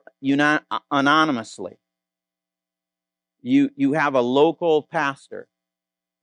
anonymously. 0.92 1.78
You, 3.42 3.72
you 3.76 3.94
have 3.94 4.16
a 4.16 4.22
local 4.22 4.84
pastor, 4.84 5.48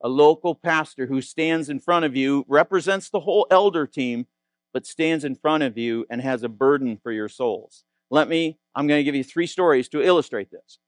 a 0.03 0.09
local 0.09 0.55
pastor 0.55 1.07
who 1.07 1.21
stands 1.21 1.69
in 1.69 1.81
front 1.81 2.05
of 2.05 2.15
you, 2.15 2.45
represents 2.49 3.09
the 3.09 3.21
whole 3.21 3.47
elder 3.51 3.87
team, 3.87 4.27
but 4.73 4.87
stands 4.87 5.25
in 5.25 5.35
front 5.35 5.63
of 5.63 5.79
you 5.79 6.05
and 6.11 6.21
has 6.21 6.43
a 6.43 6.49
burden 6.49 6.99
for 7.03 7.11
your 7.11 7.29
souls. 7.29 7.85
Let 8.11 8.29
me, 8.29 8.59
I'm 8.75 8.87
going 8.87 9.01
to 9.01 9.05
give 9.05 9.15
you 9.15 9.25
three 9.25 9.47
stories 9.47 9.89
to 9.89 10.03
illustrate 10.03 10.51
this. 10.51 10.79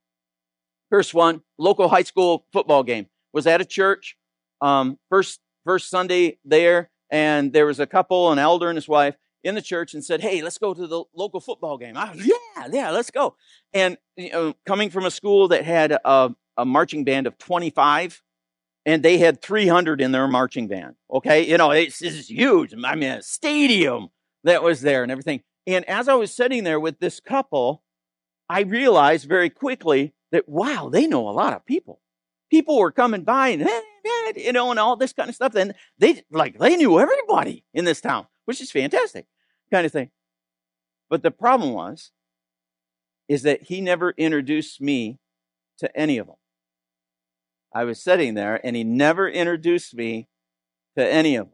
First 0.89 1.13
one, 1.13 1.41
local 1.57 1.87
high 1.87 2.03
school 2.03 2.45
football 2.51 2.83
game. 2.83 3.07
Was 3.33 3.45
at 3.45 3.61
a 3.61 3.65
church, 3.65 4.17
um, 4.61 4.97
first, 5.09 5.39
first 5.63 5.89
Sunday 5.89 6.39
there, 6.45 6.89
and 7.09 7.53
there 7.53 7.65
was 7.65 7.79
a 7.79 7.85
couple, 7.85 8.31
an 8.31 8.39
elder 8.39 8.69
and 8.69 8.77
his 8.77 8.87
wife, 8.87 9.15
in 9.43 9.55
the 9.55 9.61
church 9.61 9.93
and 9.93 10.03
said, 10.03 10.21
Hey, 10.21 10.41
let's 10.41 10.57
go 10.57 10.73
to 10.73 10.87
the 10.87 11.03
local 11.13 11.39
football 11.39 11.77
game. 11.77 11.95
I, 11.97 12.13
yeah, 12.15 12.67
yeah, 12.71 12.89
let's 12.91 13.11
go. 13.11 13.35
And 13.73 13.97
you 14.15 14.31
know, 14.31 14.53
coming 14.65 14.89
from 14.89 15.05
a 15.05 15.11
school 15.11 15.47
that 15.49 15.63
had 15.63 15.91
a, 15.91 16.35
a 16.57 16.65
marching 16.65 17.03
band 17.03 17.27
of 17.27 17.37
25, 17.37 18.21
and 18.85 19.03
they 19.03 19.17
had 19.17 19.41
300 19.41 20.01
in 20.01 20.11
their 20.11 20.27
marching 20.27 20.67
band. 20.67 20.95
Okay. 21.11 21.47
You 21.47 21.57
know, 21.57 21.71
it's, 21.71 22.01
is 22.01 22.29
huge. 22.29 22.73
I 22.73 22.95
mean, 22.95 23.11
a 23.11 23.21
stadium 23.21 24.09
that 24.43 24.63
was 24.63 24.81
there 24.81 25.03
and 25.03 25.11
everything. 25.11 25.41
And 25.67 25.85
as 25.85 26.07
I 26.07 26.15
was 26.15 26.33
sitting 26.33 26.63
there 26.63 26.79
with 26.79 26.99
this 26.99 27.19
couple, 27.19 27.83
I 28.49 28.61
realized 28.61 29.27
very 29.27 29.49
quickly 29.49 30.13
that, 30.31 30.49
wow, 30.49 30.89
they 30.91 31.07
know 31.07 31.29
a 31.29 31.31
lot 31.31 31.53
of 31.53 31.65
people. 31.65 32.01
People 32.49 32.79
were 32.79 32.91
coming 32.91 33.23
by 33.23 33.49
and, 33.49 33.69
you 34.35 34.53
know, 34.53 34.71
and 34.71 34.79
all 34.79 34.95
this 34.95 35.13
kind 35.13 35.29
of 35.29 35.35
stuff. 35.35 35.53
And 35.53 35.75
they, 35.99 36.23
like, 36.31 36.57
they 36.57 36.75
knew 36.75 36.99
everybody 36.99 37.63
in 37.73 37.85
this 37.85 38.01
town 38.01 38.25
which 38.49 38.61
is 38.61 38.71
fantastic 38.71 39.27
kind 39.71 39.85
of 39.85 39.91
thing. 39.91 40.09
But 41.07 41.21
the 41.21 41.29
problem 41.29 41.71
was, 41.71 42.09
is 43.27 43.43
that 43.43 43.61
he 43.61 43.79
never 43.79 44.09
introduced 44.17 44.81
me 44.81 45.19
to 45.77 45.95
any 45.95 46.17
of 46.17 46.25
them. 46.25 46.37
I 47.75 47.83
was 47.83 48.01
sitting 48.01 48.33
there 48.33 48.59
and 48.65 48.75
he 48.75 48.83
never 48.83 49.29
introduced 49.29 49.93
me 49.93 50.29
to 50.97 51.07
any 51.07 51.35
of 51.35 51.45
them. 51.45 51.53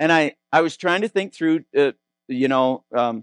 And 0.00 0.10
I, 0.10 0.34
I 0.52 0.62
was 0.62 0.76
trying 0.76 1.02
to 1.02 1.08
think 1.08 1.32
through, 1.32 1.64
uh, 1.76 1.92
you 2.26 2.48
know, 2.48 2.82
um, 2.92 3.22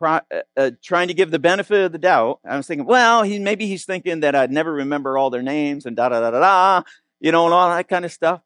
uh, 0.00 0.22
uh, 0.56 0.72
trying 0.82 1.06
to 1.06 1.14
give 1.14 1.30
the 1.30 1.38
benefit 1.38 1.84
of 1.84 1.92
the 1.92 1.98
doubt. 1.98 2.40
I 2.44 2.56
was 2.56 2.66
thinking, 2.66 2.84
well, 2.84 3.22
he, 3.22 3.38
maybe 3.38 3.68
he's 3.68 3.84
thinking 3.84 4.18
that 4.20 4.34
I'd 4.34 4.50
never 4.50 4.72
remember 4.72 5.16
all 5.16 5.30
their 5.30 5.40
names 5.40 5.86
and 5.86 5.94
da 5.94 6.08
da 6.08 6.18
da 6.18 6.32
da 6.32 6.40
da, 6.40 6.82
you 7.20 7.30
know, 7.30 7.44
and 7.44 7.54
all 7.54 7.70
that 7.70 7.86
kind 7.86 8.04
of 8.04 8.10
stuff. 8.10 8.40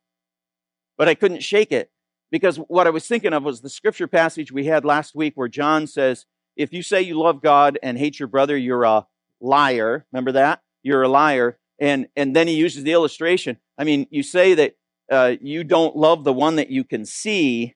But 0.99 1.09
I 1.09 1.15
couldn't 1.15 1.43
shake 1.43 1.73
it 1.73 1.91
because 2.31 2.57
what 2.57 2.87
I 2.87 2.91
was 2.91 3.07
thinking 3.07 3.33
of 3.33 3.45
was 3.45 3.61
the 3.61 3.69
scripture 3.69 4.07
passage 4.07 4.53
we 4.53 4.67
had 4.67 4.85
last 4.85 5.15
week 5.15 5.35
where 5.37 5.49
John 5.49 5.87
says, 5.87 6.27
if 6.57 6.73
you 6.73 6.83
say 6.83 7.03
you 7.03 7.19
love 7.19 7.43
God 7.43 7.79
and 7.83 7.99
hate 7.99 8.19
your 8.19 8.29
brother, 8.29 8.57
you're 8.57 8.85
a 8.85 9.07
liar. 9.41 10.07
Remember 10.13 10.33
that? 10.33 10.61
You're 10.83 11.03
a 11.03 11.09
liar. 11.09 11.59
And, 11.79 12.09
and 12.17 12.35
then 12.35 12.49
he 12.49 12.55
uses 12.55 12.83
the 12.83 12.93
illustration. 12.93 13.59
I 13.77 13.85
mean, 13.85 14.07
you 14.11 14.23
say 14.23 14.55
that 14.55 14.77
uh, 15.11 15.35
you 15.41 15.63
don't 15.65 15.97
love 15.97 16.25
the 16.25 16.33
one 16.33 16.57
that 16.57 16.71
you 16.71 16.83
can 16.83 17.05
see, 17.05 17.75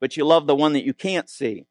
but 0.00 0.16
you 0.16 0.24
love 0.24 0.46
the 0.46 0.56
one 0.56 0.72
that 0.72 0.84
you 0.84 0.92
can't 0.92 1.30
see. 1.30 1.66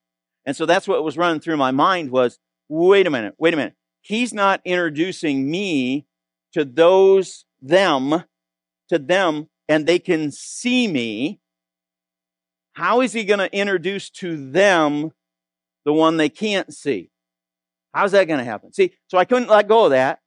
And 0.45 0.55
so 0.55 0.65
that's 0.65 0.87
what 0.87 1.03
was 1.03 1.17
running 1.17 1.41
through 1.41 1.57
my 1.57 1.71
mind 1.71 2.09
was, 2.09 2.39
wait 2.69 3.05
a 3.05 3.09
minute, 3.09 3.35
wait 3.37 3.53
a 3.53 3.57
minute. 3.57 3.75
He's 4.01 4.33
not 4.33 4.61
introducing 4.63 5.51
me 5.51 6.05
to 6.53 6.63
those, 6.63 7.45
them, 7.61 8.23
to 8.87 8.97
them, 8.97 9.49
and 9.67 9.85
they 9.85 9.99
can 9.99 10.31
see 10.31 10.87
me 10.87 11.41
how 12.77 13.01
is 13.01 13.11
he 13.11 13.23
going 13.23 13.39
to 13.39 13.51
introduce 13.51 14.11
to 14.11 14.51
them 14.51 15.11
the 15.83 15.91
one 15.91 16.17
they 16.17 16.29
can't 16.29 16.71
see? 16.71 17.09
How's 17.91 18.11
that 18.11 18.27
going 18.27 18.37
to 18.37 18.45
happen? 18.45 18.71
See, 18.71 18.93
so 19.07 19.17
I 19.17 19.25
couldn't 19.25 19.49
let 19.49 19.67
go 19.67 19.85
of 19.85 19.91
that. 19.91 20.19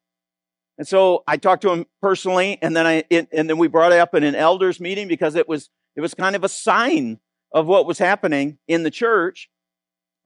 And 0.76 0.88
so 0.88 1.22
I 1.28 1.36
talked 1.36 1.62
to 1.62 1.70
him 1.70 1.86
personally 2.02 2.58
and 2.60 2.74
then 2.74 2.88
I, 2.88 3.04
it, 3.08 3.28
and 3.32 3.48
then 3.48 3.56
we 3.56 3.68
brought 3.68 3.92
it 3.92 4.00
up 4.00 4.16
in 4.16 4.24
an 4.24 4.34
elders 4.34 4.80
meeting 4.80 5.06
because 5.06 5.36
it 5.36 5.48
was, 5.48 5.70
it 5.94 6.00
was 6.00 6.12
kind 6.12 6.34
of 6.34 6.42
a 6.42 6.48
sign 6.48 7.20
of 7.54 7.68
what 7.68 7.86
was 7.86 7.98
happening 8.00 8.58
in 8.66 8.82
the 8.82 8.90
church. 8.90 9.48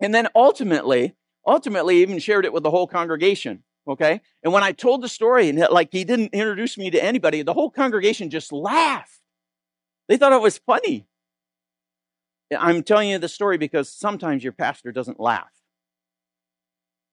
And 0.00 0.14
then 0.14 0.28
ultimately, 0.34 1.16
ultimately 1.46 1.98
even 1.98 2.18
shared 2.20 2.46
it 2.46 2.54
with 2.54 2.62
the 2.62 2.70
whole 2.70 2.86
congregation. 2.86 3.64
Okay. 3.86 4.22
And 4.42 4.50
when 4.50 4.62
I 4.62 4.72
told 4.72 5.02
the 5.02 5.10
story 5.10 5.50
and 5.50 5.58
like 5.70 5.90
he 5.92 6.04
didn't 6.04 6.32
introduce 6.32 6.78
me 6.78 6.90
to 6.90 7.04
anybody, 7.04 7.42
the 7.42 7.52
whole 7.52 7.68
congregation 7.68 8.30
just 8.30 8.50
laughed. 8.50 9.20
They 10.08 10.16
thought 10.16 10.32
it 10.32 10.40
was 10.40 10.56
funny. 10.56 11.06
I'm 12.56 12.82
telling 12.82 13.08
you 13.08 13.18
the 13.18 13.28
story 13.28 13.58
because 13.58 13.90
sometimes 13.90 14.42
your 14.42 14.52
pastor 14.52 14.92
doesn't 14.92 15.20
laugh. 15.20 15.50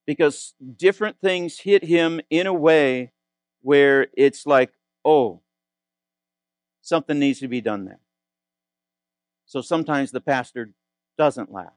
Because 0.06 0.54
different 0.76 1.20
things 1.20 1.60
hit 1.60 1.84
him 1.84 2.20
in 2.28 2.46
a 2.46 2.52
way 2.52 3.12
where 3.62 4.08
it's 4.16 4.46
like, 4.46 4.72
oh, 5.04 5.40
something 6.80 7.18
needs 7.18 7.40
to 7.40 7.48
be 7.48 7.60
done 7.60 7.84
there. 7.84 8.00
So 9.46 9.60
sometimes 9.60 10.10
the 10.10 10.20
pastor 10.20 10.72
doesn't 11.16 11.52
laugh. 11.52 11.72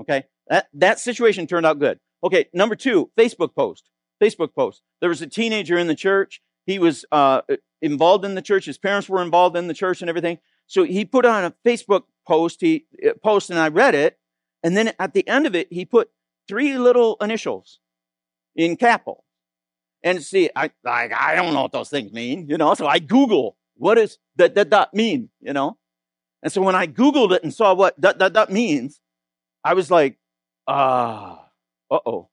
Okay? 0.00 0.24
That, 0.48 0.68
that 0.74 1.00
situation 1.00 1.46
turned 1.46 1.66
out 1.66 1.78
good. 1.78 1.98
Okay, 2.22 2.46
number 2.52 2.74
two, 2.74 3.10
Facebook 3.16 3.54
post. 3.54 3.90
Facebook 4.22 4.54
post. 4.54 4.82
There 5.00 5.08
was 5.08 5.22
a 5.22 5.26
teenager 5.26 5.76
in 5.78 5.86
the 5.86 5.94
church. 5.94 6.40
He 6.66 6.78
was 6.78 7.04
uh, 7.12 7.42
involved 7.80 8.24
in 8.24 8.34
the 8.34 8.42
church. 8.42 8.66
His 8.66 8.78
parents 8.78 9.08
were 9.08 9.22
involved 9.22 9.56
in 9.56 9.68
the 9.68 9.74
church 9.74 10.00
and 10.00 10.08
everything. 10.08 10.38
So 10.68 10.84
he 10.84 11.04
put 11.04 11.26
on 11.26 11.44
a 11.44 11.54
Facebook 11.66 12.04
post, 12.26 12.60
he 12.60 12.86
uh, 13.04 13.14
post 13.22 13.50
and 13.50 13.58
I 13.58 13.68
read 13.68 13.96
it. 13.96 14.18
And 14.62 14.76
then 14.76 14.92
at 15.00 15.14
the 15.14 15.26
end 15.26 15.46
of 15.46 15.56
it, 15.56 15.66
he 15.72 15.84
put 15.84 16.10
three 16.46 16.78
little 16.78 17.16
initials 17.20 17.80
in 18.54 18.76
capital. 18.76 19.24
And 20.04 20.22
see, 20.22 20.48
I, 20.54 20.70
like 20.84 21.12
I 21.12 21.34
don't 21.34 21.54
know 21.54 21.62
what 21.62 21.72
those 21.72 21.88
things 21.88 22.12
mean, 22.12 22.46
you 22.48 22.56
know, 22.56 22.74
so 22.74 22.86
I 22.86 23.00
Google 23.00 23.56
what 23.78 23.94
does 23.94 24.18
that, 24.36 24.54
that, 24.56 24.70
that 24.70 24.92
mean, 24.92 25.30
you 25.40 25.52
know? 25.52 25.78
And 26.42 26.52
so 26.52 26.60
when 26.60 26.74
I 26.74 26.86
Googled 26.86 27.32
it 27.32 27.42
and 27.42 27.54
saw 27.54 27.74
what 27.74 27.98
that, 28.00 28.18
that, 28.18 28.34
that 28.34 28.50
means, 28.50 29.00
I 29.64 29.74
was 29.74 29.90
like, 29.90 30.18
ah, 30.66 31.48
uh, 31.90 31.94
uh-oh. 31.94 32.28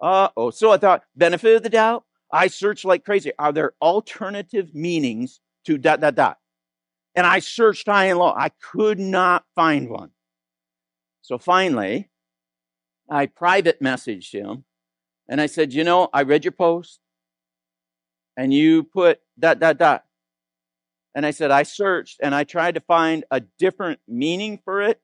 Uh-oh. 0.00 0.50
So 0.50 0.72
I 0.72 0.78
thought, 0.78 1.02
benefit 1.14 1.56
of 1.56 1.62
the 1.62 1.68
doubt. 1.68 2.04
I 2.32 2.46
searched 2.46 2.84
like 2.84 3.04
crazy. 3.04 3.32
Are 3.38 3.52
there 3.52 3.72
alternative 3.82 4.74
meanings 4.74 5.40
to 5.66 5.76
dot, 5.76 6.00
dot, 6.00 6.14
dot? 6.14 6.38
And 7.14 7.26
I 7.26 7.40
searched 7.40 7.86
high 7.86 8.06
and 8.06 8.18
low. 8.18 8.32
I 8.36 8.50
could 8.50 8.98
not 8.98 9.44
find 9.54 9.90
one. 9.90 10.10
So 11.22 11.38
finally, 11.38 12.10
I 13.10 13.26
private 13.26 13.80
messaged 13.82 14.32
him 14.32 14.64
and 15.28 15.40
I 15.40 15.46
said, 15.46 15.72
you 15.72 15.84
know, 15.84 16.08
I 16.12 16.22
read 16.22 16.44
your 16.44 16.52
post 16.52 17.00
and 18.36 18.54
you 18.54 18.84
put 18.84 19.20
dot, 19.38 19.58
dot, 19.58 19.78
dot. 19.78 20.04
And 21.14 21.26
I 21.26 21.32
said, 21.32 21.50
I 21.50 21.64
searched 21.64 22.18
and 22.22 22.34
I 22.34 22.44
tried 22.44 22.76
to 22.76 22.80
find 22.80 23.24
a 23.30 23.40
different 23.40 24.00
meaning 24.06 24.60
for 24.64 24.80
it. 24.80 25.00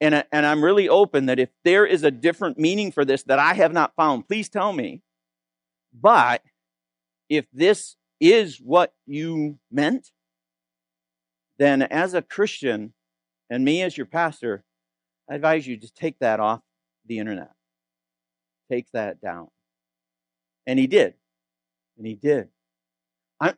And, 0.00 0.24
and 0.32 0.46
I'm 0.46 0.64
really 0.64 0.88
open 0.88 1.26
that 1.26 1.38
if 1.38 1.50
there 1.64 1.86
is 1.86 2.02
a 2.02 2.10
different 2.10 2.58
meaning 2.58 2.90
for 2.90 3.04
this 3.04 3.22
that 3.24 3.38
I 3.38 3.54
have 3.54 3.72
not 3.72 3.94
found, 3.94 4.26
please 4.26 4.48
tell 4.48 4.72
me. 4.72 5.02
But 5.92 6.42
if 7.28 7.46
this 7.52 7.96
is 8.20 8.58
what 8.58 8.94
you 9.06 9.58
meant, 9.70 10.10
then 11.62 11.82
as 11.82 12.14
a 12.14 12.22
Christian 12.22 12.92
and 13.48 13.64
me 13.64 13.82
as 13.82 13.96
your 13.96 14.06
pastor, 14.06 14.64
I 15.30 15.36
advise 15.36 15.66
you 15.66 15.76
to 15.76 15.92
take 15.92 16.18
that 16.18 16.40
off 16.40 16.60
the 17.06 17.18
internet. 17.18 17.52
Take 18.70 18.86
that 18.92 19.20
down. 19.20 19.48
And 20.66 20.78
he 20.78 20.86
did. 20.86 21.14
And 21.96 22.06
he 22.06 22.14
did. 22.14 22.48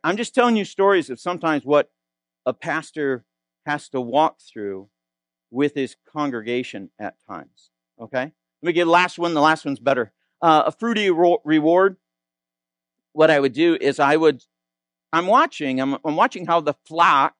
I'm 0.03 0.17
just 0.17 0.33
telling 0.33 0.55
you 0.55 0.65
stories 0.65 1.11
of 1.11 1.19
sometimes 1.19 1.63
what 1.63 1.91
a 2.45 2.53
pastor 2.53 3.23
has 3.67 3.87
to 3.89 4.01
walk 4.01 4.37
through 4.41 4.89
with 5.51 5.75
his 5.75 5.95
congregation 6.11 6.89
at 6.99 7.15
times. 7.29 7.69
Okay? 8.01 8.23
Let 8.23 8.33
me 8.61 8.73
get 8.73 8.85
the 8.85 8.91
last 8.91 9.19
one. 9.19 9.35
The 9.35 9.41
last 9.41 9.63
one's 9.63 9.79
better. 9.79 10.11
Uh, 10.41 10.63
a 10.65 10.71
fruity 10.71 11.11
ro- 11.11 11.41
reward. 11.45 11.97
What 13.13 13.29
I 13.29 13.39
would 13.39 13.53
do 13.53 13.77
is 13.79 13.99
I 13.99 14.17
would, 14.17 14.43
I'm 15.13 15.27
watching, 15.27 15.79
I'm, 15.79 15.97
I'm 16.03 16.15
watching 16.15 16.47
how 16.47 16.61
the 16.61 16.73
flock 16.87 17.35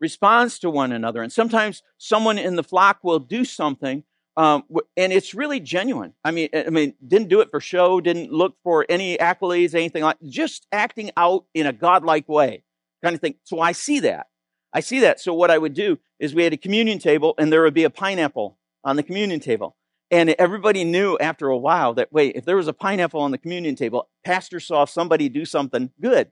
responds 0.00 0.58
to 0.60 0.70
one 0.70 0.92
another. 0.92 1.22
And 1.22 1.32
sometimes 1.32 1.82
someone 1.98 2.38
in 2.38 2.56
the 2.56 2.64
flock 2.64 3.00
will 3.02 3.18
do 3.18 3.44
something 3.44 4.04
um, 4.36 4.64
and 4.96 5.12
it's 5.12 5.34
really 5.34 5.60
genuine. 5.60 6.14
I 6.24 6.30
mean, 6.30 6.48
I 6.54 6.70
mean, 6.70 6.94
didn't 7.06 7.28
do 7.28 7.40
it 7.40 7.50
for 7.50 7.60
show, 7.60 8.00
didn't 8.00 8.32
look 8.32 8.54
for 8.62 8.86
any 8.88 9.18
accolades, 9.18 9.74
anything 9.74 10.02
like, 10.02 10.16
just 10.24 10.66
acting 10.72 11.10
out 11.16 11.44
in 11.52 11.66
a 11.66 11.72
godlike 11.72 12.28
way, 12.28 12.64
kind 13.02 13.14
of 13.14 13.20
thing. 13.20 13.34
So 13.44 13.60
I 13.60 13.72
see 13.72 14.00
that. 14.00 14.28
I 14.72 14.80
see 14.80 15.00
that. 15.00 15.20
So 15.20 15.34
what 15.34 15.50
I 15.50 15.58
would 15.58 15.74
do 15.74 15.98
is 16.18 16.34
we 16.34 16.44
had 16.44 16.52
a 16.52 16.56
communion 16.56 16.98
table, 16.98 17.34
and 17.38 17.52
there 17.52 17.62
would 17.62 17.74
be 17.74 17.84
a 17.84 17.90
pineapple 17.90 18.56
on 18.84 18.96
the 18.96 19.02
communion 19.02 19.40
table, 19.40 19.76
and 20.10 20.30
everybody 20.30 20.84
knew 20.84 21.18
after 21.18 21.48
a 21.48 21.58
while 21.58 21.92
that 21.94 22.12
wait, 22.12 22.36
if 22.36 22.44
there 22.44 22.56
was 22.56 22.68
a 22.68 22.72
pineapple 22.72 23.20
on 23.20 23.32
the 23.32 23.38
communion 23.38 23.74
table, 23.74 24.08
Pastor 24.24 24.60
saw 24.60 24.84
somebody 24.84 25.28
do 25.28 25.44
something 25.44 25.90
good, 26.00 26.30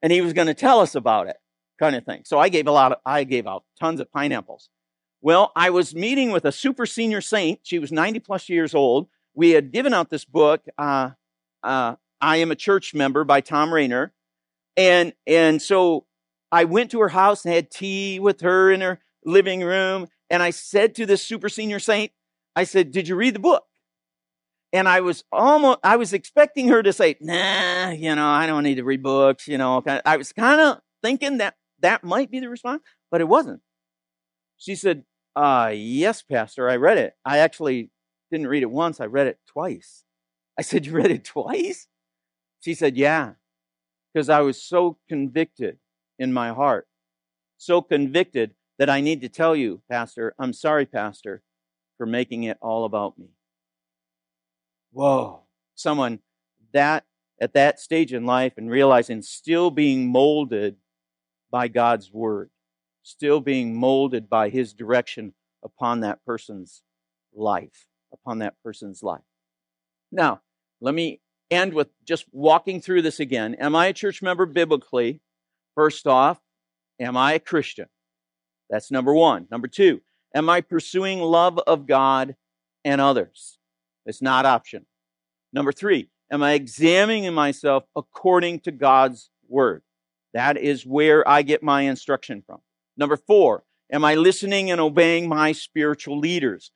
and 0.00 0.12
he 0.12 0.20
was 0.20 0.32
going 0.32 0.46
to 0.46 0.54
tell 0.54 0.80
us 0.80 0.94
about 0.94 1.28
it, 1.28 1.36
kind 1.80 1.96
of 1.96 2.04
thing. 2.04 2.22
So 2.24 2.38
I 2.38 2.48
gave 2.48 2.68
a 2.68 2.72
lot 2.72 2.92
of, 2.92 2.98
I 3.04 3.24
gave 3.24 3.46
out 3.46 3.64
tons 3.80 3.98
of 3.98 4.12
pineapples. 4.12 4.68
Well, 5.22 5.50
I 5.56 5.70
was 5.70 5.94
meeting 5.94 6.30
with 6.30 6.44
a 6.44 6.52
super 6.52 6.86
senior 6.86 7.20
saint. 7.20 7.60
She 7.62 7.78
was 7.78 7.90
90 7.90 8.20
plus 8.20 8.48
years 8.48 8.74
old. 8.74 9.08
We 9.34 9.50
had 9.50 9.72
given 9.72 9.92
out 9.92 10.10
this 10.10 10.24
book, 10.24 10.62
uh, 10.78 11.10
uh, 11.62 11.96
I 12.20 12.36
Am 12.36 12.50
a 12.50 12.56
Church 12.56 12.94
Member 12.94 13.24
by 13.24 13.40
Thom 13.40 13.72
Rainer. 13.72 14.12
And, 14.76 15.14
and 15.26 15.60
so 15.60 16.06
I 16.52 16.64
went 16.64 16.90
to 16.92 17.00
her 17.00 17.08
house 17.08 17.44
and 17.44 17.52
had 17.52 17.70
tea 17.70 18.20
with 18.20 18.42
her 18.42 18.70
in 18.70 18.82
her 18.82 19.00
living 19.24 19.62
room. 19.62 20.08
And 20.28 20.42
I 20.42 20.50
said 20.50 20.94
to 20.96 21.06
this 21.06 21.22
super 21.22 21.48
senior 21.48 21.80
saint, 21.80 22.12
I 22.54 22.64
said, 22.64 22.92
Did 22.92 23.08
you 23.08 23.16
read 23.16 23.34
the 23.34 23.40
book? 23.40 23.64
And 24.72 24.88
I 24.88 25.00
was 25.00 25.24
almost, 25.32 25.80
I 25.82 25.96
was 25.96 26.12
expecting 26.12 26.68
her 26.68 26.82
to 26.82 26.92
say, 26.92 27.16
Nah, 27.20 27.90
you 27.90 28.14
know, 28.14 28.28
I 28.28 28.46
don't 28.46 28.62
need 28.62 28.76
to 28.76 28.84
read 28.84 29.02
books, 29.02 29.48
you 29.48 29.58
know. 29.58 29.82
I 30.04 30.16
was 30.16 30.32
kind 30.32 30.60
of 30.60 30.80
thinking 31.02 31.38
that 31.38 31.54
that 31.80 32.04
might 32.04 32.30
be 32.30 32.40
the 32.40 32.48
response, 32.48 32.82
but 33.10 33.20
it 33.20 33.28
wasn't. 33.28 33.60
She 34.56 34.74
said, 34.74 35.04
uh, 35.36 35.72
yes, 35.74 36.22
Pastor, 36.22 36.68
I 36.68 36.76
read 36.76 36.98
it. 36.98 37.14
I 37.24 37.38
actually 37.38 37.90
didn't 38.30 38.48
read 38.48 38.62
it 38.62 38.70
once, 38.70 39.00
I 39.00 39.06
read 39.06 39.26
it 39.26 39.38
twice. 39.46 40.04
I 40.58 40.62
said, 40.62 40.86
You 40.86 40.92
read 40.92 41.10
it 41.10 41.24
twice? 41.24 41.88
She 42.60 42.74
said, 42.74 42.96
Yeah, 42.96 43.32
because 44.12 44.28
I 44.28 44.40
was 44.40 44.62
so 44.62 44.98
convicted 45.08 45.78
in 46.18 46.32
my 46.32 46.50
heart, 46.50 46.86
so 47.56 47.80
convicted 47.80 48.54
that 48.78 48.90
I 48.90 49.00
need 49.00 49.20
to 49.22 49.28
tell 49.28 49.56
you, 49.56 49.82
Pastor, 49.90 50.34
I'm 50.38 50.52
sorry, 50.52 50.86
Pastor, 50.86 51.42
for 51.96 52.06
making 52.06 52.44
it 52.44 52.58
all 52.60 52.84
about 52.84 53.18
me. 53.18 53.28
Whoa. 54.92 55.42
Someone 55.74 56.20
that 56.72 57.04
at 57.40 57.54
that 57.54 57.80
stage 57.80 58.12
in 58.12 58.26
life 58.26 58.54
and 58.56 58.70
realizing 58.70 59.22
still 59.22 59.70
being 59.70 60.08
molded 60.08 60.76
by 61.50 61.68
God's 61.68 62.12
word 62.12 62.50
still 63.02 63.40
being 63.40 63.74
molded 63.74 64.28
by 64.28 64.48
his 64.48 64.72
direction 64.72 65.34
upon 65.62 66.00
that 66.00 66.24
person's 66.24 66.82
life, 67.34 67.86
upon 68.12 68.38
that 68.38 68.54
person's 68.62 69.02
life. 69.02 69.22
Now, 70.12 70.40
let 70.80 70.94
me 70.94 71.20
end 71.50 71.74
with 71.74 71.88
just 72.04 72.26
walking 72.32 72.80
through 72.80 73.02
this 73.02 73.20
again. 73.20 73.54
Am 73.54 73.74
I 73.74 73.86
a 73.86 73.92
church 73.92 74.22
member 74.22 74.46
biblically? 74.46 75.20
First 75.74 76.06
off, 76.06 76.40
am 76.98 77.16
I 77.16 77.34
a 77.34 77.40
Christian? 77.40 77.86
That's 78.68 78.90
number 78.90 79.14
one. 79.14 79.46
Number 79.50 79.68
two, 79.68 80.00
am 80.34 80.48
I 80.48 80.60
pursuing 80.60 81.20
love 81.20 81.58
of 81.58 81.86
God 81.86 82.36
and 82.84 83.00
others? 83.00 83.58
It's 84.06 84.22
not 84.22 84.46
option. 84.46 84.86
Number 85.52 85.72
three, 85.72 86.08
am 86.30 86.42
I 86.42 86.52
examining 86.52 87.32
myself 87.34 87.84
according 87.96 88.60
to 88.60 88.70
God's 88.70 89.30
word? 89.48 89.82
That 90.34 90.56
is 90.56 90.86
where 90.86 91.26
I 91.28 91.42
get 91.42 91.62
my 91.62 91.82
instruction 91.82 92.42
from. 92.46 92.60
Number 92.96 93.16
four, 93.16 93.64
am 93.92 94.04
I 94.04 94.14
listening 94.14 94.70
and 94.70 94.80
obeying 94.80 95.28
my 95.28 95.52
spiritual 95.52 96.18
leaders? 96.18 96.70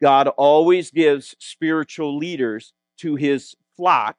God 0.00 0.28
always 0.28 0.90
gives 0.90 1.36
spiritual 1.38 2.18
leaders 2.18 2.72
to 2.98 3.16
his 3.16 3.54
flock. 3.76 4.16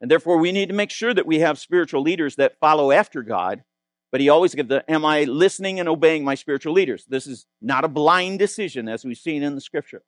And 0.00 0.10
therefore, 0.10 0.38
we 0.38 0.52
need 0.52 0.68
to 0.68 0.74
make 0.74 0.90
sure 0.90 1.12
that 1.12 1.26
we 1.26 1.40
have 1.40 1.58
spiritual 1.58 2.02
leaders 2.02 2.36
that 2.36 2.58
follow 2.60 2.92
after 2.92 3.22
God. 3.22 3.64
But 4.12 4.20
he 4.20 4.28
always 4.28 4.54
gives 4.54 4.68
the, 4.68 4.88
am 4.90 5.04
I 5.04 5.24
listening 5.24 5.80
and 5.80 5.88
obeying 5.88 6.24
my 6.24 6.36
spiritual 6.36 6.72
leaders? 6.72 7.04
This 7.06 7.26
is 7.26 7.46
not 7.60 7.84
a 7.84 7.88
blind 7.88 8.38
decision 8.38 8.88
as 8.88 9.04
we've 9.04 9.16
seen 9.16 9.42
in 9.42 9.54
the 9.54 9.60
scripture. 9.60 10.02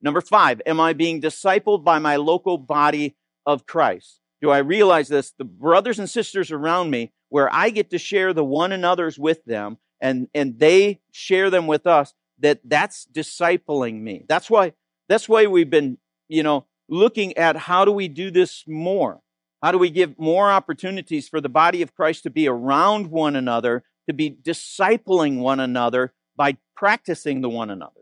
Number 0.00 0.20
five, 0.20 0.62
am 0.66 0.80
I 0.80 0.92
being 0.92 1.20
discipled 1.20 1.84
by 1.84 1.98
my 1.98 2.16
local 2.16 2.56
body 2.56 3.16
of 3.44 3.66
Christ? 3.66 4.20
Do 4.40 4.50
I 4.50 4.58
realize 4.58 5.08
this? 5.08 5.32
The 5.36 5.44
brothers 5.44 5.98
and 5.98 6.08
sisters 6.08 6.50
around 6.50 6.90
me, 6.90 7.12
where 7.30 7.52
I 7.52 7.70
get 7.70 7.90
to 7.90 7.98
share 7.98 8.34
the 8.34 8.44
one 8.44 8.72
another's 8.72 9.18
with 9.18 9.44
them, 9.46 9.78
and 10.00 10.28
and 10.34 10.58
they 10.58 11.00
share 11.10 11.48
them 11.48 11.66
with 11.66 11.86
us 11.86 12.12
that 12.40 12.60
that's 12.64 13.06
discipling 13.10 14.02
me. 14.02 14.26
That's 14.28 14.50
why 14.50 14.74
that's 15.08 15.28
why 15.28 15.46
we've 15.46 15.70
been 15.70 15.98
you 16.28 16.42
know 16.42 16.66
looking 16.88 17.36
at 17.36 17.56
how 17.56 17.84
do 17.84 17.92
we 17.92 18.08
do 18.08 18.30
this 18.30 18.64
more? 18.66 19.22
How 19.62 19.72
do 19.72 19.78
we 19.78 19.90
give 19.90 20.18
more 20.18 20.50
opportunities 20.50 21.28
for 21.28 21.40
the 21.40 21.48
body 21.48 21.82
of 21.82 21.94
christ 21.94 22.24
to 22.24 22.30
be 22.30 22.48
around 22.48 23.08
one 23.08 23.36
another 23.36 23.84
to 24.08 24.14
be 24.14 24.30
discipling 24.30 25.38
one 25.38 25.60
another 25.60 26.12
by 26.36 26.56
practicing 26.76 27.40
the 27.40 27.48
one 27.48 27.70
another? 27.70 28.00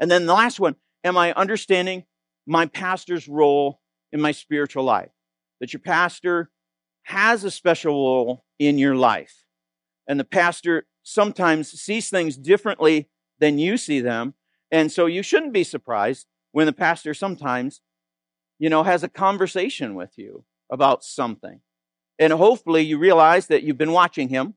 And 0.00 0.10
then 0.10 0.26
the 0.26 0.34
last 0.34 0.58
one 0.58 0.76
am 1.04 1.18
i 1.18 1.32
understanding 1.34 2.04
my 2.46 2.66
pastor's 2.66 3.28
role 3.28 3.80
in 4.12 4.20
my 4.20 4.32
spiritual 4.32 4.84
life? 4.84 5.10
That 5.60 5.72
your 5.72 5.80
pastor 5.80 6.50
has 7.04 7.44
a 7.44 7.50
special 7.50 7.92
role 7.92 8.43
in 8.58 8.78
your 8.78 8.94
life 8.94 9.44
and 10.06 10.18
the 10.18 10.24
pastor 10.24 10.86
sometimes 11.02 11.70
sees 11.70 12.08
things 12.08 12.36
differently 12.36 13.08
than 13.38 13.58
you 13.58 13.76
see 13.76 14.00
them. 14.00 14.34
And 14.70 14.90
so 14.90 15.06
you 15.06 15.22
shouldn't 15.22 15.52
be 15.52 15.64
surprised 15.64 16.26
when 16.52 16.66
the 16.66 16.72
pastor 16.72 17.14
sometimes, 17.14 17.80
you 18.58 18.68
know, 18.68 18.82
has 18.82 19.02
a 19.02 19.08
conversation 19.08 19.94
with 19.94 20.16
you 20.16 20.44
about 20.70 21.04
something. 21.04 21.60
And 22.18 22.32
hopefully 22.32 22.82
you 22.82 22.98
realize 22.98 23.48
that 23.48 23.62
you've 23.62 23.78
been 23.78 23.92
watching 23.92 24.28
him 24.28 24.54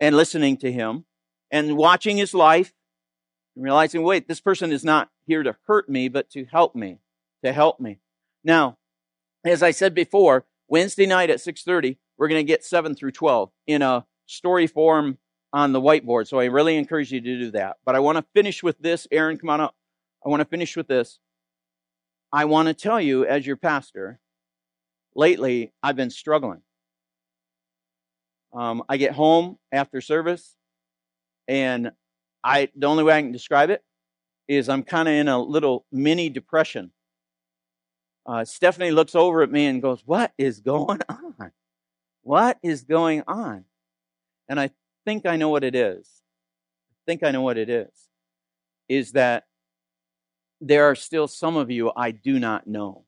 and 0.00 0.16
listening 0.16 0.56
to 0.58 0.72
him 0.72 1.04
and 1.50 1.76
watching 1.76 2.16
his 2.16 2.34
life 2.34 2.72
and 3.54 3.64
realizing, 3.64 4.02
wait, 4.02 4.26
this 4.26 4.40
person 4.40 4.72
is 4.72 4.84
not 4.84 5.10
here 5.26 5.42
to 5.42 5.56
hurt 5.66 5.88
me, 5.88 6.08
but 6.08 6.30
to 6.30 6.44
help 6.46 6.74
me, 6.74 6.98
to 7.44 7.52
help 7.52 7.78
me. 7.78 7.98
Now, 8.42 8.78
as 9.44 9.62
I 9.62 9.70
said 9.70 9.94
before, 9.94 10.46
Wednesday 10.66 11.06
night 11.06 11.28
at 11.28 11.38
6:30, 11.38 11.98
we're 12.22 12.28
going 12.28 12.38
to 12.38 12.44
get 12.44 12.64
7 12.64 12.94
through 12.94 13.10
12 13.10 13.50
in 13.66 13.82
a 13.82 14.06
story 14.26 14.68
form 14.68 15.18
on 15.52 15.72
the 15.72 15.80
whiteboard. 15.80 16.28
So 16.28 16.38
I 16.38 16.44
really 16.44 16.76
encourage 16.76 17.10
you 17.10 17.20
to 17.20 17.38
do 17.38 17.50
that. 17.50 17.78
But 17.84 17.96
I 17.96 17.98
want 17.98 18.16
to 18.16 18.24
finish 18.32 18.62
with 18.62 18.78
this. 18.78 19.08
Aaron, 19.10 19.38
come 19.38 19.50
on 19.50 19.60
up. 19.60 19.74
I 20.24 20.28
want 20.28 20.38
to 20.38 20.44
finish 20.44 20.76
with 20.76 20.86
this. 20.86 21.18
I 22.32 22.44
want 22.44 22.68
to 22.68 22.74
tell 22.74 23.00
you, 23.00 23.26
as 23.26 23.44
your 23.44 23.56
pastor, 23.56 24.20
lately 25.16 25.72
I've 25.82 25.96
been 25.96 26.10
struggling. 26.10 26.62
Um, 28.54 28.84
I 28.88 28.98
get 28.98 29.14
home 29.14 29.58
after 29.72 30.00
service, 30.00 30.54
and 31.48 31.90
I 32.44 32.68
the 32.76 32.86
only 32.86 33.02
way 33.02 33.14
I 33.14 33.22
can 33.22 33.32
describe 33.32 33.70
it 33.70 33.82
is 34.46 34.68
I'm 34.68 34.84
kind 34.84 35.08
of 35.08 35.14
in 35.14 35.26
a 35.26 35.40
little 35.40 35.86
mini 35.90 36.28
depression. 36.28 36.92
Uh, 38.24 38.44
Stephanie 38.44 38.92
looks 38.92 39.16
over 39.16 39.42
at 39.42 39.50
me 39.50 39.66
and 39.66 39.82
goes, 39.82 40.02
"What 40.06 40.32
is 40.38 40.60
going 40.60 41.00
on? 41.08 41.50
What 42.22 42.58
is 42.62 42.82
going 42.84 43.22
on?" 43.26 43.64
And 44.48 44.58
I 44.60 44.70
think 45.04 45.26
I 45.26 45.36
know 45.36 45.48
what 45.48 45.64
it 45.64 45.74
is. 45.74 46.22
I 46.92 47.00
think 47.06 47.22
I 47.22 47.30
know 47.30 47.42
what 47.42 47.58
it 47.58 47.68
is. 47.68 48.08
Is 48.88 49.12
that 49.12 49.46
there 50.60 50.84
are 50.84 50.94
still 50.94 51.26
some 51.26 51.56
of 51.56 51.70
you 51.70 51.92
I 51.96 52.12
do 52.12 52.38
not 52.38 52.66
know. 52.66 53.04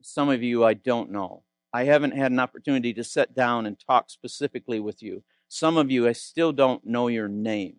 Some 0.00 0.28
of 0.28 0.42
you 0.42 0.64
I 0.64 0.74
don't 0.74 1.10
know. 1.10 1.44
I 1.72 1.84
haven't 1.84 2.16
had 2.16 2.32
an 2.32 2.40
opportunity 2.40 2.92
to 2.94 3.04
sit 3.04 3.34
down 3.34 3.66
and 3.66 3.78
talk 3.78 4.10
specifically 4.10 4.80
with 4.80 5.02
you. 5.02 5.22
Some 5.48 5.76
of 5.76 5.90
you 5.90 6.08
I 6.08 6.12
still 6.12 6.52
don't 6.52 6.84
know 6.84 7.08
your 7.08 7.28
name. 7.28 7.76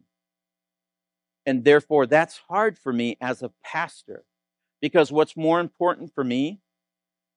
And 1.45 1.63
therefore, 1.63 2.05
that's 2.05 2.37
hard 2.47 2.77
for 2.77 2.93
me 2.93 3.17
as 3.19 3.43
a 3.43 3.51
pastor 3.63 4.23
because 4.81 5.11
what's 5.11 5.35
more 5.35 5.59
important 5.59 6.13
for 6.13 6.23
me 6.23 6.61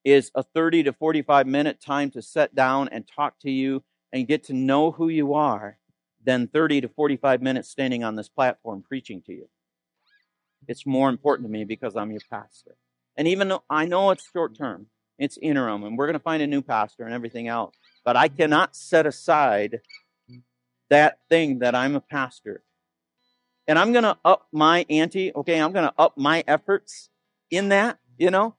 is 0.06 0.30
a 0.36 0.42
30 0.44 0.84
to 0.84 0.92
45 0.92 1.48
minute 1.48 1.80
time 1.80 2.10
to 2.12 2.22
sit 2.22 2.54
down 2.54 2.88
and 2.90 3.04
talk 3.08 3.40
to 3.40 3.50
you 3.50 3.82
and 4.12 4.28
get 4.28 4.44
to 4.44 4.52
know 4.52 4.92
who 4.92 5.08
you 5.08 5.34
are 5.34 5.78
than 6.24 6.46
30 6.46 6.82
to 6.82 6.88
45 6.88 7.42
minutes 7.42 7.68
standing 7.68 8.04
on 8.04 8.14
this 8.14 8.28
platform 8.28 8.84
preaching 8.86 9.20
to 9.22 9.32
you. 9.32 9.48
It's 10.68 10.86
more 10.86 11.08
important 11.08 11.48
to 11.48 11.52
me 11.52 11.64
because 11.64 11.96
I'm 11.96 12.12
your 12.12 12.20
pastor. 12.30 12.76
And 13.16 13.26
even 13.26 13.48
though 13.48 13.64
I 13.68 13.86
know 13.86 14.12
it's 14.12 14.30
short 14.32 14.56
term, 14.56 14.86
it's 15.18 15.38
interim, 15.38 15.82
and 15.82 15.98
we're 15.98 16.06
going 16.06 16.14
to 16.14 16.20
find 16.20 16.40
a 16.40 16.46
new 16.46 16.62
pastor 16.62 17.02
and 17.02 17.12
everything 17.12 17.48
else, 17.48 17.74
but 18.04 18.16
I 18.16 18.28
cannot 18.28 18.76
set 18.76 19.06
aside 19.06 19.80
that 20.88 21.18
thing 21.28 21.58
that 21.58 21.74
I'm 21.74 21.96
a 21.96 22.00
pastor. 22.00 22.62
And 23.66 23.76
I'm 23.76 23.90
going 23.90 24.04
to 24.04 24.16
up 24.24 24.46
my 24.52 24.86
ante, 24.88 25.32
okay? 25.34 25.60
I'm 25.60 25.72
going 25.72 25.88
to 25.88 25.94
up 25.98 26.16
my 26.16 26.44
efforts 26.46 27.08
in 27.50 27.70
that, 27.70 27.98
you 28.18 28.30
know, 28.30 28.54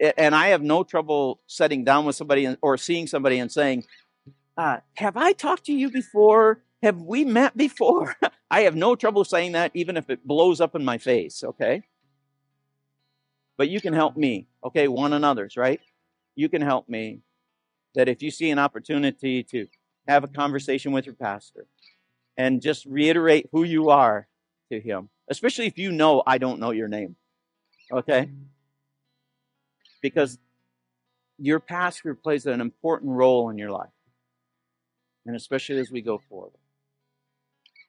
and 0.00 0.34
I 0.34 0.48
have 0.48 0.62
no 0.62 0.84
trouble 0.84 1.40
sitting 1.46 1.84
down 1.84 2.04
with 2.04 2.16
somebody 2.16 2.56
or 2.60 2.76
seeing 2.76 3.06
somebody 3.06 3.38
and 3.38 3.50
saying, 3.50 3.84
uh, 4.56 4.78
have 4.94 5.16
I 5.16 5.32
talked 5.32 5.64
to 5.66 5.72
you 5.72 5.90
before? 5.90 6.62
Have 6.82 7.00
we 7.02 7.24
met 7.24 7.56
before? 7.56 8.16
I 8.50 8.60
have 8.62 8.76
no 8.76 8.94
trouble 8.94 9.24
saying 9.24 9.52
that, 9.52 9.70
even 9.74 9.96
if 9.96 10.08
it 10.08 10.26
blows 10.26 10.60
up 10.60 10.74
in 10.74 10.84
my 10.84 10.98
face, 10.98 11.42
okay? 11.42 11.82
But 13.56 13.68
you 13.68 13.80
can 13.80 13.92
help 13.92 14.16
me, 14.16 14.46
okay? 14.64 14.88
One 14.88 15.12
another's, 15.12 15.56
right? 15.56 15.80
You 16.34 16.48
can 16.48 16.62
help 16.62 16.88
me 16.88 17.20
that 17.94 18.08
if 18.08 18.22
you 18.22 18.30
see 18.30 18.50
an 18.50 18.58
opportunity 18.58 19.42
to 19.44 19.66
have 20.06 20.22
a 20.22 20.28
conversation 20.28 20.92
with 20.92 21.06
your 21.06 21.14
pastor 21.14 21.66
and 22.36 22.60
just 22.62 22.84
reiterate 22.86 23.48
who 23.52 23.64
you 23.64 23.88
are 23.88 24.28
to 24.70 24.80
him, 24.80 25.08
especially 25.28 25.66
if 25.66 25.78
you 25.78 25.90
know 25.90 26.22
I 26.26 26.38
don't 26.38 26.60
know 26.60 26.70
your 26.70 26.88
name, 26.88 27.16
okay? 27.90 28.30
Because 30.06 30.38
your 31.38 31.60
pastor 31.60 32.14
plays 32.14 32.46
an 32.46 32.60
important 32.60 33.12
role 33.12 33.50
in 33.50 33.58
your 33.58 33.70
life, 33.70 33.90
and 35.26 35.36
especially 35.36 35.78
as 35.78 35.90
we 35.90 36.00
go 36.00 36.18
forward. 36.18 36.52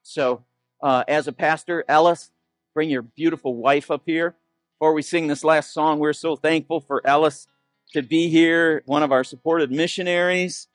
So, 0.04 0.44
uh, 0.82 1.04
as 1.08 1.28
a 1.28 1.34
pastor, 1.34 1.84
Ellis, 1.88 2.32
bring 2.74 2.90
your 2.90 3.02
beautiful 3.02 3.56
wife 3.56 3.90
up 3.90 4.04
here. 4.06 4.36
Before 4.80 4.94
we 4.94 5.02
sing 5.02 5.28
this 5.28 5.44
last 5.44 5.74
song, 5.74 6.00
we're 6.00 6.14
so 6.14 6.36
thankful 6.36 6.82
for 6.82 7.06
Ellis 7.06 7.48
to 7.94 8.02
be 8.02 8.30
here, 8.30 8.84
one 8.86 9.04
of 9.04 9.12
our 9.12 9.24
supported 9.24 9.72
missionaries, 9.72 10.68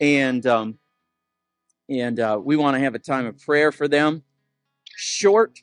and 0.00 0.46
um, 0.46 0.78
and 1.88 2.18
uh, 2.18 2.40
we 2.42 2.56
want 2.56 2.76
to 2.76 2.80
have 2.80 2.94
a 2.94 2.98
time 2.98 3.26
of 3.26 3.38
prayer 3.38 3.72
for 3.72 3.88
them. 3.88 4.22
Short 4.96 5.60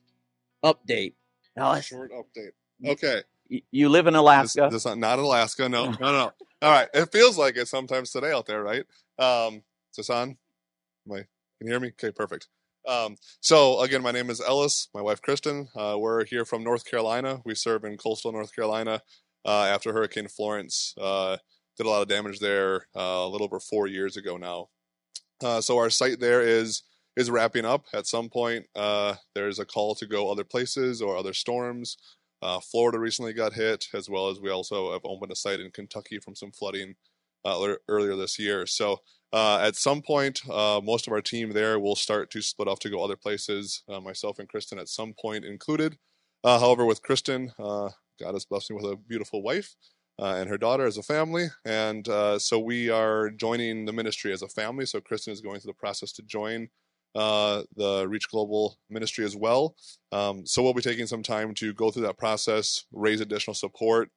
update, 0.63 1.13
Ellis. 1.57 1.85
Short 1.85 2.11
update. 2.11 2.51
Okay. 2.85 3.21
You 3.49 3.89
live 3.89 4.07
in 4.07 4.15
Alaska. 4.15 4.69
This, 4.71 4.83
this 4.83 4.95
not 4.95 5.19
Alaska. 5.19 5.67
No, 5.67 5.85
no, 5.85 5.91
no, 5.99 6.11
no. 6.11 6.31
All 6.61 6.71
right. 6.71 6.87
It 6.93 7.11
feels 7.11 7.37
like 7.37 7.57
it 7.57 7.67
sometimes 7.67 8.11
today 8.11 8.31
out 8.31 8.45
there, 8.45 8.63
right? 8.63 8.85
Um, 9.17 9.55
is 9.55 9.97
this 9.97 10.09
on? 10.09 10.37
Am 11.07 11.13
I, 11.13 11.15
can 11.15 11.27
you 11.61 11.71
hear 11.71 11.79
me? 11.79 11.89
Okay, 11.89 12.11
perfect. 12.11 12.47
Um, 12.87 13.17
so 13.41 13.81
again, 13.81 14.01
my 14.01 14.11
name 14.11 14.29
is 14.29 14.41
Ellis. 14.41 14.89
My 14.93 15.01
wife 15.01 15.21
Kristen. 15.21 15.67
Uh, 15.75 15.97
we're 15.99 16.25
here 16.25 16.45
from 16.45 16.63
North 16.63 16.85
Carolina. 16.85 17.41
We 17.45 17.55
serve 17.55 17.83
in 17.83 17.97
coastal 17.97 18.31
North 18.31 18.55
Carolina. 18.55 19.01
Uh, 19.45 19.65
after 19.65 19.93
Hurricane 19.93 20.27
Florence, 20.27 20.93
uh, 20.99 21.37
did 21.77 21.85
a 21.85 21.89
lot 21.89 22.01
of 22.01 22.07
damage 22.07 22.39
there 22.39 22.87
uh, 22.95 22.99
a 22.99 23.27
little 23.27 23.45
over 23.45 23.59
four 23.59 23.87
years 23.87 24.17
ago 24.17 24.37
now. 24.37 24.67
Uh, 25.41 25.61
so 25.61 25.77
our 25.77 25.89
site 25.89 26.19
there 26.19 26.41
is 26.41 26.83
is 27.15 27.31
wrapping 27.31 27.65
up. 27.65 27.85
At 27.93 28.07
some 28.07 28.29
point, 28.29 28.65
uh, 28.75 29.15
there's 29.35 29.59
a 29.59 29.65
call 29.65 29.95
to 29.95 30.05
go 30.05 30.31
other 30.31 30.43
places 30.43 31.01
or 31.01 31.17
other 31.17 31.33
storms. 31.33 31.97
Uh, 32.41 32.59
Florida 32.59 32.99
recently 32.99 33.33
got 33.33 33.53
hit, 33.53 33.87
as 33.93 34.09
well 34.09 34.29
as 34.29 34.39
we 34.39 34.49
also 34.49 34.93
have 34.93 35.01
opened 35.03 35.31
a 35.31 35.35
site 35.35 35.59
in 35.59 35.71
Kentucky 35.71 36.19
from 36.19 36.35
some 36.35 36.51
flooding 36.51 36.95
uh, 37.45 37.75
earlier 37.87 38.15
this 38.15 38.39
year. 38.39 38.65
So 38.65 38.99
uh, 39.31 39.59
at 39.61 39.75
some 39.75 40.01
point, 40.01 40.41
uh, 40.49 40.81
most 40.83 41.07
of 41.07 41.13
our 41.13 41.21
team 41.21 41.51
there 41.51 41.79
will 41.79 41.95
start 41.95 42.31
to 42.31 42.41
split 42.41 42.67
off 42.67 42.79
to 42.79 42.89
go 42.89 43.03
other 43.03 43.15
places. 43.15 43.83
Uh, 43.87 43.99
myself 43.99 44.39
and 44.39 44.49
Kristen, 44.49 44.79
at 44.79 44.89
some 44.89 45.13
point, 45.13 45.45
included. 45.45 45.97
Uh, 46.43 46.59
however, 46.59 46.85
with 46.85 47.01
Kristen, 47.01 47.51
God 47.57 47.93
has 48.33 48.45
blessed 48.45 48.71
me 48.71 48.77
with 48.77 48.85
a 48.85 48.95
beautiful 48.95 49.41
wife 49.41 49.75
and 50.17 50.49
her 50.49 50.57
daughter 50.57 50.85
as 50.85 50.97
a 50.97 51.03
family, 51.03 51.47
and 51.65 52.07
so 52.37 52.59
we 52.59 52.89
are 52.89 53.29
joining 53.29 53.85
the 53.85 53.93
ministry 53.93 54.33
as 54.33 54.41
a 54.41 54.49
family. 54.49 54.85
So 54.85 54.99
Kristen 54.99 55.33
is 55.33 55.41
going 55.41 55.59
through 55.59 55.71
the 55.71 55.79
process 55.79 56.11
to 56.13 56.21
join 56.23 56.69
uh, 57.15 57.63
the 57.75 58.07
Reach 58.07 58.29
Global 58.29 58.77
ministry 58.89 59.25
as 59.25 59.35
well. 59.35 59.75
Um, 60.11 60.45
so 60.45 60.61
we'll 60.61 60.73
be 60.73 60.81
taking 60.81 61.07
some 61.07 61.23
time 61.23 61.53
to 61.55 61.73
go 61.73 61.91
through 61.91 62.03
that 62.03 62.17
process, 62.17 62.85
raise 62.91 63.21
additional 63.21 63.53
support, 63.53 64.09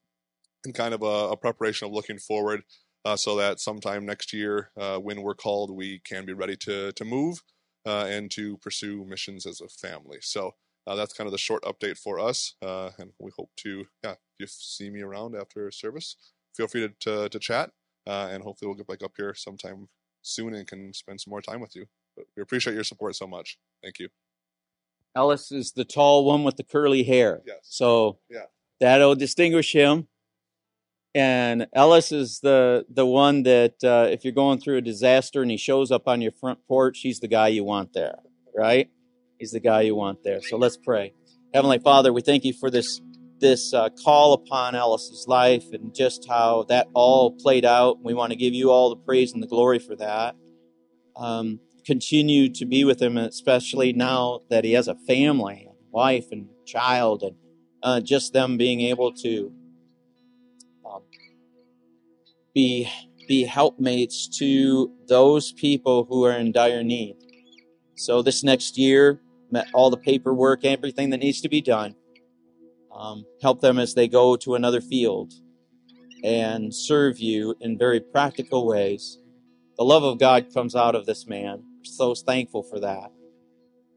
and 0.65 0.75
kind 0.75 0.95
of 0.95 1.03
a, 1.03 1.33
a 1.33 1.37
preparation 1.37 1.87
of 1.87 1.95
looking 1.95 2.19
forward, 2.19 2.63
uh, 3.05 3.17
so 3.17 3.37
that 3.37 3.61
sometime 3.61 4.07
next 4.07 4.33
year, 4.33 4.71
uh, 4.79 4.99
when 4.99 5.23
we're 5.23 5.35
called, 5.35 5.71
we 5.71 6.01
can 6.05 6.25
be 6.25 6.33
ready 6.33 6.57
to 6.57 6.93
to 6.93 7.05
move 7.05 7.43
uh, 7.87 8.07
and 8.09 8.31
to 8.31 8.57
pursue 8.59 9.05
missions 9.05 9.47
as 9.47 9.61
a 9.61 9.69
family. 9.69 10.19
So. 10.21 10.53
Uh, 10.85 10.97
that's 10.97 11.15
kind 11.15 11.29
of 11.29 11.33
the 11.33 11.39
short 11.39 11.63
update 11.63 11.97
for 11.97 12.19
us, 12.19 12.57
uh, 12.61 12.91
and 12.99 13.13
we 13.21 13.31
hope 13.39 13.51
to, 13.57 13.85
yeah, 14.03 14.15
if 14.15 14.19
you 14.41 14.47
see 14.49 14.91
me 14.91 15.01
around 15.01 15.37
after 15.37 15.71
service, 15.71 16.17
feel 16.57 16.67
free 16.67 16.81
to 16.81 16.93
to, 16.99 17.29
to 17.29 17.39
chat, 17.39 17.71
uh, 18.05 18.29
and 18.33 18.43
hopefully 18.43 18.67
we'll 18.67 18.77
get 18.77 18.89
back 18.89 19.01
up 19.05 19.13
here 19.17 19.33
sometime 19.33 19.89
soon 20.23 20.55
and 20.55 20.67
can 20.67 20.93
spend 20.93 21.21
some 21.21 21.31
more 21.31 21.41
time 21.41 21.61
with 21.61 21.77
you. 21.77 21.87
But 22.17 22.27
we 22.37 22.43
appreciate 22.43 22.75
your 22.75 22.85
support 22.85 23.17
so 23.17 23.27
much. 23.27 23.59
Thank 23.83 23.99
you. 23.99 24.09
Ellis 25.15 25.53
is 25.53 25.73
the 25.73 25.85
tall 25.85 26.25
one 26.25 26.43
with 26.45 26.57
the 26.57 26.65
curly 26.65 27.03
hair. 27.03 27.43
Yes. 27.47 27.59
So 27.63 28.19
Yeah. 28.31 28.47
that'll 28.81 29.15
distinguish 29.15 29.73
him. 29.73 30.09
And 31.15 31.67
Ellis 31.75 32.11
is 32.11 32.41
the 32.41 32.87
the 32.89 33.05
one 33.05 33.43
that 33.43 33.75
uh, 33.85 34.09
if 34.11 34.25
you're 34.25 34.33
going 34.33 34.59
through 34.59 34.79
a 34.79 34.81
disaster 34.81 35.43
and 35.43 35.51
he 35.51 35.59
shows 35.59 35.91
up 35.91 36.09
on 36.09 36.23
your 36.23 36.33
front 36.33 36.67
porch, 36.67 37.01
he's 37.01 37.21
the 37.21 37.29
guy 37.29 37.49
you 37.49 37.65
want 37.65 37.93
there, 37.93 38.21
right? 38.57 38.89
He's 39.39 39.51
the 39.51 39.61
guy 39.61 39.83
you 39.83 39.95
want 39.95 40.23
there. 40.25 40.41
So 40.41 40.57
let's 40.57 40.79
pray. 40.79 41.13
Heavenly 41.53 41.81
Father, 41.81 42.15
we 42.15 42.23
thank 42.23 42.45
you 42.45 42.55
for 42.55 42.71
this 42.71 43.03
this 43.41 43.75
uh, 43.75 43.91
call 44.03 44.33
upon 44.33 44.75
Ellis's 44.75 45.27
life 45.29 45.65
and 45.73 45.95
just 45.95 46.27
how 46.29 46.63
that 46.69 46.87
all 46.95 47.33
played 47.33 47.67
out. 47.67 48.03
We 48.03 48.15
want 48.15 48.31
to 48.31 48.37
give 48.37 48.55
you 48.55 48.71
all 48.71 48.89
the 48.89 48.97
praise 48.97 49.33
and 49.35 49.43
the 49.43 49.49
glory 49.49 49.81
for 49.81 49.97
that. 49.97 50.35
Um, 51.17 51.61
continue 51.85 52.49
to 52.51 52.65
be 52.65 52.85
with 52.85 53.01
him, 53.01 53.17
especially 53.17 53.93
now 53.93 54.41
that 54.51 54.65
he 54.65 54.73
has 54.73 54.89
a 54.89 54.95
family, 54.95 55.69
wife, 55.91 56.27
and 56.31 56.49
child, 56.67 57.23
and 57.23 57.37
uh, 57.83 58.01
just 58.01 58.33
them 58.33 58.57
being 58.57 58.81
able 58.81 59.13
to 59.13 59.53
um, 60.85 61.03
be 62.55 62.89
be 63.29 63.45
helpmates 63.45 64.27
to 64.27 64.93
those 65.07 65.53
people 65.53 66.05
who 66.05 66.25
are 66.25 66.33
in 66.33 66.53
dire 66.53 66.83
need. 66.83 67.17
So 67.95 68.21
this 68.23 68.43
next 68.43 68.77
year, 68.77 69.21
met 69.51 69.69
all 69.75 69.91
the 69.91 69.97
paperwork, 69.97 70.65
everything 70.65 71.11
that 71.11 71.19
needs 71.19 71.41
to 71.43 71.49
be 71.49 71.61
done. 71.61 71.95
Um, 72.95 73.25
help 73.41 73.61
them 73.61 73.79
as 73.79 73.95
they 73.95 74.09
go 74.09 74.37
to 74.37 74.55
another 74.55 74.81
field 74.81 75.33
and 76.25 76.75
serve 76.75 77.19
you 77.19 77.55
in 77.61 77.79
very 77.79 78.01
practical 78.01 78.67
ways. 78.67 79.19
The 79.77 79.85
love 79.85 80.05
of 80.05 80.19
God 80.19 80.53
comes 80.53 80.75
out 80.75 80.95
of 80.95 81.07
this 81.07 81.27
man. 81.27 81.63
So 81.85 82.15
thankful 82.15 82.63
for 82.63 82.81
that. 82.81 83.11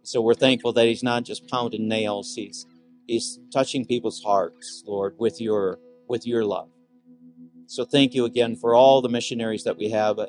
So 0.03 0.21
we're 0.21 0.35
thankful 0.35 0.73
that 0.73 0.85
he's 0.85 1.03
not 1.03 1.23
just 1.23 1.47
pounding 1.47 1.87
nails. 1.87 2.33
He's 2.35 2.65
he's 3.07 3.39
touching 3.51 3.85
people's 3.85 4.21
hearts, 4.23 4.83
Lord, 4.85 5.15
with 5.17 5.41
your 5.41 5.79
with 6.07 6.27
your 6.27 6.45
love. 6.45 6.69
So 7.67 7.83
thank 7.85 8.13
you 8.13 8.25
again 8.25 8.55
for 8.55 8.75
all 8.75 9.01
the 9.01 9.09
missionaries 9.09 9.63
that 9.63 9.77
we 9.77 9.89
have, 9.89 10.19
uh, 10.19 10.27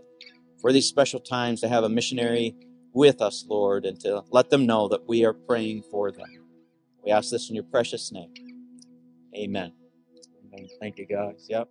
for 0.60 0.72
these 0.72 0.86
special 0.86 1.20
times 1.20 1.60
to 1.60 1.68
have 1.68 1.84
a 1.84 1.88
missionary 1.88 2.54
with 2.94 3.20
us, 3.20 3.44
Lord, 3.46 3.84
and 3.84 4.00
to 4.00 4.24
let 4.30 4.48
them 4.48 4.64
know 4.64 4.88
that 4.88 5.06
we 5.06 5.24
are 5.26 5.34
praying 5.34 5.82
for 5.90 6.10
them. 6.10 6.26
We 7.04 7.10
ask 7.12 7.30
this 7.30 7.50
in 7.50 7.54
your 7.54 7.64
precious 7.64 8.10
name. 8.10 8.32
Amen. 9.36 9.72
Amen. 10.46 10.68
Thank 10.80 10.98
you, 10.98 11.06
guys. 11.06 11.46
Yep. 11.48 11.68